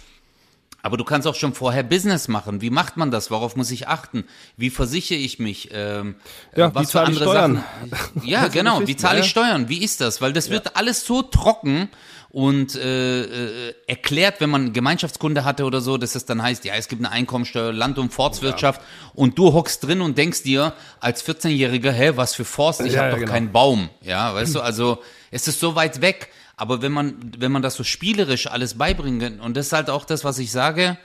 Aber 0.86 0.98
du 0.98 1.04
kannst 1.04 1.28
auch 1.28 1.34
schon 1.34 1.56
vorher 1.56 1.82
Business 1.82 2.28
machen. 2.28 2.62
Wie 2.62 2.70
macht 2.70 2.96
man 2.96 3.10
das? 3.10 3.32
Worauf 3.32 3.56
muss 3.56 3.72
ich 3.72 3.88
achten? 3.88 4.24
Wie 4.56 4.70
versichere 4.70 5.18
ich 5.18 5.40
mich? 5.40 5.70
Ähm, 5.72 6.14
äh, 6.52 6.60
Ja, 6.60 6.80
wie 6.80 6.86
zahle 6.86 7.10
ich 7.12 7.18
Steuern? 7.18 7.64
Sachen? 7.90 8.22
Ja, 8.24 8.48
genau. 8.50 8.86
Wie 8.86 8.96
zahle 8.96 9.22
ich 9.22 9.26
ja. 9.26 9.30
Steuern? 9.32 9.68
Wie 9.68 9.84
ist 9.84 10.00
das? 10.00 10.22
Weil 10.22 10.32
das 10.32 10.52
wird 10.52 10.76
alles 10.76 11.04
so 11.04 11.24
trocken 11.24 11.90
und 12.30 12.76
äh, 12.76 13.70
äh, 13.70 13.74
erklärt, 13.88 14.42
wenn 14.42 14.52
man 14.52 14.74
Gemeinschaftskunde 14.74 15.44
hatte 15.44 15.64
oder 15.64 15.82
so, 15.82 15.98
dass 15.98 16.14
es 16.14 16.26
dann 16.26 16.44
heißt, 16.44 16.66
ja, 16.66 16.76
es 16.76 16.88
gibt 16.88 17.04
eine 17.04 17.12
Einkommensteuer, 17.12 17.74
Land- 17.74 17.98
und 17.98 18.14
Forstwirtschaft 18.14 18.80
und 19.16 19.40
du 19.40 19.54
hockst 19.54 19.84
drin 19.88 20.02
und 20.02 20.20
denkst 20.20 20.44
dir 20.44 20.74
als 21.00 21.26
14-Jähriger, 21.28 21.90
hä, 21.90 22.12
was 22.14 22.36
für 22.36 22.46
Forst? 22.46 22.82
Ich 22.82 22.94
Ja, 22.94 23.00
habe 23.00 23.08
ja, 23.08 23.12
doch 23.14 23.20
genau. 23.22 23.32
keinen 23.32 23.52
Baum. 23.52 23.90
Ja, 24.04 24.36
weißt 24.36 24.54
du, 24.54 24.62
also 24.62 25.02
es 25.32 25.48
ist 25.48 25.60
so 25.60 25.74
weit 25.76 26.02
weg. 26.02 26.30
Aber 26.58 26.82
wenn 26.82 26.92
man, 26.92 27.16
wenn 27.38 27.52
man 27.52 27.62
das 27.62 27.76
so 27.76 27.84
spielerisch 27.84 28.48
alles 28.48 28.78
beibringen 28.78 29.20
kann, 29.20 29.40
und 29.40 29.58
das 29.58 29.68
ist 29.68 29.74
halt 29.74 29.90
auch 29.90 30.06
das, 30.06 30.24
was 30.24 30.40
ich 30.40 30.52
sage, 30.52 30.98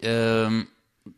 ähm, 0.00 0.68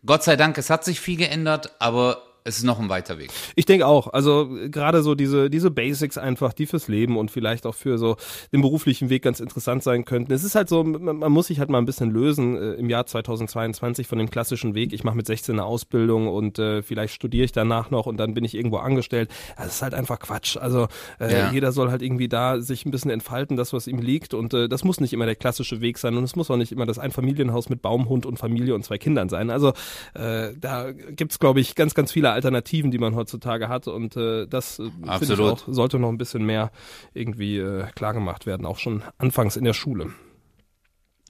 Gott 0.06 0.22
sei 0.22 0.36
Dank, 0.36 0.56
es 0.58 0.70
hat 0.70 0.84
sich 0.84 1.00
viel 1.00 1.16
geändert, 1.18 1.72
aber 1.78 2.22
es 2.44 2.58
ist 2.58 2.64
noch 2.64 2.80
ein 2.80 2.88
weiter 2.88 3.18
Weg. 3.18 3.30
Ich 3.54 3.66
denke 3.66 3.86
auch. 3.86 4.08
Also 4.12 4.48
gerade 4.70 5.02
so 5.02 5.14
diese, 5.14 5.48
diese 5.50 5.70
Basics 5.70 6.18
einfach, 6.18 6.52
die 6.52 6.66
fürs 6.66 6.88
Leben 6.88 7.16
und 7.16 7.30
vielleicht 7.30 7.66
auch 7.66 7.74
für 7.74 7.98
so 7.98 8.16
den 8.52 8.62
beruflichen 8.62 9.10
Weg 9.10 9.22
ganz 9.22 9.40
interessant 9.40 9.82
sein 9.82 10.04
könnten. 10.04 10.32
Es 10.32 10.42
ist 10.44 10.54
halt 10.54 10.68
so, 10.68 10.82
man, 10.82 11.16
man 11.18 11.30
muss 11.32 11.46
sich 11.46 11.58
halt 11.60 11.70
mal 11.70 11.78
ein 11.78 11.84
bisschen 11.86 12.10
lösen 12.10 12.56
äh, 12.56 12.72
im 12.74 12.90
Jahr 12.90 13.06
2022 13.06 14.06
von 14.06 14.18
dem 14.18 14.30
klassischen 14.30 14.74
Weg. 14.74 14.92
Ich 14.92 15.04
mache 15.04 15.16
mit 15.16 15.26
16 15.26 15.54
eine 15.54 15.64
Ausbildung 15.64 16.28
und 16.28 16.58
äh, 16.58 16.82
vielleicht 16.82 17.14
studiere 17.14 17.44
ich 17.44 17.52
danach 17.52 17.90
noch 17.90 18.06
und 18.06 18.16
dann 18.16 18.34
bin 18.34 18.44
ich 18.44 18.54
irgendwo 18.54 18.78
angestellt. 18.78 19.30
Das 19.56 19.66
ist 19.68 19.82
halt 19.82 19.94
einfach 19.94 20.18
Quatsch. 20.18 20.56
Also 20.56 20.88
äh, 21.20 21.32
Ja. 21.32 21.52
jeder 21.52 21.72
soll 21.72 21.90
halt 21.90 22.02
irgendwie 22.02 22.28
da 22.28 22.60
sich 22.60 22.84
ein 22.86 22.90
bisschen 22.90 23.10
entfalten, 23.10 23.56
das, 23.56 23.72
was 23.72 23.86
ihm 23.86 23.98
liegt. 24.00 24.34
Und 24.34 24.52
äh, 24.54 24.68
das 24.68 24.84
muss 24.84 25.00
nicht 25.00 25.12
immer 25.12 25.26
der 25.26 25.36
klassische 25.36 25.80
Weg 25.80 25.98
sein 25.98 26.16
und 26.16 26.24
es 26.24 26.36
muss 26.36 26.50
auch 26.50 26.56
nicht 26.56 26.72
immer 26.72 26.86
das 26.86 26.98
Einfamilienhaus 26.98 27.68
mit 27.68 27.82
Baumhund 27.82 28.26
und 28.26 28.38
Familie 28.38 28.74
und 28.74 28.84
zwei 28.84 28.98
Kindern 28.98 29.28
sein. 29.28 29.50
Also 29.50 29.72
äh, 30.14 30.50
da 30.58 30.90
gibt's 30.92 31.38
glaube 31.38 31.60
ich, 31.60 31.74
ganz, 31.74 31.94
ganz 31.94 32.12
viele 32.12 32.31
Alternativen, 32.32 32.90
die 32.90 32.98
man 32.98 33.14
heutzutage 33.14 33.68
hat. 33.68 33.88
Und 33.88 34.16
äh, 34.16 34.46
das 34.46 34.78
äh, 34.78 34.90
auch, 35.08 35.58
sollte 35.68 35.98
noch 35.98 36.08
ein 36.08 36.18
bisschen 36.18 36.44
mehr 36.44 36.70
irgendwie 37.14 37.58
äh, 37.58 37.84
klar 37.94 38.14
gemacht 38.14 38.46
werden, 38.46 38.66
auch 38.66 38.78
schon 38.78 39.02
anfangs 39.18 39.56
in 39.56 39.64
der 39.64 39.72
Schule. 39.74 40.10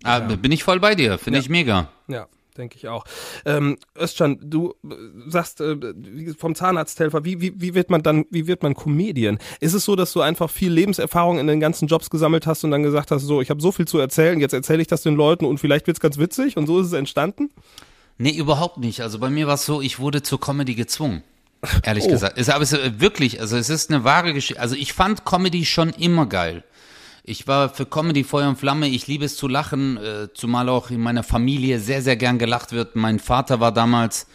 Ah, 0.05 0.19
Bin 0.21 0.51
ich 0.53 0.65
voll 0.65 0.81
bei 0.81 0.95
dir, 0.95 1.19
finde 1.19 1.38
Ja. 1.38 1.43
ich 1.43 1.49
mega. 1.49 1.88
Ja, 2.09 2.27
denke 2.59 2.77
ich 2.77 2.88
auch. 2.88 3.05
Ähm, 3.45 3.77
Özcan, 3.97 4.38
du 4.43 4.75
äh, 4.85 4.95
sagst 5.29 5.61
äh, 5.61 5.77
vom 6.37 6.57
Zahnarzthelfer, 6.57 7.25
wie, 7.25 7.41
wie, 7.41 7.61
wie 7.61 7.75
wird 7.75 7.88
man 7.88 8.03
dann, 8.03 8.25
wie 8.31 8.49
wird 8.49 8.65
man 8.65 8.75
Comedian? 8.75 9.38
Ist 9.61 9.75
es 9.75 9.85
so, 9.85 9.95
dass 9.95 10.12
du 10.12 10.21
einfach 10.21 10.51
viel 10.51 10.73
Lebenserfahrung 10.73 11.38
in 11.38 11.47
den 11.47 11.61
ganzen 11.61 11.87
Jobs 11.87 12.11
gesammelt 12.11 12.47
hast 12.49 12.65
und 12.65 12.73
dann 12.73 12.83
gesagt 12.83 13.12
hast, 13.12 13.23
so, 13.23 13.41
ich 13.41 13.51
habe 13.51 13.61
so 13.62 13.71
viel 13.71 13.87
zu 13.87 13.99
erzählen, 13.99 14.41
jetzt 14.41 14.55
erzähle 14.55 14.83
ich 14.83 14.88
das 14.88 15.03
den 15.03 15.15
Leuten 15.15 15.45
und 15.45 15.59
vielleicht 15.59 15.87
wird's 15.87 16.01
ganz 16.01 16.19
witzig 16.19 16.57
und 16.57 16.67
so 16.67 16.81
ist 16.81 16.88
es 16.88 16.93
entstanden? 16.95 17.51
Nee, 18.22 18.37
überhaupt 18.37 18.78
nicht. 18.78 19.00
Also 19.00 19.18
bei 19.18 19.30
mir 19.30 19.46
war 19.48 19.54
es 19.54 19.66
so, 19.66 19.82
ich 19.82 19.98
wurde 19.98 20.22
zur 20.22 20.38
Comedy 20.40 20.74
gezwungen. 20.74 21.22
Ehrlich 21.82 22.04
Oh. 22.04 22.11
gesagt. 22.11 22.38
Es, 22.38 22.48
aber 22.48 22.62
es 22.62 22.72
ist 22.72 23.00
wirklich, 23.00 23.40
also 23.40 23.56
es 23.56 23.68
ist 23.68 23.90
eine 23.90 24.04
wahre 24.04 24.32
Geschichte. 24.32 24.61
Also 24.62 24.76
ich 24.76 24.92
fand 24.92 25.24
Comedy 25.24 25.64
schon 25.64 25.90
immer 25.90 26.26
geil. 26.26 26.62
Ich 27.24 27.46
war 27.48 27.68
für 27.68 27.85
Comedy 27.87 28.22
Feuer 28.24 28.48
und 28.48 28.58
Flamme. 28.58 28.88
Ich 28.88 29.06
liebe 29.08 29.24
es 29.24 29.37
zu 29.37 29.48
lachen, 29.48 29.96
äh, 29.96 30.28
zumal 30.35 30.68
auch 30.68 30.90
in 30.90 31.00
meiner 31.00 31.22
Familie 31.24 31.80
sehr, 31.80 32.00
sehr 32.02 32.16
gern 32.16 32.38
gelacht 32.38 32.70
wird. 32.72 32.94
Mein 32.96 33.18
Vater 33.18 33.58
war 33.61 33.72
damals, 33.72 34.26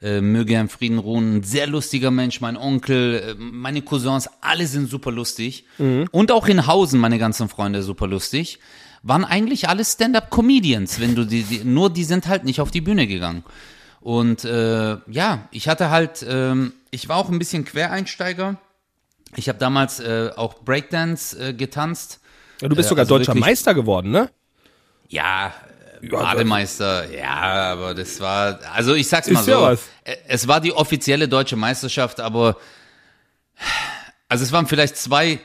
äh, 0.00 0.20
möge 0.20 0.54
er 0.54 0.60
im 0.60 0.68
Frieden 0.68 0.98
ruhen, 0.98 1.36
ein 1.38 1.42
sehr 1.42 1.66
lustiger 1.66 2.10
Mensch. 2.12 2.40
Mein 2.40 2.56
Onkel, 2.56 3.14
äh, 3.14 3.34
meine 3.38 3.82
Cousins, 3.82 4.28
alle 4.40 4.66
sind 4.68 4.88
super 4.90 5.10
lustig. 5.12 5.64
Und 5.78 6.30
auch 6.30 6.46
in 6.48 6.66
Hausen, 6.68 6.98
meine 7.00 7.18
ganzen 7.18 7.48
Freunde, 7.48 7.82
super 7.82 8.06
lustig. 8.06 8.58
Waren 9.02 9.24
eigentlich 9.24 9.68
alle 9.68 9.84
Stand-up-Comedians, 9.84 11.00
wenn 11.00 11.14
du 11.14 11.24
die, 11.24 11.42
die, 11.42 11.64
nur 11.64 11.90
die 11.90 12.04
sind 12.04 12.28
halt 12.28 12.44
nicht 12.44 12.60
auf 12.60 12.70
die 12.70 12.80
Bühne 12.80 13.06
gegangen. 13.06 13.42
Und 14.00 14.44
äh, 14.44 14.96
ja, 15.08 15.48
ich 15.50 15.68
hatte 15.68 15.90
halt, 15.90 16.24
ähm, 16.28 16.72
ich 16.90 17.08
war 17.08 17.16
auch 17.16 17.28
ein 17.28 17.38
bisschen 17.38 17.64
Quereinsteiger. 17.64 18.56
Ich 19.36 19.48
habe 19.48 19.58
damals 19.58 19.98
äh, 20.00 20.30
auch 20.36 20.54
Breakdance 20.62 21.36
äh, 21.38 21.52
getanzt. 21.52 22.20
Ja, 22.60 22.68
du 22.68 22.76
bist 22.76 22.86
Äh, 22.86 22.90
sogar 22.90 23.02
also 23.02 23.18
deutscher 23.18 23.28
wirklich- 23.34 23.44
Meister 23.46 23.74
geworden, 23.74 24.10
ne? 24.12 24.30
Ja, 25.08 25.52
äh, 26.00 26.06
Bademeister, 26.08 27.10
ja, 27.12 27.72
aber 27.72 27.94
das 27.94 28.20
war, 28.20 28.58
also 28.72 28.94
ich 28.94 29.08
sag's 29.08 29.28
mal 29.30 29.40
Ist 29.40 29.46
so, 29.46 29.52
ja 29.52 29.62
was. 29.62 29.80
äh, 30.04 30.16
es 30.28 30.46
war 30.48 30.60
die 30.60 30.72
offizielle 30.72 31.28
deutsche 31.28 31.56
Meisterschaft, 31.56 32.20
aber 32.20 32.56
also 34.28 34.44
es 34.44 34.52
waren 34.52 34.66
vielleicht 34.66 34.96
zwei 34.96 35.38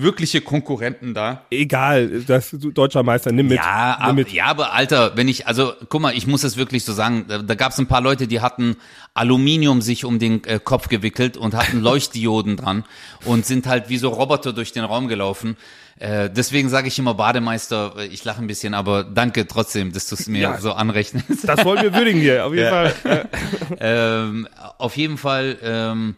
wirkliche 0.00 0.40
Konkurrenten 0.40 1.12
da. 1.14 1.44
Egal, 1.50 2.22
das 2.26 2.50
du 2.50 2.70
deutscher 2.70 3.02
Meister, 3.02 3.32
nimm 3.32 3.48
mit. 3.48 3.56
Ja, 3.56 3.96
nimm 3.98 4.04
aber, 4.04 4.12
mit. 4.14 4.32
ja, 4.32 4.44
aber 4.46 4.72
Alter, 4.72 5.16
wenn 5.16 5.28
ich, 5.28 5.46
also 5.46 5.72
guck 5.88 6.00
mal, 6.00 6.14
ich 6.16 6.26
muss 6.26 6.44
es 6.44 6.56
wirklich 6.56 6.84
so 6.84 6.92
sagen, 6.92 7.24
da, 7.28 7.38
da 7.38 7.54
gab 7.54 7.72
es 7.72 7.78
ein 7.78 7.86
paar 7.88 8.00
Leute, 8.00 8.26
die 8.28 8.40
hatten 8.40 8.76
Aluminium 9.14 9.82
sich 9.82 10.04
um 10.04 10.18
den 10.18 10.44
äh, 10.44 10.60
Kopf 10.62 10.88
gewickelt 10.88 11.36
und 11.36 11.54
hatten 11.54 11.80
Leuchtdioden 11.82 12.56
dran 12.56 12.84
und 13.24 13.44
sind 13.46 13.66
halt 13.66 13.88
wie 13.88 13.98
so 13.98 14.10
Roboter 14.10 14.52
durch 14.52 14.72
den 14.72 14.84
Raum 14.84 15.08
gelaufen. 15.08 15.56
Äh, 15.98 16.30
deswegen 16.30 16.68
sage 16.68 16.86
ich 16.86 16.96
immer 17.00 17.14
Bademeister, 17.14 17.94
äh, 17.98 18.06
ich 18.06 18.24
lache 18.24 18.40
ein 18.40 18.46
bisschen, 18.46 18.74
aber 18.74 19.02
danke 19.02 19.48
trotzdem, 19.48 19.92
dass 19.92 20.06
du 20.08 20.14
es 20.14 20.28
mir 20.28 20.40
Ja. 20.40 20.58
so 20.60 20.72
anrechnest. 20.72 21.26
Das 21.42 21.64
wollen 21.64 21.82
wir 21.82 21.92
würdigen 21.92 22.20
hier, 22.20 22.46
auf 22.46 22.54
jeden 22.54 22.66
Ja. 22.72 22.88
Fall. 22.90 23.28
ähm, 23.80 24.48
auf 24.78 24.96
jeden 24.96 25.18
Fall, 25.18 25.58
ähm, 25.62 26.14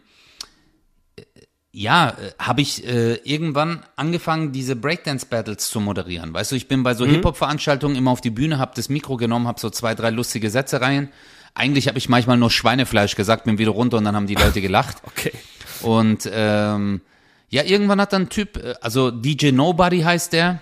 ja, 1.71 2.09
äh, 2.09 2.31
habe 2.37 2.61
ich 2.61 2.85
äh, 2.85 3.15
irgendwann 3.23 3.83
angefangen, 3.95 4.51
diese 4.51 4.75
Breakdance-Battles 4.75 5.69
zu 5.69 5.79
moderieren. 5.79 6.33
Weißt 6.33 6.51
du, 6.51 6.55
ich 6.55 6.67
bin 6.67 6.83
bei 6.83 6.93
so 6.93 7.05
Hip-Hop-Veranstaltungen 7.05 7.95
immer 7.95 8.11
auf 8.11 8.21
die 8.21 8.29
Bühne, 8.29 8.59
habe 8.59 8.73
das 8.75 8.89
Mikro 8.89 9.17
genommen, 9.17 9.47
habe 9.47 9.59
so 9.59 9.69
zwei, 9.69 9.95
drei 9.95 10.09
lustige 10.09 10.49
Sätze 10.49 10.81
rein 10.81 11.09
eigentlich 11.53 11.87
habe 11.87 11.97
ich 11.97 12.09
manchmal 12.09 12.37
nur 12.37 12.49
Schweinefleisch 12.49 13.15
gesagt, 13.15 13.45
bin 13.45 13.57
wieder 13.57 13.71
runter 13.71 13.97
und 13.97 14.05
dann 14.05 14.15
haben 14.15 14.27
die 14.27 14.35
Leute 14.35 14.61
gelacht. 14.61 14.97
Okay. 15.11 15.33
Und 15.81 16.29
ähm, 16.31 17.01
ja, 17.49 17.63
irgendwann 17.63 17.99
hat 17.99 18.13
dann 18.13 18.23
ein 18.23 18.29
Typ, 18.29 18.57
äh, 18.57 18.75
also 18.81 19.11
DJ 19.11 19.51
Nobody 19.51 20.01
heißt 20.01 20.31
der, 20.31 20.61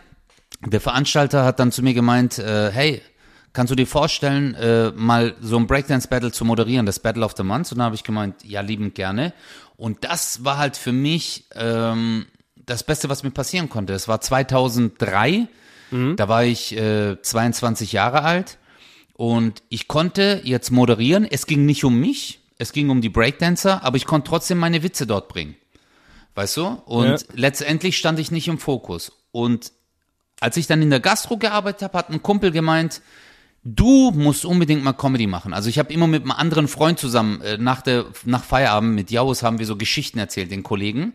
der 0.66 0.82
Veranstalter 0.82 1.46
hat 1.46 1.60
dann 1.60 1.72
zu 1.72 1.84
mir 1.84 1.94
gemeint, 1.94 2.40
äh, 2.40 2.72
hey, 2.72 3.02
kannst 3.54 3.72
du 3.72 3.76
dir 3.76 3.88
vorstellen, 3.88 4.54
äh, 4.56 4.92
mal 4.92 5.36
so 5.42 5.58
ein 5.58 5.68
Breakdance-Battle 5.68 6.32
zu 6.32 6.46
moderieren, 6.46 6.86
das 6.86 7.00
Battle 7.00 7.24
of 7.26 7.34
the 7.38 7.44
Month? 7.44 7.72
Und 7.72 7.78
dann 7.80 7.86
habe 7.86 7.96
ich 7.96 8.04
gemeint, 8.04 8.44
ja, 8.44 8.62
liebend 8.62 8.96
gerne. 8.96 9.34
Und 9.78 10.04
das 10.04 10.44
war 10.44 10.58
halt 10.58 10.78
für 10.78 10.92
mich 10.92 11.46
ähm, 11.56 12.26
das 12.56 12.84
Beste, 12.84 13.10
was 13.10 13.24
mir 13.24 13.32
passieren 13.32 13.70
konnte. 13.70 13.94
Es 13.94 14.08
war 14.08 14.22
2003, 14.22 15.48
da 16.18 16.28
war 16.30 16.44
ich 16.44 16.78
äh, 16.78 17.20
22 17.20 17.94
Jahre 17.94 18.22
alt 18.24 18.60
und 19.14 19.64
ich 19.70 19.88
konnte 19.88 20.40
jetzt 20.44 20.70
moderieren. 20.72 21.26
Es 21.26 21.48
ging 21.48 21.66
nicht 21.66 21.84
um 21.84 22.00
mich, 22.00 22.42
es 22.60 22.74
ging 22.74 22.92
um 22.92 23.02
die 23.02 23.10
Breakdancer, 23.10 23.84
aber 23.84 23.98
ich 23.98 24.06
konnte 24.06 24.30
trotzdem 24.30 24.60
meine 24.60 24.84
Witze 24.84 25.08
dort 25.08 25.30
bringen. 25.30 25.56
Weißt 26.36 26.58
du? 26.58 26.68
Und 26.86 27.06
Ja. 27.08 27.18
letztendlich 27.34 27.98
stand 27.98 28.20
ich 28.20 28.30
nicht 28.30 28.48
im 28.48 28.60
Fokus. 28.60 29.12
Und 29.32 29.72
als 30.42 30.58
ich 30.58 30.68
dann 30.68 30.82
in 30.84 30.92
der 30.92 31.00
Gastro 31.00 31.38
gearbeitet 31.38 31.82
habe, 31.82 31.98
hat 31.98 32.10
ein 32.12 32.22
Kumpel 32.22 32.52
gemeint, 32.52 33.02
du 33.76 34.12
musst 34.12 34.46
unbedingt 34.46 34.84
mal 34.84 34.94
Comedy 34.94 35.28
machen. 35.28 35.54
Also 35.54 35.70
ich 35.70 35.80
habe 35.80 35.94
immer 35.94 36.08
mit 36.08 36.24
einem 36.24 36.32
anderen 36.32 36.68
Freund 36.68 37.00
zusammen 37.00 37.42
äh, 37.42 37.58
nach 37.58 37.82
der 37.82 38.06
nach 38.26 38.44
Feierabend 38.44 38.96
mit 38.96 39.12
Jaus 39.12 39.44
haben 39.44 39.60
wir 39.60 39.66
so 39.66 39.76
Geschichten 39.76 40.20
erzählt 40.20 40.52
den 40.52 40.64
Kollegen. 40.64 41.14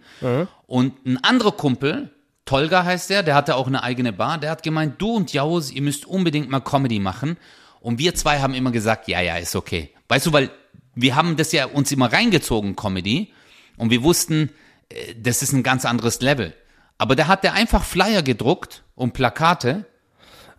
Und 0.66 1.05
ein 1.07 1.22
anderer 1.22 1.52
Kumpel, 1.52 2.11
Tolga 2.44 2.84
heißt 2.84 3.11
der, 3.11 3.22
der 3.22 3.34
hatte 3.34 3.57
auch 3.57 3.66
eine 3.66 3.82
eigene 3.82 4.12
Bar, 4.12 4.38
der 4.38 4.50
hat 4.50 4.62
gemeint, 4.62 5.00
du 5.00 5.12
und 5.12 5.32
Jaus, 5.32 5.70
ihr 5.70 5.82
müsst 5.82 6.07
unbedingt 6.07 6.50
mal 6.50 6.61
Comedy 6.61 7.00
machen. 7.00 7.36
Und 7.80 7.98
wir 7.98 8.14
zwei 8.14 8.40
haben 8.40 8.55
immer 8.55 8.70
gesagt, 8.70 9.09
ja, 9.09 9.20
ja, 9.20 9.36
ist 9.36 9.57
okay. 9.57 9.90
Weißt 10.09 10.26
du, 10.26 10.32
weil 10.32 10.50
wir 10.94 11.16
haben 11.16 11.36
das 11.36 11.52
ja 11.52 11.66
uns 11.66 11.92
immer 11.92 12.12
reingezogen, 12.12 12.76
Comedy. 12.76 13.32
Und 13.76 13.90
wir 13.90 14.02
wussten, 14.02 14.50
äh, 14.88 15.14
das 15.20 15.42
ist 15.42 15.52
ein 15.52 15.62
ganz 15.62 15.84
anderes 15.84 16.20
Level. 16.20 16.55
Aber 16.98 17.16
da 17.16 17.26
hat 17.26 17.44
der 17.44 17.55
einfach 17.55 17.84
Flyer 17.84 18.22
gedruckt 18.22 18.84
und 18.94 19.12
Plakate. 19.12 19.86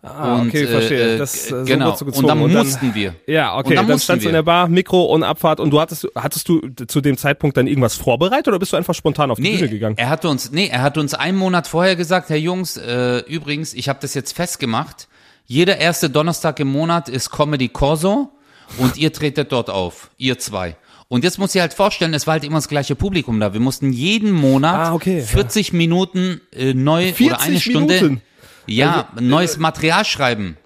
Ah, 0.02 0.36
und, 0.36 0.48
okay, 0.48 0.62
äh, 0.62 0.66
verstehe. 0.68 1.14
äh, 1.14 1.18
Das, 1.18 1.46
äh, 1.46 1.48
so 1.48 1.64
genau. 1.64 1.96
du 1.96 2.04
Und 2.04 2.26
dann 2.28 2.40
Und 2.40 2.52
dann- 2.54 2.64
mussten 2.66 2.94
wir. 2.94 3.14
Ja, 3.26 3.56
okay. 3.58 3.70
Und 3.70 3.74
dann, 3.76 3.88
dann 3.88 3.98
standst 3.98 4.24
du 4.24 4.28
in 4.28 4.34
der 4.34 4.42
Bar, 4.42 4.68
Mikro 4.68 5.04
und 5.06 5.24
Abfahrt 5.24 5.58
und 5.58 5.70
du 5.70 5.80
hattest, 5.80 6.06
hattest 6.14 6.48
du 6.48 6.60
zu 6.86 7.00
dem 7.00 7.16
Zeitpunkt 7.16 7.56
dann 7.56 7.66
irgendwas 7.66 7.96
vorbereitet 7.96 8.48
oder 8.48 8.58
bist 8.58 8.72
du 8.72 8.76
einfach 8.76 8.94
spontan 8.94 9.30
auf 9.30 9.38
die 9.38 9.42
Bühne 9.42 9.62
Nee, 9.62 9.68
gegangen? 9.68 9.96
er 9.98 10.08
hatte 10.08 10.28
uns, 10.28 10.52
nee, 10.52 10.68
er 10.68 10.82
hat 10.82 10.96
uns 10.98 11.14
einen 11.14 11.36
Monat 11.38 11.66
vorher 11.66 11.96
gesagt, 11.96 12.28
Herr 12.30 12.36
Jungs, 12.36 12.76
äh, 12.76 13.18
übrigens, 13.26 13.74
ich 13.74 13.88
habe 13.88 13.98
das 14.00 14.14
jetzt 14.14 14.32
festgemacht. 14.36 15.08
Jeder 15.46 15.78
erste 15.78 16.10
Donnerstag 16.10 16.60
im 16.60 16.68
Monat 16.68 17.08
ist 17.08 17.30
Comedy 17.30 17.68
Corso 17.68 18.30
und 18.78 18.96
ihr 18.96 19.12
tretet 19.12 19.50
dort 19.52 19.70
auf, 19.70 20.10
ihr 20.18 20.38
zwei. 20.38 20.76
Und 21.08 21.22
jetzt 21.22 21.38
muss 21.38 21.54
ich 21.54 21.60
halt 21.60 21.72
vorstellen, 21.72 22.14
es 22.14 22.26
war 22.26 22.32
halt 22.32 22.42
immer 22.44 22.56
das 22.56 22.66
gleiche 22.68 22.96
Publikum 22.96 23.38
da. 23.38 23.52
Wir 23.52 23.60
mussten 23.60 23.92
jeden 23.92 24.32
Monat 24.32 24.88
Ah, 24.88 24.94
okay, 24.94 25.18
ja. 25.20 25.24
40 25.24 25.72
Minuten 25.72 26.40
äh, 26.52 26.74
neu 26.74 27.12
40 27.12 27.26
oder 27.28 27.40
eine 27.42 27.60
Stunde 27.60 27.94
Minuten? 27.94 28.22
Ja, 28.66 29.08
Also, 29.14 29.24
neues 29.24 29.58
Material 29.58 30.04
schreiben. 30.04 30.56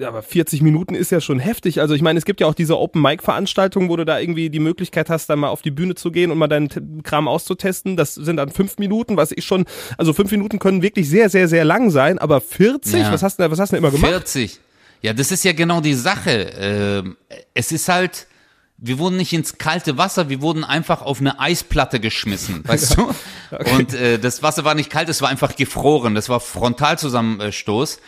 Ja, 0.00 0.06
aber 0.08 0.22
40 0.22 0.62
Minuten 0.62 0.94
ist 0.94 1.10
ja 1.10 1.20
schon 1.20 1.40
heftig. 1.40 1.80
Also 1.80 1.92
ich 1.94 2.02
meine, 2.02 2.20
es 2.20 2.24
gibt 2.24 2.40
ja 2.40 2.46
auch 2.46 2.54
diese 2.54 2.78
Open-Mic-Veranstaltungen, 2.78 3.88
wo 3.88 3.96
du 3.96 4.04
da 4.04 4.20
irgendwie 4.20 4.48
die 4.48 4.60
Möglichkeit 4.60 5.10
hast, 5.10 5.28
dann 5.28 5.40
mal 5.40 5.48
auf 5.48 5.60
die 5.62 5.72
Bühne 5.72 5.96
zu 5.96 6.12
gehen 6.12 6.30
und 6.30 6.38
mal 6.38 6.46
deinen 6.46 7.02
Kram 7.02 7.26
auszutesten. 7.26 7.96
Das 7.96 8.14
sind 8.14 8.36
dann 8.36 8.50
fünf 8.50 8.78
Minuten, 8.78 9.16
was 9.16 9.32
ich 9.32 9.44
schon, 9.44 9.64
also 9.96 10.12
fünf 10.12 10.30
Minuten 10.30 10.60
können 10.60 10.82
wirklich 10.82 11.08
sehr, 11.08 11.28
sehr, 11.30 11.48
sehr 11.48 11.64
lang 11.64 11.90
sein, 11.90 12.20
aber 12.20 12.40
40, 12.40 13.00
Ja. 13.00 13.12
was 13.12 13.24
hast 13.24 13.38
du 13.40 13.42
denn, 13.42 13.50
was 13.50 13.58
hast 13.58 13.72
du 13.72 13.76
denn 13.76 13.82
immer 13.84 13.90
gemacht? 13.90 14.10
40. 14.12 14.60
Ja, 15.02 15.12
das 15.12 15.32
ist 15.32 15.44
ja 15.44 15.52
genau 15.52 15.80
die 15.80 15.94
Sache. 15.94 16.48
Ähm, 16.60 17.16
es 17.54 17.72
ist 17.72 17.88
halt, 17.88 18.28
wir 18.80 18.98
wurden 18.98 19.16
nicht 19.16 19.32
ins 19.32 19.58
kalte 19.58 19.98
Wasser, 19.98 20.28
wir 20.28 20.40
wurden 20.40 20.62
einfach 20.62 21.02
auf 21.02 21.20
eine 21.20 21.40
Eisplatte 21.40 21.98
geschmissen, 21.98 22.62
weißt 22.66 22.96
du? 22.96 23.14
Und 23.76 23.92
äh, 23.92 24.18
das 24.18 24.42
Wasser 24.42 24.64
war 24.64 24.74
nicht 24.74 24.88
kalt, 24.88 25.08
es 25.08 25.20
war 25.20 25.28
einfach 25.28 25.56
gefroren. 25.56 26.14
Das 26.14 26.28
war 26.28 26.40
Frontalzusammenstoß. 26.40 27.98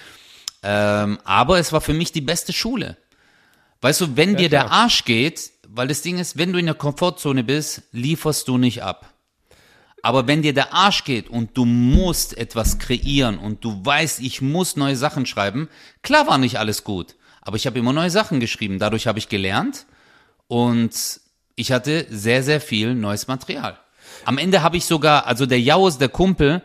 Ähm, 0.63 1.19
aber 1.25 1.59
es 1.59 1.73
war 1.73 1.81
für 1.81 1.95
mich 1.95 2.13
die 2.13 2.21
beste 2.21 2.53
Schule. 2.53 2.97
Weißt 3.81 4.01
du, 4.01 4.17
wenn 4.17 4.37
dir 4.37 4.49
der 4.49 4.71
Arsch 4.71 5.05
geht, 5.05 5.51
weil 5.67 5.89
das 5.89 6.03
Ding 6.03 6.19
ist, 6.19 6.37
wenn 6.37 6.53
du 6.53 6.59
in 6.59 6.67
der 6.67 6.75
Komfortzone 6.75 7.43
bist, 7.43 7.83
lieferst 7.93 8.47
du 8.47 8.59
nicht 8.59 8.83
ab. 8.83 9.13
Aber 10.03 10.27
wenn 10.27 10.43
dir 10.43 10.55
der 10.55 10.73
Arsch 10.73 11.05
geht 11.05 11.29
und 11.29 11.57
du 11.57 11.65
musst 11.65 12.37
etwas 12.37 12.79
kreieren 12.79 13.39
und 13.39 13.65
du 13.65 13.85
weißt, 13.85 14.21
ich 14.21 14.41
muss 14.41 14.77
neue 14.77 14.97
Sachen 14.97 15.27
schreiben, 15.27 15.69
klar 16.03 16.27
war 16.27 16.39
nicht 16.39 16.59
alles 16.59 16.85
gut, 16.85 17.17
aber 17.41 17.57
ich 17.57 17.67
habe 17.67 17.79
immer 17.79 17.93
neue 17.93 18.11
Sachen 18.11 18.41
geschrieben. 18.41 18.79
Dadurch 18.79 19.07
habe 19.07 19.19
ich 19.19 19.29
gelernt 19.29 19.87
und 20.51 21.21
ich 21.55 21.71
hatte 21.71 22.09
sehr, 22.11 22.43
sehr 22.43 22.61
viel 22.61 22.97
neues 22.97 23.29
Material. 23.29 23.79
Am 24.25 24.37
Ende 24.37 24.63
habe 24.63 24.77
ich 24.77 24.85
sogar, 24.85 25.29
also 25.29 25.47
der 25.47 25.61
Jaus, 25.61 25.99
der 25.99 26.09
Kumpel, 26.09 26.61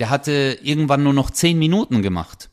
der 0.00 0.10
hatte 0.10 0.58
irgendwann 0.60 1.04
nur 1.04 1.12
noch 1.12 1.30
10 1.30 1.56
Minuten 1.56 2.02
gemacht. 2.02 2.50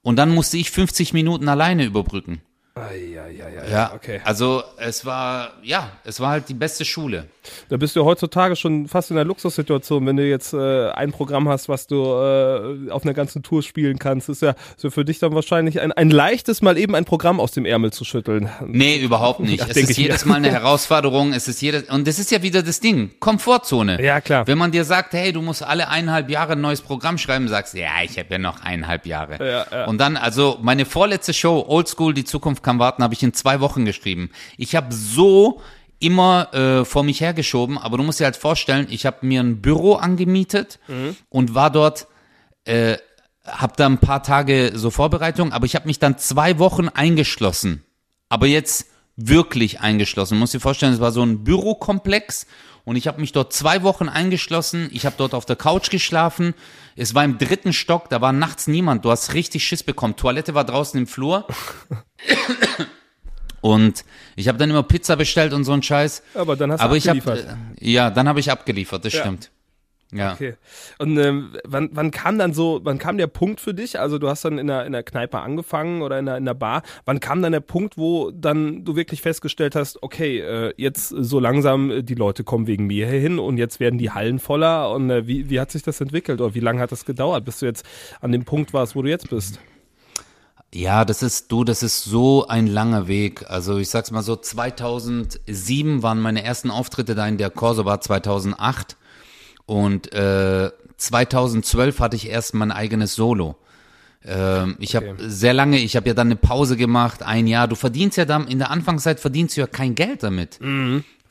Und 0.00 0.16
dann 0.16 0.30
musste 0.30 0.56
ich 0.56 0.70
50 0.70 1.12
Minuten 1.12 1.50
alleine 1.50 1.84
überbrücken. 1.84 2.40
Ja, 2.74 3.68
Ja, 3.70 3.92
okay. 3.94 4.20
Also 4.24 4.62
es 4.78 5.04
war, 5.04 5.52
ja, 5.62 5.90
es 6.04 6.20
war 6.20 6.30
halt 6.30 6.48
die 6.48 6.54
beste 6.54 6.86
Schule. 6.86 7.26
Da 7.68 7.76
bist 7.76 7.96
du 7.96 8.04
heutzutage 8.04 8.56
schon 8.56 8.88
fast 8.88 9.10
in 9.10 9.18
einer 9.18 9.26
Luxussituation, 9.26 10.06
wenn 10.06 10.16
du 10.16 10.26
jetzt 10.26 10.54
äh, 10.54 10.90
ein 10.90 11.12
Programm 11.12 11.48
hast, 11.48 11.68
was 11.68 11.86
du 11.86 11.96
äh, 11.96 12.90
auf 12.90 13.02
einer 13.04 13.12
ganzen 13.12 13.42
Tour 13.42 13.62
spielen 13.62 13.98
kannst. 13.98 14.28
Ist 14.30 14.42
ja 14.42 14.54
so 14.76 14.90
für 14.90 15.04
dich 15.04 15.18
dann 15.18 15.34
wahrscheinlich 15.34 15.80
ein, 15.80 15.92
ein 15.92 16.10
leichtes, 16.10 16.62
mal 16.62 16.78
eben 16.78 16.94
ein 16.94 17.04
Programm 17.04 17.40
aus 17.40 17.52
dem 17.52 17.66
Ärmel 17.66 17.92
zu 17.92 18.04
schütteln. 18.04 18.48
Nee, 18.66 18.98
überhaupt 18.98 19.40
nicht. 19.40 19.60
Ja, 19.60 19.66
es 19.68 19.76
ist 19.76 19.88
mir. 19.98 20.04
jedes 20.04 20.24
Mal 20.24 20.36
eine 20.36 20.50
Herausforderung. 20.52 21.32
Es 21.34 21.48
ist 21.48 21.60
jedes, 21.60 21.90
und 21.90 22.06
das 22.06 22.18
ist 22.18 22.30
ja 22.30 22.42
wieder 22.42 22.62
das 22.62 22.80
Ding. 22.80 23.10
Komfortzone. 23.18 24.02
Ja, 24.02 24.20
klar. 24.20 24.46
Wenn 24.46 24.56
man 24.58 24.70
dir 24.70 24.84
sagt, 24.84 25.12
hey, 25.12 25.32
du 25.32 25.42
musst 25.42 25.62
alle 25.62 25.88
eineinhalb 25.88 26.30
Jahre 26.30 26.52
ein 26.52 26.60
neues 26.60 26.80
Programm 26.80 27.18
schreiben, 27.18 27.48
sagst 27.48 27.74
du, 27.74 27.80
ja, 27.80 27.90
ich 28.04 28.18
habe 28.18 28.28
ja 28.30 28.38
noch 28.38 28.62
eineinhalb 28.62 29.04
Jahre. 29.04 29.44
Ja, 29.44 29.66
ja. 29.70 29.84
Und 29.86 29.98
dann, 29.98 30.16
also 30.16 30.58
meine 30.62 30.86
vorletzte 30.86 31.34
Show, 31.34 31.64
Oldschool, 31.68 32.14
die 32.14 32.24
Zukunft 32.24 32.61
kann 32.62 32.78
warten, 32.78 33.02
habe 33.02 33.14
ich 33.14 33.22
in 33.22 33.34
zwei 33.34 33.60
Wochen 33.60 33.84
geschrieben. 33.84 34.30
Ich 34.56 34.74
habe 34.74 34.94
so 34.94 35.60
immer 35.98 36.52
äh, 36.54 36.84
vor 36.84 37.04
mich 37.04 37.20
hergeschoben, 37.20 37.78
aber 37.78 37.96
du 37.96 38.02
musst 38.02 38.18
dir 38.20 38.24
halt 38.24 38.36
vorstellen, 38.36 38.86
ich 38.90 39.06
habe 39.06 39.18
mir 39.26 39.40
ein 39.40 39.60
Büro 39.62 39.94
angemietet 39.94 40.78
Mhm. 40.88 41.16
und 41.28 41.54
war 41.54 41.70
dort 41.70 42.06
äh, 42.64 42.96
habe 43.44 43.72
da 43.76 43.86
ein 43.86 43.98
paar 43.98 44.22
Tage 44.22 44.72
so 44.74 44.90
Vorbereitung, 44.90 45.52
aber 45.52 45.66
ich 45.66 45.74
habe 45.74 45.86
mich 45.88 45.98
dann 45.98 46.16
zwei 46.18 46.58
Wochen 46.60 46.88
eingeschlossen. 46.88 47.82
Aber 48.28 48.46
jetzt 48.46 48.86
wirklich 49.16 49.80
eingeschlossen. 49.80 50.38
Muss 50.38 50.52
dir 50.52 50.60
vorstellen, 50.60 50.92
es 50.94 51.00
war 51.00 51.12
so 51.12 51.22
ein 51.22 51.44
Bürokomplex 51.44 52.46
und 52.84 52.96
ich 52.96 53.06
habe 53.06 53.20
mich 53.20 53.32
dort 53.32 53.52
zwei 53.52 53.82
Wochen 53.82 54.08
eingeschlossen. 54.08 54.88
Ich 54.92 55.06
habe 55.06 55.14
dort 55.18 55.34
auf 55.34 55.44
der 55.46 55.56
Couch 55.56 55.90
geschlafen. 55.90 56.54
Es 56.96 57.14
war 57.14 57.24
im 57.24 57.38
dritten 57.38 57.72
Stock, 57.72 58.08
da 58.10 58.20
war 58.20 58.32
nachts 58.32 58.66
niemand. 58.66 59.04
Du 59.04 59.10
hast 59.10 59.34
richtig 59.34 59.64
Schiss 59.64 59.82
bekommen. 59.82 60.16
Toilette 60.16 60.54
war 60.54 60.64
draußen 60.64 60.98
im 60.98 61.06
Flur. 61.06 61.46
Und 63.60 64.04
ich 64.34 64.48
habe 64.48 64.58
dann 64.58 64.70
immer 64.70 64.82
Pizza 64.82 65.14
bestellt 65.14 65.52
und 65.52 65.62
so 65.62 65.72
ein 65.72 65.84
Scheiß. 65.84 66.24
Aber 66.34 66.56
dann 66.56 66.72
hast 66.72 66.80
du 66.80 66.84
Aber 66.84 66.96
ich 66.96 67.08
habe 67.08 67.18
abgeliefert. 67.20 67.56
äh, 67.80 67.90
ja, 67.90 68.10
dann 68.10 68.28
habe 68.28 68.40
ich 68.40 68.50
abgeliefert, 68.50 69.04
das 69.04 69.12
Ja. 69.12 69.20
stimmt. 69.20 69.51
Ja. 70.12 70.34
Okay. 70.34 70.54
Und 70.98 71.16
ähm, 71.18 71.56
wann, 71.64 71.88
wann 71.92 72.10
kam 72.10 72.38
dann 72.38 72.52
so, 72.52 72.80
wann 72.82 72.98
kam 72.98 73.16
der 73.16 73.28
Punkt 73.28 73.60
für 73.60 73.72
dich? 73.72 73.98
Also 73.98 74.18
du 74.18 74.28
hast 74.28 74.44
dann 74.44 74.58
in 74.58 74.66
der, 74.66 74.84
in 74.84 74.92
der 74.92 75.02
Kneipe 75.02 75.38
angefangen 75.38 76.02
oder 76.02 76.18
in 76.18 76.26
der, 76.26 76.36
in 76.36 76.44
der 76.44 76.54
Bar. 76.54 76.82
Wann 77.06 77.18
kam 77.18 77.40
dann 77.40 77.52
der 77.52 77.60
Punkt, 77.60 77.96
wo 77.96 78.30
dann 78.30 78.84
du 78.84 78.94
wirklich 78.94 79.22
festgestellt 79.22 79.74
hast, 79.74 80.02
okay, 80.02 80.40
äh, 80.40 80.74
jetzt 80.76 81.08
so 81.08 81.40
langsam 81.40 81.90
äh, 81.90 82.02
die 82.02 82.14
Leute 82.14 82.44
kommen 82.44 82.66
wegen 82.66 82.86
mir 82.86 83.06
hin 83.06 83.38
und 83.38 83.56
jetzt 83.56 83.80
werden 83.80 83.98
die 83.98 84.10
Hallen 84.10 84.38
voller 84.38 84.92
und 84.92 85.08
äh, 85.08 85.26
wie, 85.26 85.48
wie 85.48 85.58
hat 85.58 85.70
sich 85.70 85.82
das 85.82 86.00
entwickelt 86.00 86.42
oder 86.42 86.54
wie 86.54 86.60
lange 86.60 86.80
hat 86.80 86.92
das 86.92 87.06
gedauert, 87.06 87.46
bis 87.46 87.60
du 87.60 87.66
jetzt 87.66 87.86
an 88.20 88.32
dem 88.32 88.44
Punkt 88.44 88.74
warst, 88.74 88.94
wo 88.94 89.00
du 89.00 89.08
jetzt 89.08 89.30
bist? 89.30 89.60
Ja, 90.74 91.04
das 91.04 91.22
ist, 91.22 91.52
du, 91.52 91.64
das 91.64 91.82
ist 91.82 92.04
so 92.04 92.46
ein 92.46 92.66
langer 92.66 93.06
Weg. 93.06 93.44
Also 93.50 93.76
ich 93.78 93.90
sag's 93.90 94.10
mal 94.10 94.22
so, 94.22 94.36
2007 94.36 96.02
waren 96.02 96.20
meine 96.20 96.42
ersten 96.44 96.70
Auftritte 96.70 97.14
da 97.14 97.26
in 97.26 97.36
der 97.36 97.50
Corso 97.50 97.84
Bar 97.84 98.00
2008 98.00 98.96
und 99.72 100.12
äh, 100.12 100.70
2012 100.98 101.98
hatte 101.98 102.16
ich 102.16 102.28
erst 102.28 102.54
mein 102.54 102.70
eigenes 102.70 103.14
Solo. 103.14 103.56
Ähm, 104.24 104.76
ich 104.78 104.94
habe 104.94 105.16
sehr 105.18 105.52
lange, 105.54 105.78
ich 105.78 105.96
habe 105.96 106.08
ja 106.08 106.14
dann 106.14 106.28
eine 106.28 106.36
Pause 106.36 106.76
gemacht, 106.76 107.22
ein 107.22 107.46
Jahr. 107.46 107.66
Du 107.68 107.74
verdienst 107.74 108.16
ja 108.18 108.24
dann, 108.24 108.46
in 108.46 108.58
der 108.58 108.70
Anfangszeit 108.70 109.18
verdienst 109.18 109.56
du 109.56 109.62
ja 109.62 109.66
kein 109.66 109.94
Geld 109.94 110.22
damit. 110.22 110.58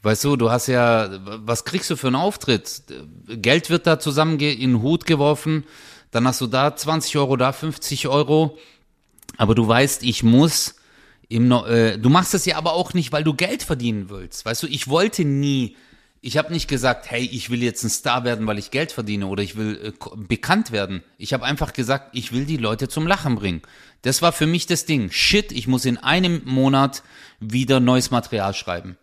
Weißt 0.04 0.24
du, 0.24 0.36
du 0.36 0.50
hast 0.50 0.68
ja, 0.68 1.10
was 1.46 1.64
kriegst 1.64 1.90
du 1.92 1.96
für 1.96 2.08
einen 2.08 2.16
Auftritt? 2.16 2.82
Geld 3.28 3.70
wird 3.70 3.86
da 3.86 4.00
zusammen 4.00 4.40
in 4.40 4.60
den 4.72 4.82
Hut 4.82 5.06
geworfen, 5.06 5.64
dann 6.10 6.28
hast 6.28 6.42
du 6.42 6.48
da 6.48 6.76
20 6.76 7.16
Euro, 7.18 7.38
da 7.38 7.52
50 7.54 8.08
Euro. 8.08 8.58
Aber 9.38 9.54
du 9.56 9.68
weißt, 9.68 10.04
ich 10.04 10.24
muss 10.24 10.76
im, 11.30 11.48
No- 11.48 11.66
äh, 11.66 11.98
du 11.98 12.10
machst 12.10 12.34
es 12.34 12.46
ja 12.46 12.58
aber 12.58 12.74
auch 12.74 12.94
nicht, 12.96 13.12
weil 13.14 13.24
du 13.24 13.34
Geld 13.36 13.62
verdienen 13.64 14.10
willst. 14.10 14.44
Weißt 14.44 14.64
du, 14.64 14.68
ich 14.68 14.88
wollte 14.90 15.24
nie 15.24 15.78
Ich 16.24 16.38
habe 16.38 16.54
nicht 16.54 16.68
gesagt, 16.68 17.10
hey, 17.10 17.24
ich 17.24 17.50
will 17.50 17.64
jetzt 17.64 17.84
ein 17.84 17.90
Star 17.90 18.24
werden, 18.24 18.46
weil 18.46 18.60
ich 18.60 18.70
Geld 18.70 18.92
verdiene 18.92 19.26
oder 19.26 19.42
ich 19.42 19.56
will 19.56 19.94
äh, 19.94 20.16
bekannt 20.16 20.72
werden. 20.72 21.04
Ich 21.18 21.34
habe 21.34 21.46
einfach 21.46 21.74
gesagt, 21.74 22.10
ich 22.14 22.32
will 22.32 22.46
die 22.46 22.58
Leute 22.58 22.88
zum 22.88 23.08
Lachen 23.08 23.36
bringen. 23.36 23.64
Das 24.04 24.22
war 24.22 24.32
für 24.32 24.46
mich 24.46 24.68
das 24.68 24.86
Ding. 24.86 25.10
Shit, 25.12 25.52
ich 25.52 25.68
muss 25.68 25.86
in 25.86 25.98
einem 25.98 26.44
Monat 26.46 27.02
wieder 27.40 27.80
neues 27.80 28.12
Material 28.12 28.54
schreiben. 28.54 28.98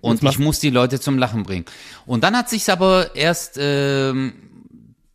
Und 0.00 0.22
ich 0.22 0.38
muss 0.38 0.60
die 0.60 0.70
Leute 0.70 1.00
zum 1.00 1.18
Lachen 1.18 1.42
bringen. 1.42 1.64
Und 2.06 2.22
dann 2.22 2.36
hat 2.36 2.48
sich's 2.48 2.68
aber 2.68 3.16
erst, 3.16 3.56
ähm, 3.58 4.34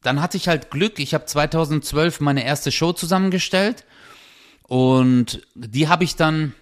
dann 0.01 0.21
hatte 0.21 0.35
ich 0.35 0.49
halt 0.49 0.69
Glück. 0.69 0.99
Ich 0.99 1.13
habe 1.13 1.25
2012 1.25 2.19
meine 2.19 2.43
erste 2.43 2.71
Show 2.71 2.91
zusammengestellt 2.91 3.85
und 4.63 5.41
die 5.55 5.87
habe 5.87 6.03
ich 6.03 6.15
dann 6.15 6.53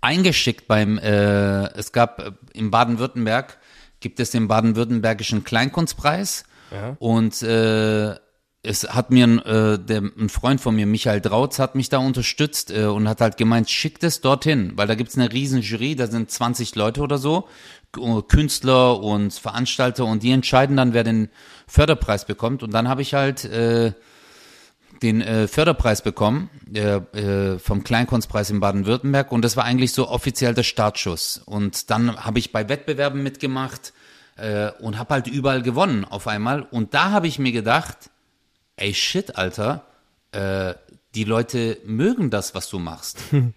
eingeschickt 0.00 0.68
beim, 0.68 0.98
äh, 0.98 1.66
es 1.74 1.92
gab 1.92 2.20
äh, 2.20 2.30
in 2.54 2.70
Baden-Württemberg 2.70 3.58
gibt 4.00 4.20
es 4.20 4.30
den 4.30 4.48
baden-württembergischen 4.48 5.44
Kleinkunstpreis. 5.44 6.44
Ja. 6.70 6.96
Und 6.98 7.42
äh, 7.42 8.16
es 8.62 8.88
hat 8.88 9.10
mir 9.10 9.24
äh, 9.24 9.78
der, 9.78 10.02
ein 10.02 10.28
Freund 10.28 10.60
von 10.60 10.74
mir, 10.74 10.86
Michael 10.86 11.20
Drautz, 11.20 11.58
hat 11.58 11.74
mich 11.74 11.88
da 11.88 11.98
unterstützt 11.98 12.70
äh, 12.70 12.84
und 12.84 13.08
hat 13.08 13.20
halt 13.20 13.36
gemeint, 13.36 13.70
schickt 13.70 14.02
es 14.04 14.20
dorthin, 14.20 14.72
weil 14.76 14.86
da 14.86 14.94
gibt's 14.94 15.16
eine 15.16 15.32
riesen 15.32 15.62
Jury, 15.62 15.94
da 15.94 16.06
sind 16.06 16.30
20 16.30 16.74
Leute 16.74 17.00
oder 17.00 17.18
so, 17.18 17.48
Künstler 18.28 19.00
und 19.00 19.32
Veranstalter 19.32 20.04
und 20.04 20.22
die 20.22 20.32
entscheiden 20.32 20.76
dann, 20.76 20.92
wer 20.92 21.04
den 21.04 21.30
Förderpreis 21.66 22.26
bekommt. 22.26 22.62
Und 22.62 22.74
dann 22.74 22.88
habe 22.88 23.00
ich 23.00 23.14
halt 23.14 23.44
äh, 23.44 23.92
den 25.02 25.20
äh, 25.20 25.48
Förderpreis 25.48 26.02
bekommen 26.02 26.50
äh, 26.74 26.96
äh, 26.96 27.58
vom 27.58 27.84
Kleinkunstpreis 27.84 28.50
in 28.50 28.60
Baden-Württemberg 28.60 29.32
und 29.32 29.42
das 29.42 29.56
war 29.56 29.64
eigentlich 29.64 29.92
so 29.92 30.08
offiziell 30.08 30.54
der 30.54 30.62
Startschuss. 30.64 31.40
Und 31.44 31.90
dann 31.90 32.24
habe 32.24 32.38
ich 32.38 32.52
bei 32.52 32.68
Wettbewerben 32.68 33.22
mitgemacht 33.22 33.92
äh, 34.36 34.70
und 34.80 34.98
habe 34.98 35.14
halt 35.14 35.26
überall 35.26 35.62
gewonnen 35.62 36.04
auf 36.04 36.26
einmal. 36.26 36.62
Und 36.62 36.94
da 36.94 37.10
habe 37.10 37.26
ich 37.26 37.38
mir 37.38 37.52
gedacht, 37.52 38.10
ey 38.76 38.94
shit, 38.94 39.36
Alter, 39.36 39.84
äh, 40.32 40.74
die 41.14 41.24
Leute 41.24 41.78
mögen 41.84 42.30
das, 42.30 42.54
was 42.54 42.68
du 42.68 42.78
machst. 42.78 43.18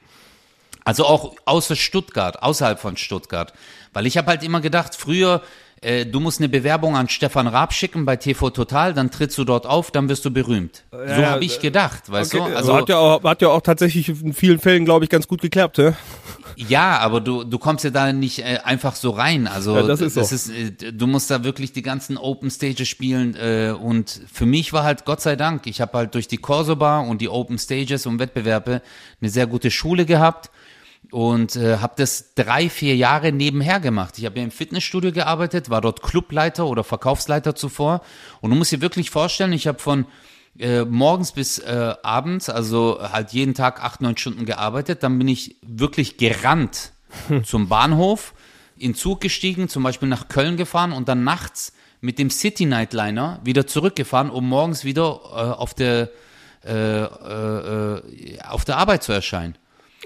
Also 0.83 1.05
auch 1.05 1.35
außer 1.45 1.75
Stuttgart, 1.75 2.41
außerhalb 2.41 2.79
von 2.79 2.97
Stuttgart. 2.97 3.53
Weil 3.93 4.07
ich 4.07 4.17
habe 4.17 4.27
halt 4.27 4.41
immer 4.41 4.61
gedacht, 4.61 4.95
früher 4.95 5.43
äh, 5.83 6.05
du 6.05 6.19
musst 6.19 6.39
eine 6.39 6.47
Bewerbung 6.47 6.95
an 6.95 7.09
Stefan 7.09 7.47
Raab 7.47 7.73
schicken 7.73 8.05
bei 8.05 8.15
TV 8.15 8.51
Total, 8.51 8.93
dann 8.93 9.09
trittst 9.09 9.37
du 9.39 9.43
dort 9.43 9.65
auf, 9.65 9.89
dann 9.89 10.09
wirst 10.09 10.23
du 10.25 10.31
berühmt. 10.31 10.83
Ja, 10.91 11.15
so 11.15 11.25
habe 11.25 11.43
ich 11.43 11.59
gedacht, 11.59 12.11
weißt 12.11 12.35
okay, 12.35 12.51
du? 12.51 12.55
Also 12.55 12.75
hat 12.75 12.89
ja, 12.89 12.97
auch, 12.97 13.23
hat 13.23 13.41
ja 13.41 13.47
auch 13.47 13.61
tatsächlich 13.61 14.09
in 14.09 14.33
vielen 14.33 14.59
Fällen, 14.59 14.85
glaube 14.85 15.05
ich, 15.05 15.09
ganz 15.09 15.27
gut 15.27 15.41
geklappt, 15.41 15.79
ja? 15.79 15.93
Ja, 16.55 16.99
aber 16.99 17.19
du, 17.19 17.43
du 17.43 17.57
kommst 17.57 17.83
ja 17.83 17.89
da 17.89 18.13
nicht 18.13 18.39
äh, 18.39 18.59
einfach 18.63 18.95
so 18.95 19.09
rein. 19.09 19.47
Also 19.47 19.75
ja, 19.75 19.81
das 19.81 20.01
ist, 20.01 20.17
das 20.17 20.29
so. 20.29 20.35
ist 20.35 20.83
äh, 20.83 20.93
du 20.93 21.07
musst 21.07 21.31
da 21.31 21.43
wirklich 21.43 21.73
die 21.73 21.81
ganzen 21.81 22.17
Open 22.17 22.51
Stages 22.51 22.87
spielen 22.87 23.35
äh, 23.35 23.71
und 23.71 24.21
für 24.31 24.45
mich 24.45 24.73
war 24.73 24.83
halt 24.83 25.05
Gott 25.05 25.21
sei 25.21 25.35
Dank, 25.35 25.65
ich 25.65 25.81
habe 25.81 25.97
halt 25.97 26.13
durch 26.13 26.27
die 26.27 26.37
Corso 26.37 26.75
Bar 26.75 27.07
und 27.07 27.21
die 27.21 27.29
Open 27.29 27.57
Stages 27.57 28.05
und 28.05 28.19
Wettbewerbe 28.19 28.83
eine 29.19 29.29
sehr 29.31 29.47
gute 29.47 29.71
Schule 29.71 30.05
gehabt 30.05 30.51
und 31.11 31.57
äh, 31.57 31.77
habe 31.77 31.93
das 31.97 32.33
drei, 32.35 32.69
vier 32.69 32.95
Jahre 32.95 33.33
nebenher 33.33 33.79
gemacht. 33.81 34.17
Ich 34.17 34.25
habe 34.25 34.39
ja 34.39 34.45
im 34.45 34.51
Fitnessstudio 34.51 35.11
gearbeitet, 35.11 35.69
war 35.69 35.81
dort 35.81 36.01
Clubleiter 36.01 36.65
oder 36.65 36.85
Verkaufsleiter 36.85 37.53
zuvor. 37.53 38.01
Und 38.39 38.49
du 38.49 38.55
musst 38.55 38.71
dir 38.71 38.81
wirklich 38.81 39.09
vorstellen, 39.09 39.51
ich 39.51 39.67
habe 39.67 39.79
von 39.79 40.05
äh, 40.57 40.85
morgens 40.85 41.33
bis 41.33 41.59
äh, 41.59 41.93
abends, 42.01 42.49
also 42.49 42.99
halt 43.01 43.31
jeden 43.31 43.53
Tag 43.53 43.83
acht, 43.83 44.01
neun 44.01 44.17
Stunden 44.17 44.45
gearbeitet. 44.45 45.03
Dann 45.03 45.17
bin 45.17 45.27
ich 45.27 45.57
wirklich 45.61 46.17
gerannt 46.17 46.93
zum 47.43 47.67
Bahnhof, 47.67 48.33
in 48.77 48.95
Zug 48.95 49.19
gestiegen, 49.19 49.67
zum 49.67 49.83
Beispiel 49.83 50.07
nach 50.07 50.29
Köln 50.29 50.55
gefahren 50.55 50.93
und 50.93 51.09
dann 51.09 51.25
nachts 51.25 51.73
mit 51.99 52.19
dem 52.19 52.29
City 52.29 52.65
Nightliner 52.65 53.39
wieder 53.43 53.67
zurückgefahren, 53.67 54.29
um 54.29 54.47
morgens 54.47 54.85
wieder 54.85 55.19
äh, 55.25 55.35
auf 55.35 55.73
der 55.73 56.09
äh, 56.63 57.03
äh, 57.03 57.05
äh 57.05 58.39
auf 58.47 58.65
der 58.65 58.77
Arbeit 58.77 59.03
zu 59.03 59.11
erscheinen. 59.11 59.55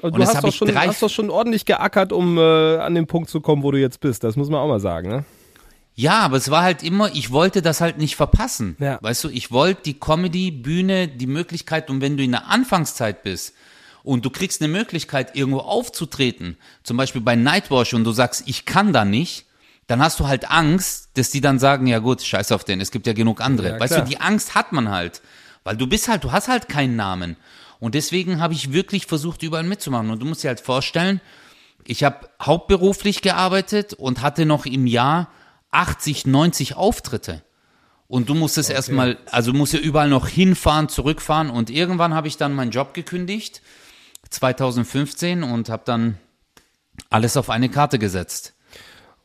Und, 0.01 0.15
du 0.15 0.21
hast 0.21 0.43
doch, 0.43 0.53
schon, 0.53 0.75
hast 0.75 1.01
doch 1.01 1.09
schon 1.09 1.29
ordentlich 1.29 1.65
geackert, 1.65 2.11
um 2.11 2.37
äh, 2.37 2.77
an 2.77 2.95
den 2.95 3.07
Punkt 3.07 3.29
zu 3.29 3.41
kommen, 3.41 3.63
wo 3.63 3.71
du 3.71 3.79
jetzt 3.79 3.99
bist. 3.99 4.23
Das 4.23 4.35
muss 4.35 4.49
man 4.49 4.59
auch 4.59 4.67
mal 4.67 4.79
sagen, 4.79 5.09
ne? 5.09 5.25
Ja, 5.95 6.19
aber 6.19 6.35
es 6.35 6.51
war 6.51 6.61
halt 6.61 6.83
immer, 6.83 7.09
ich 7.13 7.31
wollte 7.31 7.61
das 7.61 7.79
halt 7.79 7.97
nicht 7.97 8.17
verpassen. 8.17 8.75
Ja. 8.79 8.99
Weißt 9.01 9.23
du, 9.23 9.29
ich 9.29 9.51
wollte 9.51 9.83
die 9.83 9.97
Comedy-Bühne, 9.97 11.07
die 11.07 11.27
Möglichkeit, 11.27 11.89
und 11.89 12.01
wenn 12.01 12.17
du 12.17 12.23
in 12.23 12.31
der 12.31 12.47
Anfangszeit 12.47 13.23
bist 13.23 13.53
und 14.03 14.25
du 14.25 14.29
kriegst 14.29 14.61
eine 14.61 14.71
Möglichkeit, 14.71 15.37
irgendwo 15.37 15.59
aufzutreten, 15.59 16.57
zum 16.83 16.97
Beispiel 16.97 17.21
bei 17.21 17.37
Nightwash 17.37 17.93
und 17.93 18.03
du 18.03 18.11
sagst, 18.11 18.43
ich 18.45 18.65
kann 18.65 18.91
da 18.91 19.05
nicht, 19.05 19.45
dann 19.87 20.01
hast 20.01 20.19
du 20.19 20.27
halt 20.27 20.51
Angst, 20.51 21.11
dass 21.13 21.29
die 21.29 21.41
dann 21.41 21.59
sagen, 21.59 21.87
ja 21.87 21.99
gut, 21.99 22.21
scheiß 22.21 22.51
auf 22.51 22.65
den, 22.65 22.81
es 22.81 22.91
gibt 22.91 23.07
ja 23.07 23.13
genug 23.13 23.39
andere. 23.39 23.69
Ja, 23.69 23.79
weißt 23.79 23.97
du, 23.97 24.01
die 24.01 24.19
Angst 24.19 24.53
hat 24.53 24.73
man 24.73 24.89
halt. 24.89 25.21
Weil 25.63 25.77
du 25.77 25.87
bist 25.87 26.07
halt, 26.07 26.23
du 26.23 26.31
hast 26.31 26.47
halt 26.47 26.67
keinen 26.67 26.95
Namen. 26.95 27.37
Und 27.79 27.95
deswegen 27.95 28.39
habe 28.39 28.53
ich 28.53 28.71
wirklich 28.73 29.05
versucht, 29.05 29.43
überall 29.43 29.63
mitzumachen. 29.63 30.09
Und 30.09 30.19
du 30.21 30.25
musst 30.25 30.43
dir 30.43 30.47
halt 30.47 30.59
vorstellen, 30.59 31.21
ich 31.85 32.03
habe 32.03 32.29
hauptberuflich 32.41 33.21
gearbeitet 33.21 33.93
und 33.93 34.21
hatte 34.21 34.45
noch 34.45 34.65
im 34.65 34.87
Jahr 34.87 35.29
80, 35.71 36.25
90 36.25 36.75
Auftritte. 36.75 37.43
Und 38.07 38.29
du 38.29 38.35
musstest 38.35 38.69
okay. 38.69 38.77
erstmal, 38.77 39.17
also 39.29 39.53
musst 39.53 39.73
ja 39.73 39.79
überall 39.79 40.09
noch 40.09 40.27
hinfahren, 40.27 40.89
zurückfahren. 40.89 41.49
Und 41.49 41.69
irgendwann 41.69 42.13
habe 42.13 42.27
ich 42.27 42.37
dann 42.37 42.53
meinen 42.53 42.71
Job 42.71 42.93
gekündigt, 42.93 43.61
2015, 44.29 45.43
und 45.43 45.69
habe 45.69 45.83
dann 45.85 46.17
alles 47.09 47.37
auf 47.37 47.49
eine 47.49 47.69
Karte 47.69 47.99
gesetzt. 47.99 48.54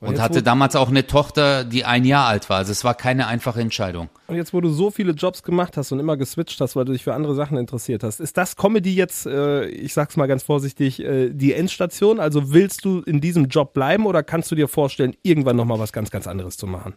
Und, 0.00 0.08
und 0.08 0.20
hatte 0.20 0.42
damals 0.42 0.76
auch 0.76 0.88
eine 0.88 1.06
Tochter, 1.06 1.62
die 1.62 1.84
ein 1.84 2.06
Jahr 2.06 2.26
alt 2.26 2.48
war. 2.48 2.56
Also 2.56 2.72
es 2.72 2.84
war 2.84 2.94
keine 2.94 3.26
einfache 3.26 3.60
Entscheidung. 3.60 4.08
Und 4.28 4.36
jetzt, 4.36 4.54
wo 4.54 4.62
du 4.62 4.70
so 4.70 4.90
viele 4.90 5.12
Jobs 5.12 5.42
gemacht 5.42 5.76
hast 5.76 5.92
und 5.92 6.00
immer 6.00 6.16
geswitcht 6.16 6.58
hast, 6.62 6.74
weil 6.74 6.86
du 6.86 6.92
dich 6.92 7.04
für 7.04 7.12
andere 7.12 7.34
Sachen 7.34 7.58
interessiert 7.58 8.02
hast, 8.02 8.18
ist 8.18 8.38
das 8.38 8.56
Comedy 8.56 8.94
jetzt, 8.94 9.26
äh, 9.26 9.66
ich 9.66 9.92
sag's 9.92 10.16
mal 10.16 10.26
ganz 10.26 10.42
vorsichtig, 10.42 11.00
äh, 11.00 11.28
die 11.28 11.52
Endstation? 11.52 12.18
Also 12.18 12.50
willst 12.50 12.86
du 12.86 13.00
in 13.00 13.20
diesem 13.20 13.48
Job 13.48 13.74
bleiben 13.74 14.06
oder 14.06 14.22
kannst 14.22 14.50
du 14.50 14.54
dir 14.54 14.68
vorstellen, 14.68 15.14
irgendwann 15.22 15.56
nochmal 15.56 15.78
was 15.78 15.92
ganz, 15.92 16.10
ganz 16.10 16.26
anderes 16.26 16.56
zu 16.56 16.66
machen? 16.66 16.94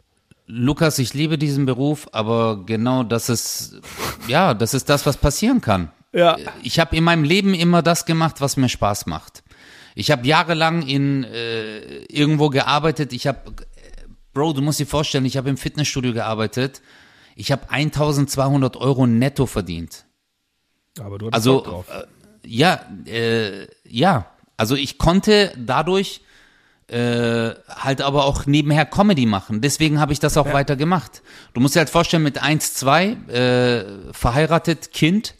Lukas, 0.48 0.98
ich 0.98 1.14
liebe 1.14 1.38
diesen 1.38 1.66
Beruf, 1.66 2.08
aber 2.14 2.64
genau 2.66 3.04
das 3.04 3.28
ist, 3.28 3.82
ja, 4.28 4.54
das 4.54 4.74
ist 4.74 4.90
das, 4.90 5.06
was 5.06 5.18
passieren 5.18 5.60
kann. 5.60 5.90
Ja. 6.14 6.38
Ich 6.62 6.80
habe 6.80 6.96
in 6.96 7.04
meinem 7.04 7.24
Leben 7.24 7.54
immer 7.54 7.82
das 7.82 8.06
gemacht, 8.06 8.40
was 8.40 8.56
mir 8.56 8.70
Spaß 8.70 9.08
macht. 9.08 9.43
Ich 9.96 10.12
habe 10.12 10.26
jahrelang 10.26 10.82
in 10.82 11.24
äh, 11.24 12.04
irgendwo 12.06 12.50
gearbeitet. 12.50 13.14
Ich 13.14 13.28
habe, 13.28 13.54
Bro, 14.34 14.54
du 14.54 14.62
musst 14.62 14.80
dir 14.80 14.88
vorstellen, 14.88 15.26
ich 15.26 15.38
habe 15.38 15.50
im 15.50 15.58
Fitnessstudio 15.58 16.14
gearbeitet. 16.14 16.82
Ich 17.36 17.52
habe 17.52 17.70
1200 17.70 18.78
Euro 18.78 19.08
netto 19.08 19.46
verdient. 19.46 20.06
Aber 21.00 21.18
du 21.18 21.28
hattest 21.28 21.36
also, 21.36 21.62
drauf. 21.62 21.86
Äh, 21.90 22.04
ja, 22.46 22.80
äh, 23.06 23.68
ja. 23.84 24.28
Also 24.58 24.76
ich 24.76 24.98
konnte 24.98 25.52
dadurch 25.58 26.22
äh, 26.88 27.52
halt 27.70 28.02
aber 28.02 28.26
auch 28.26 28.46
nebenher 28.46 28.86
Comedy 28.86 29.26
machen. 29.26 29.62
Deswegen 29.62 30.00
habe 30.00 30.14
ich 30.14 30.20
das 30.20 30.38
auch 30.38 30.48
ja. 30.48 30.54
weiter 30.54 30.76
gemacht. 30.76 31.24
Du 31.54 31.62
musst 31.62 31.76
dir 31.76 31.80
halt 31.80 31.90
vorstellen, 31.90 32.24
mit 32.24 32.42
1, 32.42 32.76
2, 32.76 33.06
äh, 33.06 34.14
verheiratet, 34.14 34.92
Kind, 34.92 35.36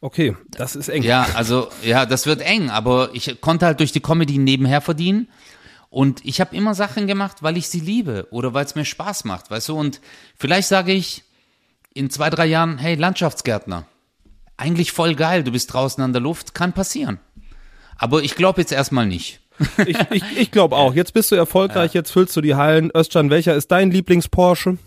Okay, 0.00 0.36
das 0.50 0.76
ist 0.76 0.88
eng. 0.88 1.02
Ja, 1.02 1.26
also 1.34 1.68
ja, 1.82 2.06
das 2.06 2.26
wird 2.26 2.40
eng, 2.40 2.70
aber 2.70 3.10
ich 3.12 3.40
konnte 3.40 3.66
halt 3.66 3.80
durch 3.80 3.92
die 3.92 4.00
Comedy 4.00 4.38
nebenher 4.38 4.80
verdienen. 4.80 5.28
Und 5.90 6.24
ich 6.24 6.40
habe 6.40 6.56
immer 6.56 6.74
Sachen 6.74 7.06
gemacht, 7.06 7.38
weil 7.42 7.56
ich 7.56 7.68
sie 7.68 7.80
liebe 7.80 8.28
oder 8.30 8.54
weil 8.54 8.64
es 8.64 8.76
mir 8.76 8.84
Spaß 8.84 9.24
macht, 9.24 9.50
weißt 9.50 9.68
du? 9.70 9.76
Und 9.76 10.00
vielleicht 10.36 10.68
sage 10.68 10.92
ich 10.92 11.24
in 11.92 12.10
zwei, 12.10 12.30
drei 12.30 12.46
Jahren, 12.46 12.78
hey, 12.78 12.94
Landschaftsgärtner, 12.94 13.86
eigentlich 14.56 14.92
voll 14.92 15.16
geil, 15.16 15.42
du 15.42 15.50
bist 15.50 15.72
draußen 15.72 16.02
an 16.02 16.12
der 16.12 16.22
Luft, 16.22 16.54
kann 16.54 16.72
passieren. 16.72 17.18
Aber 17.96 18.22
ich 18.22 18.36
glaube 18.36 18.60
jetzt 18.60 18.72
erstmal 18.72 19.06
nicht. 19.06 19.40
Ich, 19.84 19.98
ich, 20.10 20.22
ich 20.38 20.50
glaube 20.50 20.76
auch. 20.76 20.94
Jetzt 21.00 21.12
bist 21.12 21.30
du 21.30 21.34
erfolgreich, 21.36 21.92
ja. 21.92 22.00
jetzt 22.00 22.12
füllst 22.12 22.34
du 22.34 22.40
die 22.40 22.54
Hallen. 22.54 22.90
Özcan, 22.96 23.28
welcher 23.28 23.54
ist 23.54 23.70
dein 23.70 23.90
Lieblings-Porsche? 23.90 24.78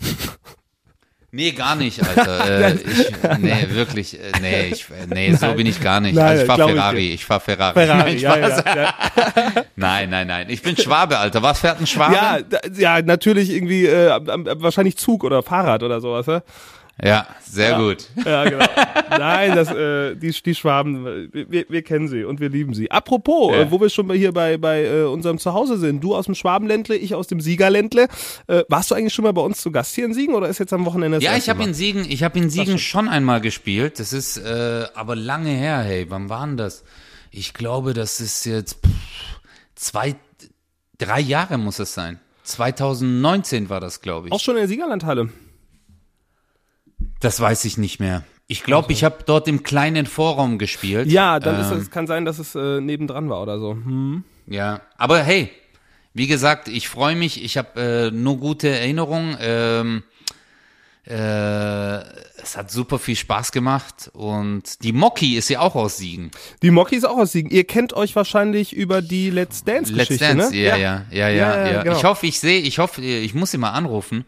Nee, 1.36 1.51
gar 1.51 1.75
nicht, 1.75 1.99
Alter. 1.99 2.43
Äh, 2.43 2.73
ich, 2.75 3.39
nee, 3.39 3.67
wirklich. 3.69 4.19
Äh, 4.19 4.39
nee, 4.39 4.67
ich, 4.71 4.86
nee 5.09 5.29
nein. 5.29 5.38
so 5.38 5.53
bin 5.53 5.65
ich 5.65 5.81
gar 5.81 5.99
nicht. 5.99 6.13
Nein, 6.13 6.27
also 6.27 6.41
ich 6.43 6.47
fahr 6.47 6.57
Ferrari. 6.57 7.07
Ich, 7.07 7.13
ich 7.15 7.25
fahr 7.25 7.39
Ferrari. 7.39 7.73
Ferrari 7.73 7.97
nein, 8.11 8.17
ja, 8.19 8.38
ja, 8.38 8.63
ja. 8.75 8.93
nein, 9.75 10.09
nein, 10.11 10.27
nein. 10.27 10.49
Ich 10.49 10.61
bin 10.61 10.77
Schwabe, 10.77 11.17
Alter. 11.17 11.41
Was 11.41 11.61
fährt 11.61 11.79
ein 11.79 11.88
Schwabe? 11.88 12.13
Ja, 12.13 12.38
ja 12.77 13.01
natürlich 13.01 13.49
irgendwie 13.49 13.88
äh, 13.88 14.11
wahrscheinlich 14.57 14.97
Zug 14.97 15.23
oder 15.23 15.41
Fahrrad 15.41 15.81
oder 15.81 16.01
sowas. 16.01 16.27
Ja? 16.27 16.43
Ja, 17.01 17.27
sehr 17.43 17.71
ja. 17.71 17.79
gut. 17.79 18.07
Ja, 18.25 18.43
genau. 18.45 18.65
Nein, 19.09 19.55
das, 19.55 19.69
äh, 19.71 20.15
die, 20.15 20.31
die 20.31 20.55
Schwaben, 20.55 21.29
wir, 21.33 21.65
wir 21.67 21.81
kennen 21.81 22.07
sie 22.07 22.23
und 22.23 22.39
wir 22.39 22.49
lieben 22.49 22.73
sie. 22.73 22.91
Apropos, 22.91 23.51
ja. 23.51 23.61
äh, 23.61 23.71
wo 23.71 23.81
wir 23.81 23.89
schon 23.89 24.11
hier 24.13 24.31
bei, 24.31 24.57
bei 24.57 24.85
äh, 24.85 25.03
unserem 25.03 25.39
Zuhause 25.39 25.77
sind, 25.77 26.03
du 26.03 26.15
aus 26.15 26.25
dem 26.25 26.35
Schwabenländle, 26.35 26.95
ich 26.95 27.15
aus 27.15 27.27
dem 27.27 27.41
Siegerländle. 27.41 28.07
Äh, 28.47 28.63
warst 28.69 28.91
du 28.91 28.95
eigentlich 28.95 29.13
schon 29.13 29.23
mal 29.23 29.33
bei 29.33 29.41
uns 29.41 29.61
zu 29.61 29.71
Gast 29.71 29.95
hier 29.95 30.05
in 30.05 30.13
Siegen 30.13 30.35
oder 30.35 30.47
ist 30.47 30.59
jetzt 30.59 30.71
am 30.71 30.85
Wochenende 30.85 31.17
das 31.17 31.23
Ja, 31.23 31.35
ich 31.35 31.49
habe 31.49 31.63
in 31.63 31.73
Siegen, 31.73 32.05
ich 32.07 32.23
habe 32.23 32.37
in 32.37 32.49
Siegen 32.49 32.77
schon 32.77 33.09
einmal 33.09 33.41
gespielt. 33.41 33.99
Das 33.99 34.13
ist 34.13 34.37
äh, 34.37 34.85
aber 34.93 35.15
lange 35.15 35.49
her, 35.49 35.79
hey. 35.79 36.05
Wann 36.09 36.29
war 36.29 36.45
denn 36.45 36.57
das? 36.57 36.83
Ich 37.31 37.53
glaube, 37.53 37.93
das 37.93 38.19
ist 38.19 38.45
jetzt 38.45 38.85
pff, 38.85 39.39
zwei, 39.75 40.15
drei 40.99 41.19
Jahre 41.19 41.57
muss 41.57 41.79
es 41.79 41.93
sein. 41.93 42.19
2019 42.43 43.69
war 43.69 43.79
das, 43.79 44.01
glaube 44.01 44.27
ich. 44.27 44.33
Auch 44.33 44.39
schon 44.39 44.55
in 44.55 44.61
der 44.61 44.67
Siegerlandhalle. 44.67 45.29
Das 47.24 47.39
weiß 47.39 47.63
ich 47.65 47.78
nicht 47.78 47.99
mehr. 47.99 48.24
Ich 48.47 48.63
glaube, 48.63 48.91
ich 48.91 49.05
habe 49.05 49.19
dort 49.26 49.47
im 49.47 49.63
kleinen 49.63 50.05
Vorraum 50.05 50.57
gespielt. 50.57 51.09
Ja, 51.09 51.39
dann 51.39 51.61
ist 51.61 51.71
Ähm, 51.71 51.78
es, 51.78 51.89
kann 51.89 52.05
sein, 52.05 52.26
dass 52.26 52.38
es 52.38 52.53
äh, 52.53 52.82
nebendran 52.82 53.30
war 53.30 53.41
oder 53.41 53.59
so. 53.59 53.71
Hm. 53.71 54.24
Ja, 54.45 54.82
aber 54.97 55.24
hey, 55.24 55.49
wie 56.13 56.28
gesagt, 56.28 56.67
ich 56.67 56.89
freue 56.89 57.15
mich. 57.15 57.41
Ich 57.43 57.57
habe 57.57 57.82
äh, 57.82 58.11
nur 58.11 58.38
gute 58.39 58.67
Erinnerungen. 58.67 59.38
Ähm, 59.39 60.03
äh, 61.05 61.99
es 62.41 62.57
hat 62.57 62.71
super 62.71 62.99
viel 62.99 63.15
Spaß 63.15 63.51
gemacht 63.53 64.09
und 64.13 64.84
die 64.84 64.91
Mocky 64.93 65.38
ist 65.38 65.49
ja 65.49 65.59
auch 65.61 65.76
aus 65.76 65.97
Siegen. 65.97 66.32
Die 66.61 66.71
Mocky 66.71 66.95
ist 66.97 67.05
auch 67.05 67.17
aus 67.17 67.32
Siegen. 67.32 67.49
Ihr 67.51 67.63
kennt 67.65 67.93
euch 67.93 68.15
wahrscheinlich 68.15 68.74
über 68.74 69.01
die 69.01 69.30
Let's 69.30 69.63
Dance 69.63 69.91
Let's 69.93 70.09
Geschichte, 70.09 70.36
Dance, 70.36 70.51
ne? 70.53 70.61
ja, 70.61 70.76
ja, 70.76 71.05
ja, 71.09 71.30
ja, 71.30 71.30
Ja, 71.30 71.65
ja, 71.65 71.71
ja. 71.74 71.84
genau. 71.84 71.97
Ich 71.97 72.03
hoffe, 72.03 72.28
ich 72.28 72.39
sehe, 72.39 72.59
ich 72.59 72.80
hoffe, 72.80 73.01
ich 73.01 73.34
muss 73.34 73.51
sie 73.51 73.57
mal 73.57 73.71
anrufen, 73.71 74.26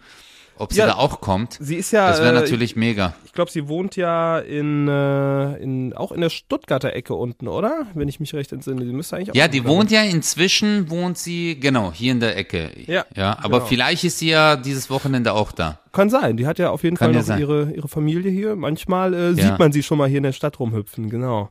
ob 0.58 0.72
sie 0.74 0.80
Ja, 0.80 0.86
da 0.88 0.96
auch 0.96 1.22
kommt. 1.22 1.58
Sie 1.60 1.76
ist 1.76 1.92
ja, 1.92 2.08
Das 2.10 2.20
wäre 2.22 2.30
äh, 2.36 2.40
natürlich 2.42 2.76
mega. 2.76 3.14
ich 3.26 3.34
glaube, 3.34 3.52
sie 3.52 3.68
wohnt 3.68 3.96
ja 3.96 4.40
in, 4.40 4.88
äh, 4.88 5.56
in 5.58 5.94
auch 5.94 6.12
in 6.12 6.22
der 6.22 6.30
Stuttgarter 6.30 6.94
Ecke 6.94 7.14
unten, 7.14 7.48
oder? 7.48 7.88
Wenn 7.94 8.08
ich 8.08 8.20
mich 8.20 8.34
recht 8.34 8.52
entsinne. 8.52 8.86
Sie 8.86 8.92
müsste 8.94 9.18
eigentlich 9.18 9.32
auch 9.32 9.36
Ja, 9.36 9.48
die 9.48 9.66
wohnt 9.66 9.92
ja 9.92 10.02
inzwischen, 10.04 10.90
wohnt 10.90 11.18
sie, 11.18 11.60
genau, 11.60 11.92
hier 11.94 12.12
in 12.14 12.20
der 12.20 12.38
Ecke. 12.38 12.70
Ja, 12.88 13.06
ja 13.16 13.38
aber 13.42 13.58
genau. 13.60 13.66
vielleicht 13.66 14.04
ist 14.04 14.20
sie 14.20 14.30
ja 14.30 14.56
dieses 14.56 14.90
Wochenende 14.90 15.34
auch 15.34 15.52
da. 15.52 15.80
Kann 15.92 16.10
sein. 16.10 16.38
Die 16.38 16.48
hat 16.48 16.60
ja 16.60 16.70
auf 16.72 16.84
jeden 16.84 16.98
Kann 16.98 17.14
Fall 17.14 17.20
noch 17.22 17.26
sein. 17.28 17.40
ihre, 17.40 17.72
ihre 17.72 17.88
Familie 17.88 18.32
hier. 18.32 18.56
Manchmal 18.56 19.14
äh, 19.14 19.28
Ja. 19.32 19.34
sieht 19.34 19.60
man 19.60 19.72
sie 19.72 19.84
schon 19.84 19.98
mal 19.98 20.08
hier 20.10 20.18
in 20.18 20.24
der 20.24 20.34
Stadt 20.34 20.60
rumhüpfen, 20.60 21.10
genau. 21.10 21.50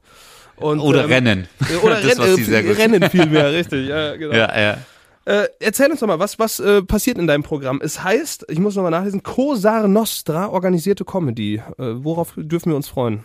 Und, 0.56 0.78
Oder 0.80 1.04
ähm, 1.04 1.10
rennen. 1.10 1.48
Oder 1.82 2.00
das, 2.02 2.16
was 2.18 2.28
renn, 2.36 2.44
sie 2.44 2.54
äh. 2.54 2.72
Rennen 2.72 3.10
vielmehr, 3.10 3.52
richtig. 3.52 3.88
Ja, 3.88 4.14
genau. 4.16 4.34
Ja, 4.34 4.60
ja. 4.60 4.78
Äh, 5.26 5.48
erzähl 5.58 5.90
uns 5.90 6.00
doch 6.00 6.06
mal, 6.06 6.18
was, 6.18 6.38
was 6.38 6.60
äh, 6.60 6.82
passiert 6.82 7.16
in 7.18 7.26
deinem 7.26 7.42
Programm? 7.42 7.80
Es 7.82 8.02
heißt, 8.04 8.46
ich 8.48 8.58
muss 8.58 8.74
nochmal 8.76 8.90
nachlesen, 8.90 9.22
Cosar 9.22 9.88
Nostra, 9.88 10.48
organisierte 10.48 11.04
Comedy. 11.04 11.56
Äh, 11.56 11.62
worauf 12.04 12.34
dürfen 12.36 12.70
wir 12.70 12.76
uns 12.76 12.88
freuen? 12.88 13.24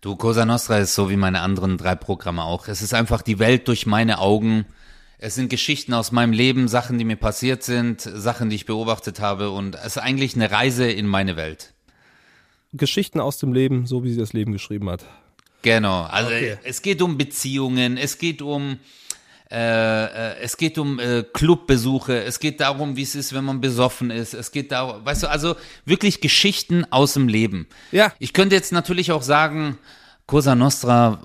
Du, 0.00 0.16
Cosa 0.16 0.44
Nostra 0.44 0.78
ist 0.78 0.94
so 0.94 1.10
wie 1.10 1.16
meine 1.16 1.40
anderen 1.40 1.76
drei 1.78 1.94
Programme 1.94 2.42
auch. 2.44 2.68
Es 2.68 2.82
ist 2.82 2.94
einfach 2.94 3.22
die 3.22 3.38
Welt 3.38 3.68
durch 3.68 3.86
meine 3.86 4.18
Augen. 4.18 4.66
Es 5.18 5.34
sind 5.34 5.48
Geschichten 5.48 5.94
aus 5.94 6.12
meinem 6.12 6.32
Leben, 6.32 6.68
Sachen, 6.68 6.98
die 6.98 7.04
mir 7.04 7.16
passiert 7.16 7.62
sind, 7.62 8.00
Sachen, 8.02 8.50
die 8.50 8.56
ich 8.56 8.66
beobachtet 8.66 9.20
habe 9.20 9.50
und 9.50 9.76
es 9.76 9.96
ist 9.96 9.98
eigentlich 9.98 10.34
eine 10.34 10.50
Reise 10.50 10.90
in 10.90 11.06
meine 11.06 11.36
Welt. 11.36 11.72
Geschichten 12.74 13.20
aus 13.20 13.38
dem 13.38 13.52
Leben, 13.52 13.86
so 13.86 14.04
wie 14.04 14.10
sie 14.10 14.18
das 14.18 14.32
Leben 14.32 14.52
geschrieben 14.52 14.90
hat. 14.90 15.04
Genau. 15.62 16.02
Also 16.02 16.28
Okay. 16.28 16.58
es 16.64 16.82
geht 16.82 17.00
um 17.00 17.16
Beziehungen, 17.16 17.96
es 17.96 18.18
geht 18.18 18.42
um 18.42 18.78
äh, 19.50 20.04
äh, 20.04 20.40
es 20.40 20.56
geht 20.56 20.78
um 20.78 20.98
äh, 20.98 21.22
Clubbesuche, 21.22 22.22
es 22.24 22.40
geht 22.40 22.60
darum, 22.60 22.96
wie 22.96 23.02
es 23.02 23.14
ist, 23.14 23.34
wenn 23.34 23.44
man 23.44 23.60
besoffen 23.60 24.10
ist. 24.10 24.32
Es 24.34 24.52
geht 24.52 24.72
darum, 24.72 25.04
weißt 25.04 25.24
du, 25.24 25.30
also 25.30 25.56
wirklich 25.84 26.20
Geschichten 26.20 26.86
aus 26.90 27.14
dem 27.14 27.28
Leben. 27.28 27.66
Ja. 27.92 28.12
Ich 28.18 28.32
könnte 28.32 28.54
jetzt 28.54 28.72
natürlich 28.72 29.12
auch 29.12 29.22
sagen, 29.22 29.78
Cosa 30.26 30.54
Nostra 30.54 31.18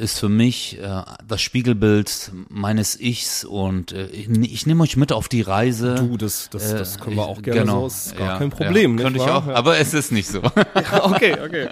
ist 0.00 0.18
für 0.18 0.28
mich 0.28 0.78
äh, 0.78 1.02
das 1.26 1.40
Spiegelbild 1.40 2.32
meines 2.48 2.98
Ichs 2.98 3.44
und 3.44 3.92
äh, 3.92 4.06
ich, 4.08 4.28
ich 4.28 4.66
nehme 4.66 4.82
euch 4.82 4.96
mit 4.96 5.12
auf 5.12 5.28
die 5.28 5.42
Reise. 5.42 5.94
Du, 5.94 6.16
das, 6.16 6.48
das, 6.50 6.70
das 6.70 6.98
können 6.98 7.16
wir 7.16 7.24
auch 7.26 7.42
gerne 7.42 7.60
genau, 7.60 7.88
so. 7.88 8.08
Ist 8.10 8.16
gar 8.16 8.32
ja, 8.32 8.38
kein 8.38 8.50
Problem, 8.50 8.98
ja, 8.98 9.04
Könnte 9.04 9.20
ich 9.20 9.28
auch, 9.28 9.46
aber 9.46 9.78
es 9.78 9.94
ist 9.94 10.10
nicht 10.10 10.28
so. 10.28 10.42
okay, 11.02 11.36
okay. 11.42 11.68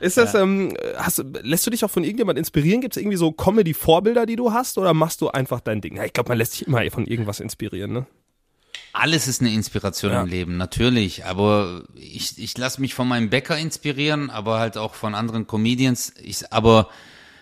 Ist 0.00 0.16
das, 0.16 0.34
ähm, 0.34 0.76
hast, 0.96 1.24
lässt 1.42 1.66
du 1.66 1.70
dich 1.70 1.84
auch 1.84 1.90
von 1.90 2.04
irgendjemand 2.04 2.38
inspirieren? 2.38 2.80
Gibt 2.80 2.96
es 2.96 3.02
irgendwie 3.02 3.16
so 3.16 3.32
Comedy-Vorbilder, 3.32 4.26
die 4.26 4.36
du 4.36 4.52
hast, 4.52 4.78
oder 4.78 4.92
machst 4.94 5.20
du 5.20 5.28
einfach 5.28 5.60
dein 5.60 5.80
Ding? 5.80 5.96
Ja, 5.96 6.04
ich 6.04 6.12
glaube, 6.12 6.28
man 6.28 6.38
lässt 6.38 6.52
sich 6.52 6.66
immer 6.66 6.88
von 6.90 7.06
irgendwas 7.06 7.40
inspirieren, 7.40 7.92
ne? 7.92 8.06
Alles 8.92 9.28
ist 9.28 9.40
eine 9.40 9.52
Inspiration 9.52 10.12
Ja. 10.12 10.22
im 10.22 10.28
Leben, 10.28 10.56
natürlich. 10.56 11.24
Aber 11.26 11.82
ich, 11.94 12.38
ich 12.38 12.56
lasse 12.58 12.80
mich 12.80 12.94
von 12.94 13.06
meinem 13.08 13.30
Bäcker 13.30 13.56
inspirieren, 13.58 14.30
aber 14.30 14.58
halt 14.58 14.76
auch 14.76 14.94
von 14.94 15.14
anderen 15.14 15.46
Comedians. 15.46 16.12
Ich, 16.22 16.52
aber 16.52 16.88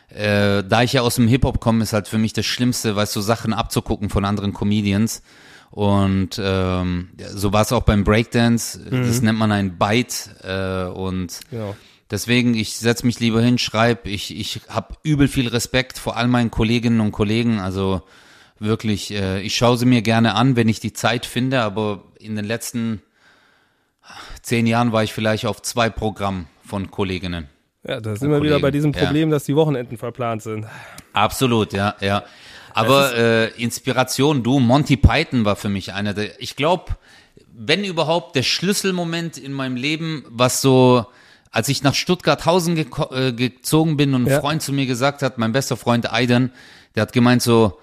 äh, 0.08 0.62
da 0.64 0.82
ich 0.82 0.92
ja 0.92 1.02
aus 1.02 1.16
dem 1.16 1.28
Hip-Hop 1.28 1.60
komme, 1.60 1.82
ist 1.82 1.92
halt 1.92 2.08
für 2.08 2.18
mich 2.18 2.32
das 2.32 2.46
Schlimmste, 2.46 2.94
weißt 2.96 3.14
du, 3.16 3.20
Sachen 3.20 3.52
abzugucken 3.52 4.10
von 4.10 4.24
anderen 4.24 4.52
Comedians. 4.52 5.22
Und 5.70 6.40
ähm, 6.42 7.10
so 7.34 7.52
war 7.52 7.62
es 7.62 7.72
auch 7.72 7.82
beim 7.82 8.04
Breakdance. 8.04 8.78
Das 8.90 9.20
nennt 9.20 9.38
man 9.38 9.52
ein 9.52 9.78
Bite. 9.78 10.88
Äh, 10.92 10.92
und 10.92 11.40
Genau. 11.50 11.76
Deswegen, 12.08 12.54
ich 12.54 12.76
setz 12.76 13.02
mich 13.02 13.18
lieber 13.18 13.42
hin, 13.42 13.58
schreib. 13.58 14.06
Ich, 14.06 14.34
ich 14.36 14.60
habe 14.68 14.94
übel 15.02 15.26
viel 15.26 15.48
Respekt 15.48 15.98
vor 15.98 16.16
all 16.16 16.28
meinen 16.28 16.52
Kolleginnen 16.52 17.00
und 17.00 17.10
Kollegen. 17.10 17.58
Also 17.58 18.00
wirklich, 18.58 19.12
äh, 19.12 19.40
ich 19.40 19.56
schaue 19.56 19.76
sie 19.76 19.86
mir 19.86 20.02
gerne 20.02 20.34
an, 20.34 20.56
wenn 20.56 20.68
ich 20.68 20.80
die 20.80 20.92
Zeit 20.92 21.26
finde. 21.26 21.60
Aber 21.62 22.02
in 22.18 22.36
den 22.36 22.44
letzten 22.44 23.02
zehn 24.42 24.66
Jahren 24.66 24.92
war 24.92 25.02
ich 25.04 25.12
vielleicht 25.12 25.46
auf 25.46 25.62
zwei 25.62 25.90
Programmen 25.90 26.46
von 26.64 26.90
Kolleginnen. 26.90 27.48
Ja, 27.86 28.00
da 28.00 28.16
sind 28.16 28.30
wir 28.30 28.42
wieder 28.42 28.58
bei 28.60 28.70
diesem 28.70 28.92
Ja. 28.92 29.04
Problem, 29.04 29.30
dass 29.30 29.44
die 29.44 29.54
Wochenenden 29.56 29.96
verplant 29.96 30.42
sind. 30.42 30.66
Absolut, 31.12 31.72
ja, 31.72 31.94
ja. 32.00 32.24
Aber 32.74 33.16
äh, 33.16 33.48
Inspiration, 33.62 34.42
du, 34.42 34.58
Monty 34.58 34.96
Python 34.96 35.44
war 35.44 35.56
für 35.56 35.68
mich 35.68 35.92
einer 35.94 36.12
der, 36.12 36.40
ich 36.42 36.56
glaube, 36.56 36.96
wenn 37.58 37.84
überhaupt 37.84 38.36
der 38.36 38.42
Schlüsselmoment 38.42 39.38
in 39.38 39.52
meinem 39.52 39.76
Leben, 39.76 40.24
was 40.28 40.60
so, 40.60 41.06
als 41.50 41.68
ich 41.68 41.82
nach 41.82 41.94
Stuttgarthausen 41.94 42.76
geko- 42.76 43.14
äh, 43.14 43.32
gezogen 43.32 43.96
bin 43.96 44.14
und 44.14 44.24
ein 44.26 44.30
Ja. 44.30 44.40
Freund 44.40 44.62
zu 44.62 44.72
mir 44.72 44.84
gesagt 44.86 45.22
hat, 45.22 45.38
mein 45.38 45.52
bester 45.52 45.76
Freund 45.76 46.12
Aiden, 46.12 46.52
der 46.94 47.02
hat 47.02 47.12
gemeint 47.14 47.40
so, 47.40 47.78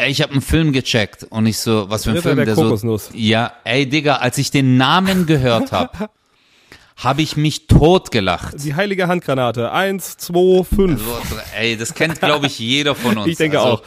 ey, 0.00 0.10
ich 0.10 0.22
habe 0.22 0.32
einen 0.32 0.42
Film 0.42 0.72
gecheckt 0.72 1.24
und 1.24 1.46
ich 1.46 1.58
so, 1.58 1.88
was 1.90 2.04
für 2.04 2.10
ein 2.10 2.22
Film, 2.22 2.36
der 2.36 2.54
so, 2.54 2.62
Kokosnuss. 2.62 3.10
ja, 3.14 3.52
ey 3.64 3.88
Digga, 3.88 4.16
als 4.16 4.38
ich 4.38 4.50
den 4.50 4.76
Namen 4.76 5.26
gehört 5.26 5.72
habe, 5.72 6.10
habe 6.96 7.22
ich 7.22 7.36
mich 7.36 7.66
totgelacht. 7.66 8.54
Die 8.62 8.74
heilige 8.74 9.08
Handgranate. 9.08 9.72
Eins, 9.72 10.16
zwei, 10.16 10.64
fünf. 10.64 11.02
So, 11.02 11.18
ey, 11.56 11.76
das 11.76 11.94
kennt, 11.94 12.20
glaube 12.20 12.46
ich, 12.46 12.58
jeder 12.58 12.94
von 12.94 13.16
uns. 13.18 13.28
Ich 13.28 13.38
denke 13.38 13.60
auch. 13.60 13.82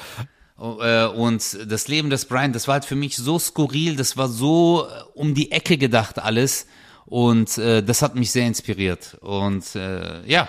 Äh, 0.60 1.06
und 1.08 1.58
das 1.68 1.88
Leben 1.88 2.10
des 2.10 2.26
Brian, 2.26 2.54
das 2.54 2.68
war 2.68 2.74
halt 2.74 2.86
für 2.86 2.96
mich 2.96 3.18
so 3.18 3.38
skurril, 3.38 3.96
das 3.96 4.18
war 4.18 4.30
so 4.30 4.88
äh, 4.88 5.04
um 5.14 5.34
die 5.36 5.52
Ecke 5.52 5.78
gedacht 5.78 6.20
alles. 6.20 6.68
Und 7.06 7.58
äh, 7.58 7.84
das 7.84 8.02
hat 8.02 8.16
mich 8.16 8.32
sehr 8.32 8.48
inspiriert. 8.48 9.18
Und 9.22 9.76
äh, 9.76 10.26
ja, 10.26 10.48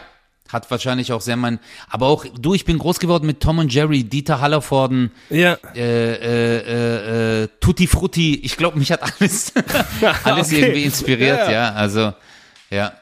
hat 0.55 0.71
wahrscheinlich 0.71 1.13
auch 1.13 1.21
sehr 1.21 1.37
mein. 1.37 1.59
Aber 1.91 2.07
auch, 2.07 2.25
du, 2.41 2.55
ich 2.55 2.65
bin 2.65 2.79
groß 2.79 2.99
geworden 3.01 3.27
mit 3.27 3.41
Tom 3.41 3.59
und 3.59 3.75
Jerry, 3.75 4.05
Dieter 4.05 4.41
Hallervorden, 4.41 5.11
Ja. 5.29 5.59
äh, 5.75 6.15
äh, 6.15 7.43
äh, 7.43 7.43
äh, 7.43 7.49
Tutti 7.61 7.87
Frutti. 7.87 8.37
Ich 8.43 8.57
glaube, 8.57 8.79
mich 8.79 8.91
hat 8.91 9.03
alles, 9.03 9.53
alles 10.25 10.47
Okay. 10.49 10.61
irgendwie 10.63 10.85
inspiriert, 10.85 11.39
Ja, 11.41 11.45
ja. 11.45 11.53
ja. 11.53 11.73
Also, 11.75 12.15
ja. 12.71 12.93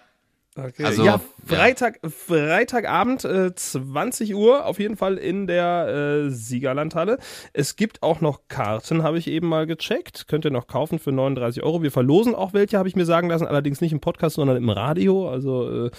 Okay. 0.55 0.85
Also, 0.85 1.03
ja, 1.03 1.13
ja. 1.13 1.21
Freitag, 1.47 2.01
Freitagabend, 2.05 3.25
äh, 3.25 3.55
20 3.55 4.35
Uhr, 4.35 4.67
auf 4.67 4.79
jeden 4.79 4.99
Fall 4.99 5.17
in 5.17 5.47
der 5.47 6.27
äh, 6.27 6.31
Siegerlandhalle. 6.31 7.19
Es 7.55 7.77
gibt 7.77 8.03
auch 8.03 8.21
noch 8.21 8.43
Karten, 8.49 9.03
habe 9.03 9.17
ich 9.17 9.29
eben 9.29 9.49
mal 9.49 9.67
gecheckt. 9.67 10.29
Könnt 10.29 10.45
ihr 10.45 10.51
noch 10.51 10.67
kaufen 10.67 10.99
für 10.99 11.11
39 11.11 11.63
Euro. 11.63 11.83
Wir 11.83 11.91
verlosen 11.91 12.35
auch 12.35 12.53
welche, 12.53 12.77
habe 12.77 12.87
ich 12.87 12.97
mir 12.97 13.07
sagen 13.07 13.31
lassen, 13.31 13.47
allerdings 13.47 13.81
nicht 13.81 13.93
im 13.93 14.01
Podcast, 14.01 14.37
sondern 14.37 14.59
im 14.59 14.69
Radio. 14.69 15.31
Also 15.31 15.87
äh, 15.87 15.91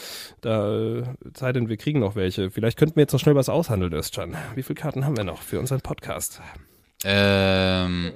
da, 0.41 0.99
äh, 0.99 1.03
sei 1.35 1.51
denn, 1.51 1.67
wir 1.67 1.77
kriegen 1.77 1.99
noch 1.99 2.15
welche. 2.15 2.51
Vielleicht 2.51 2.77
könnten 2.77 2.95
wir 2.95 3.01
jetzt 3.01 3.13
noch 3.13 3.19
schnell 3.19 3.35
was 3.35 3.49
aushandeln, 3.49 3.91
Özcan. 3.93 4.37
Wie 4.53 4.61
viele 4.61 4.75
Karten 4.75 5.03
haben 5.03 5.17
wir 5.17 5.23
noch 5.23 5.41
für 5.41 5.59
unseren 5.59 5.81
Podcast? 5.81 6.41
Ähm, 7.03 8.13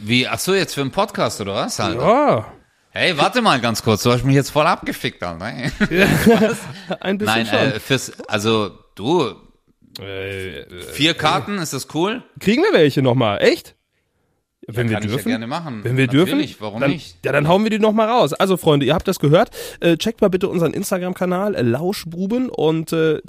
wie, 0.00 0.26
ach 0.26 0.38
so, 0.38 0.54
jetzt 0.54 0.72
für 0.74 0.80
einen 0.80 0.90
Podcast 0.90 1.38
oder 1.42 1.54
was? 1.54 1.78
Alter? 1.78 2.00
Ja, 2.00 2.52
Hey, 2.94 3.16
warte 3.16 3.40
mal 3.40 3.58
ganz 3.60 3.82
kurz, 3.82 4.02
du 4.02 4.12
hast 4.12 4.22
mich 4.24 4.34
jetzt 4.34 4.50
voll 4.50 4.66
abgefickt, 4.66 5.22
Alter. 5.22 5.46
ein 7.00 7.16
bisschen 7.18 7.34
Nein, 7.34 7.46
schon. 7.46 7.58
äh, 7.58 7.80
fürs, 7.80 8.12
also 8.28 8.78
du, 8.94 9.34
Äh, 9.98 10.64
vier 10.92 11.14
Karten, 11.14 11.56
ist 11.58 11.72
das 11.72 11.88
cool? 11.94 12.22
kriegen 12.38 12.62
wir 12.62 12.72
welche 12.74 13.00
nochmal? 13.02 13.40
Echt? 13.42 13.74
Wenn 14.68 14.88
wir 14.88 14.94
Kann 14.94 15.04
ich 15.04 15.10
dürfen? 15.10 15.28
ja 15.28 15.34
gerne 15.34 15.48
machen. 15.48 15.80
Wenn 15.82 15.96
wir 15.96 16.06
dürfen, 16.06 16.30
Natürlich, 16.36 16.60
warum 16.60 16.80
dann, 16.80 16.90
nicht? 16.92 17.16
Ja, 17.24 17.32
dann 17.32 17.48
hauen 17.48 17.64
wir 17.64 17.70
die 17.70 17.80
noch 17.80 17.92
mal 17.92 18.08
raus. 18.08 18.32
Also 18.32 18.56
Freunde, 18.56 18.86
ihr 18.86 18.94
habt 18.94 19.08
das 19.08 19.18
gehört. 19.18 19.50
Äh, 19.80 19.96
checkt 19.96 20.20
mal 20.20 20.28
bitte 20.28 20.48
unseren 20.48 20.72
Instagram-Kanal 20.72 21.56
äh, 21.56 21.62
Lauschbuben 21.62 22.48
und 22.48 22.92
äh, 22.92 23.20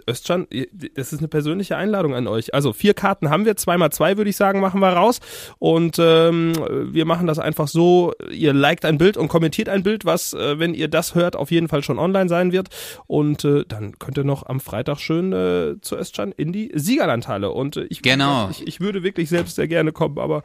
ihr- 0.52 0.68
das 0.96 1.12
ist 1.12 1.20
eine 1.20 1.28
persönliche 1.28 1.76
Einladung 1.76 2.14
an 2.14 2.28
euch. 2.28 2.54
Also 2.54 2.72
vier 2.72 2.94
Karten 2.94 3.32
haben 3.32 3.46
wir, 3.46 3.56
zweimal 3.56 3.92
zwei 3.92 4.16
würde 4.18 4.30
ich 4.30 4.36
sagen, 4.36 4.60
machen 4.60 4.80
wir 4.80 4.90
raus 4.90 5.22
und 5.58 5.98
ähm, 6.00 6.54
wir 6.94 7.06
machen 7.06 7.26
das 7.26 7.40
einfach 7.40 7.68
so. 7.68 8.14
Ihr 8.32 8.54
liked 8.54 8.86
ein 8.86 9.00
Bild 9.00 9.18
und 9.18 9.28
kommentiert 9.28 9.70
ein 9.70 9.82
Bild, 9.82 10.06
was, 10.06 10.34
äh, 10.34 10.60
wenn 10.60 10.76
ihr 10.76 10.88
das 10.88 11.16
hört, 11.16 11.36
auf 11.36 11.50
jeden 11.50 11.68
Fall 11.68 11.82
schon 11.84 11.98
online 11.98 12.30
sein 12.30 12.52
wird 12.52 12.70
und 13.08 13.44
äh, 13.44 13.64
dann 13.68 13.98
könnt 13.98 14.18
ihr 14.20 14.24
noch 14.24 14.46
am 14.46 14.60
Freitag 14.60 15.00
schön 15.00 15.34
äh, 15.34 15.82
zu 15.82 15.96
Özcan 15.98 16.32
in 16.32 16.52
die 16.54 16.72
Siegerlandhalle 16.76 17.50
und 17.50 17.78
äh, 17.78 17.86
ich, 17.90 18.04
Genau. 18.04 18.50
ich, 18.52 18.68
ich 18.68 18.80
würde 18.82 19.02
wirklich 19.02 19.30
selbst 19.30 19.56
sehr 19.56 19.68
gerne 19.68 19.92
kommen, 19.92 20.20
aber 20.20 20.44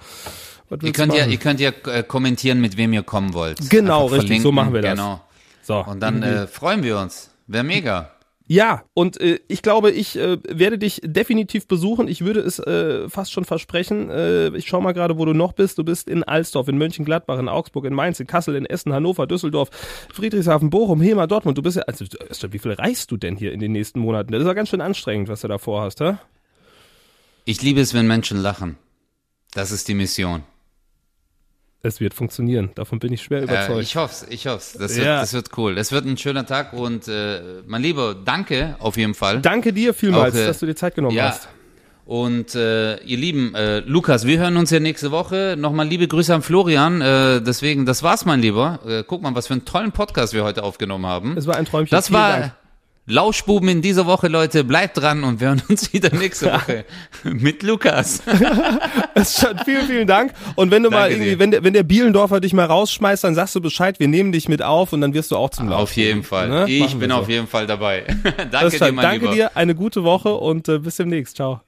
Ihr 0.83 0.93
könnt 0.93 1.14
ja, 1.14 1.26
ihr 1.26 1.39
könnt 1.39 1.61
ja 1.61 1.70
äh, 1.87 2.03
kommentieren, 2.03 2.61
mit 2.61 2.76
wem 2.76 2.93
ihr 2.93 3.03
kommen 3.03 3.35
wollt. 3.35 3.70
Genau, 3.70 4.05
Einfach 4.05 4.16
richtig, 4.18 4.43
so 4.43 4.53
verlinken, 4.53 4.55
machen 4.55 4.74
wir 4.74 4.83
das. 4.83 4.91
Genau. 4.93 5.20
So, 5.62 5.85
Und 5.85 6.01
dann 6.01 6.22
äh, 6.22 6.47
freuen 6.47 6.83
wir 6.83 6.99
uns. 6.99 7.31
Wäre 7.47 7.64
mega. 7.64 8.11
Ja, 8.51 8.83
und 8.95 9.20
äh, 9.20 9.41
ich 9.47 9.61
glaube, 9.61 9.91
ich 9.91 10.16
äh, 10.16 10.39
werde 10.49 10.79
dich 10.79 11.03
definitiv 11.05 11.68
besuchen. 11.68 12.09
Ich 12.09 12.24
würde 12.24 12.41
es 12.41 12.59
äh, 12.59 13.07
fast 13.11 13.31
schon 13.31 13.45
versprechen. 13.45 14.09
Äh, 14.09 14.57
ich 14.57 14.66
schau 14.66 14.81
mal 14.81 14.93
gerade, 14.93 15.18
wo 15.18 15.26
du 15.26 15.35
noch 15.35 15.53
bist. 15.53 15.76
Du 15.76 15.85
bist 15.85 16.09
in 16.09 16.24
Alsdorf, 16.24 16.66
in 16.68 16.79
Mönchengladbach, 16.79 17.39
in 17.39 17.51
Augsburg, 17.51 17.85
in 17.85 17.93
Mainz, 17.93 18.18
in 18.20 18.26
Kassel, 18.26 18.57
in 18.57 18.64
Essen, 18.64 18.95
Hannover, 18.95 19.26
Düsseldorf, 19.26 19.68
Friedrichshafen, 20.14 20.70
Bochum, 20.70 21.03
Hema, 21.03 21.26
Dortmund. 21.26 21.59
Du 21.59 21.62
bist 21.62 21.76
ja, 21.76 21.83
also 21.83 22.07
wie 22.51 22.59
viel 22.59 22.72
reist 22.72 23.11
du 23.11 23.18
denn 23.18 23.37
hier 23.37 23.53
in 23.53 23.61
den 23.61 23.72
nächsten 23.72 24.01
Monaten? 24.01 24.33
Das 24.33 24.41
ist 24.41 24.47
ja 24.47 24.55
ganz 24.55 24.70
schön 24.70 24.81
anstrengend, 24.81 25.29
was 25.29 25.43
du 25.43 25.49
da 25.49 25.59
vorhast, 25.59 26.01
hä? 26.01 26.14
Ich 27.45 27.61
liebe 27.61 27.83
es, 27.83 27.93
wenn 27.93 28.07
Menschen 28.07 28.39
lachen. 28.39 28.79
Das 29.53 29.72
ist 29.72 29.89
die 29.89 29.95
Mission. 29.95 30.43
Es 31.81 32.01
wird 32.01 32.12
funktionieren. 32.12 32.70
Davon 32.74 32.99
bin 32.99 33.12
ich 33.12 33.22
schwer 33.22 33.43
überzeugt. 33.43 33.79
Äh, 33.79 33.83
ich 33.83 33.97
hoffe 33.97 34.26
ich 34.31 34.47
hoffe 34.49 34.79
das, 34.79 34.97
wird, 34.97 35.07
ja. 35.07 35.20
das 35.20 35.33
wird 35.33 35.57
cool. 35.57 35.76
Das 35.76 35.93
wird 35.93 36.07
ein 36.07 36.16
schöner 36.16 36.45
Tag 36.45 36.72
und 36.72 37.07
äh, 37.07 37.41
mein 37.66 37.83
Lieber, 37.83 38.16
danke 38.16 38.74
auf 38.81 38.97
jeden 38.97 39.14
Fall. 39.14 39.41
Danke 39.41 39.72
dir 39.72 39.95
vielmals, 39.95 40.35
Auch, 40.35 40.41
äh, 40.41 40.47
dass 40.47 40.59
du 40.59 40.66
dir 40.66 40.74
Zeit 40.74 40.97
genommen 40.97 41.16
ja. 41.16 41.29
hast. 41.29 41.49
Und 42.05 42.55
äh, 42.55 42.97
ihr 43.03 43.18
Lieben, 43.18 43.55
äh, 43.55 43.81
Lukas, 43.81 44.26
wir 44.26 44.39
hören 44.39 44.57
uns 44.57 44.70
ja 44.70 44.81
nächste 44.81 45.11
Woche. 45.11 45.57
Nochmal 45.59 45.87
liebe 45.87 46.09
Grüße 46.09 46.35
an 46.35 46.43
Florian. 46.43 47.01
Äh, 47.01 47.43
deswegen, 47.43 47.85
das 47.85 48.03
war's, 48.03 48.24
mein 48.24 48.41
Lieber. 48.41 48.81
Äh, 48.87 49.05
guck 49.07 49.22
mal, 49.22 49.35
was 49.35 49.47
für 49.47 49.53
einen 49.53 49.66
tollen 49.66 49.93
Podcast 49.93 50.33
wir 50.33 50.43
heute 50.43 50.64
aufgenommen 50.64 51.07
haben. 51.07 51.37
Es 51.37 51.47
war 51.47 51.57
ein 51.57 51.66
Träumchen. 51.66 51.95
Das 51.95 52.09
Vielen 52.09 52.18
war 52.18 52.41
Dank. 52.41 52.53
Lauschbuben 53.09 53.69
in 53.69 53.83
dieser 53.83 54.07
Woche, 54.07 54.29
Leute. 54.29 54.65
Bleibt 54.65 54.99
dran 54.99 55.25
und 55.25 55.41
wir 55.41 55.49
hören 55.49 55.63
uns 55.69 55.93
wieder 55.93 56.15
nächste 56.15 56.53
Woche 56.53 56.85
mit 57.25 57.63
Lukas. 57.63 58.23
vielen, 59.65 59.87
vielen 59.87 60.07
Dank. 60.07 60.33
Und 60.55 60.71
wenn 60.71 60.83
du 60.83 60.91
Danke 60.91 61.05
mal 61.05 61.11
irgendwie, 61.11 61.39
wenn 61.39 61.51
der, 61.51 61.65
wenn 61.65 61.73
der 61.73 61.83
Bielendorfer 61.83 62.41
dich 62.41 62.53
mal 62.53 62.67
rausschmeißt, 62.67 63.25
dann 63.25 63.35
sagst 63.35 63.55
du 63.55 63.61
Bescheid, 63.61 63.99
wir 63.99 64.09
nehmen 64.09 64.33
dich 64.33 64.49
mit 64.49 64.63
auf 64.63 64.93
und 64.93 65.01
dann 65.01 65.15
wirst 65.15 65.31
du 65.31 65.37
auch 65.37 65.51
zum 65.51 65.69
Laufen. 65.69 65.83
Auf 65.83 65.93
jeden 65.97 66.23
Fall. 66.23 66.49
Ne? 66.49 66.65
Ich 66.69 66.81
Machen 66.81 67.01
bin 67.01 67.11
so. 67.11 67.17
auf 67.17 67.29
jeden 67.29 67.47
Fall 67.47 67.67
dabei. 67.67 68.05
Danke 68.51 68.79
dir, 68.79 68.93
mein 68.93 69.03
Danke 69.03 69.25
Lieber. 69.25 69.35
dir, 69.35 69.57
eine 69.57 69.75
gute 69.75 70.05
Woche 70.05 70.35
und 70.35 70.69
äh, 70.69 70.79
bis 70.79 70.97
demnächst. 70.97 71.37
Ciao. 71.37 71.61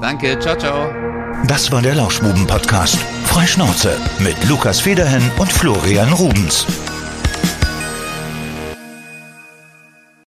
Danke, 0.00 0.38
ciao, 0.38 0.56
ciao. 0.56 0.92
Das 1.46 1.70
war 1.72 1.80
der 1.82 1.94
Lauschbuben-Podcast. 1.94 2.98
Freischnauze 3.24 3.96
mit 4.18 4.36
Lukas 4.48 4.80
Federhen 4.80 5.22
und 5.38 5.50
Florian 5.50 6.12
Rubens. 6.12 6.66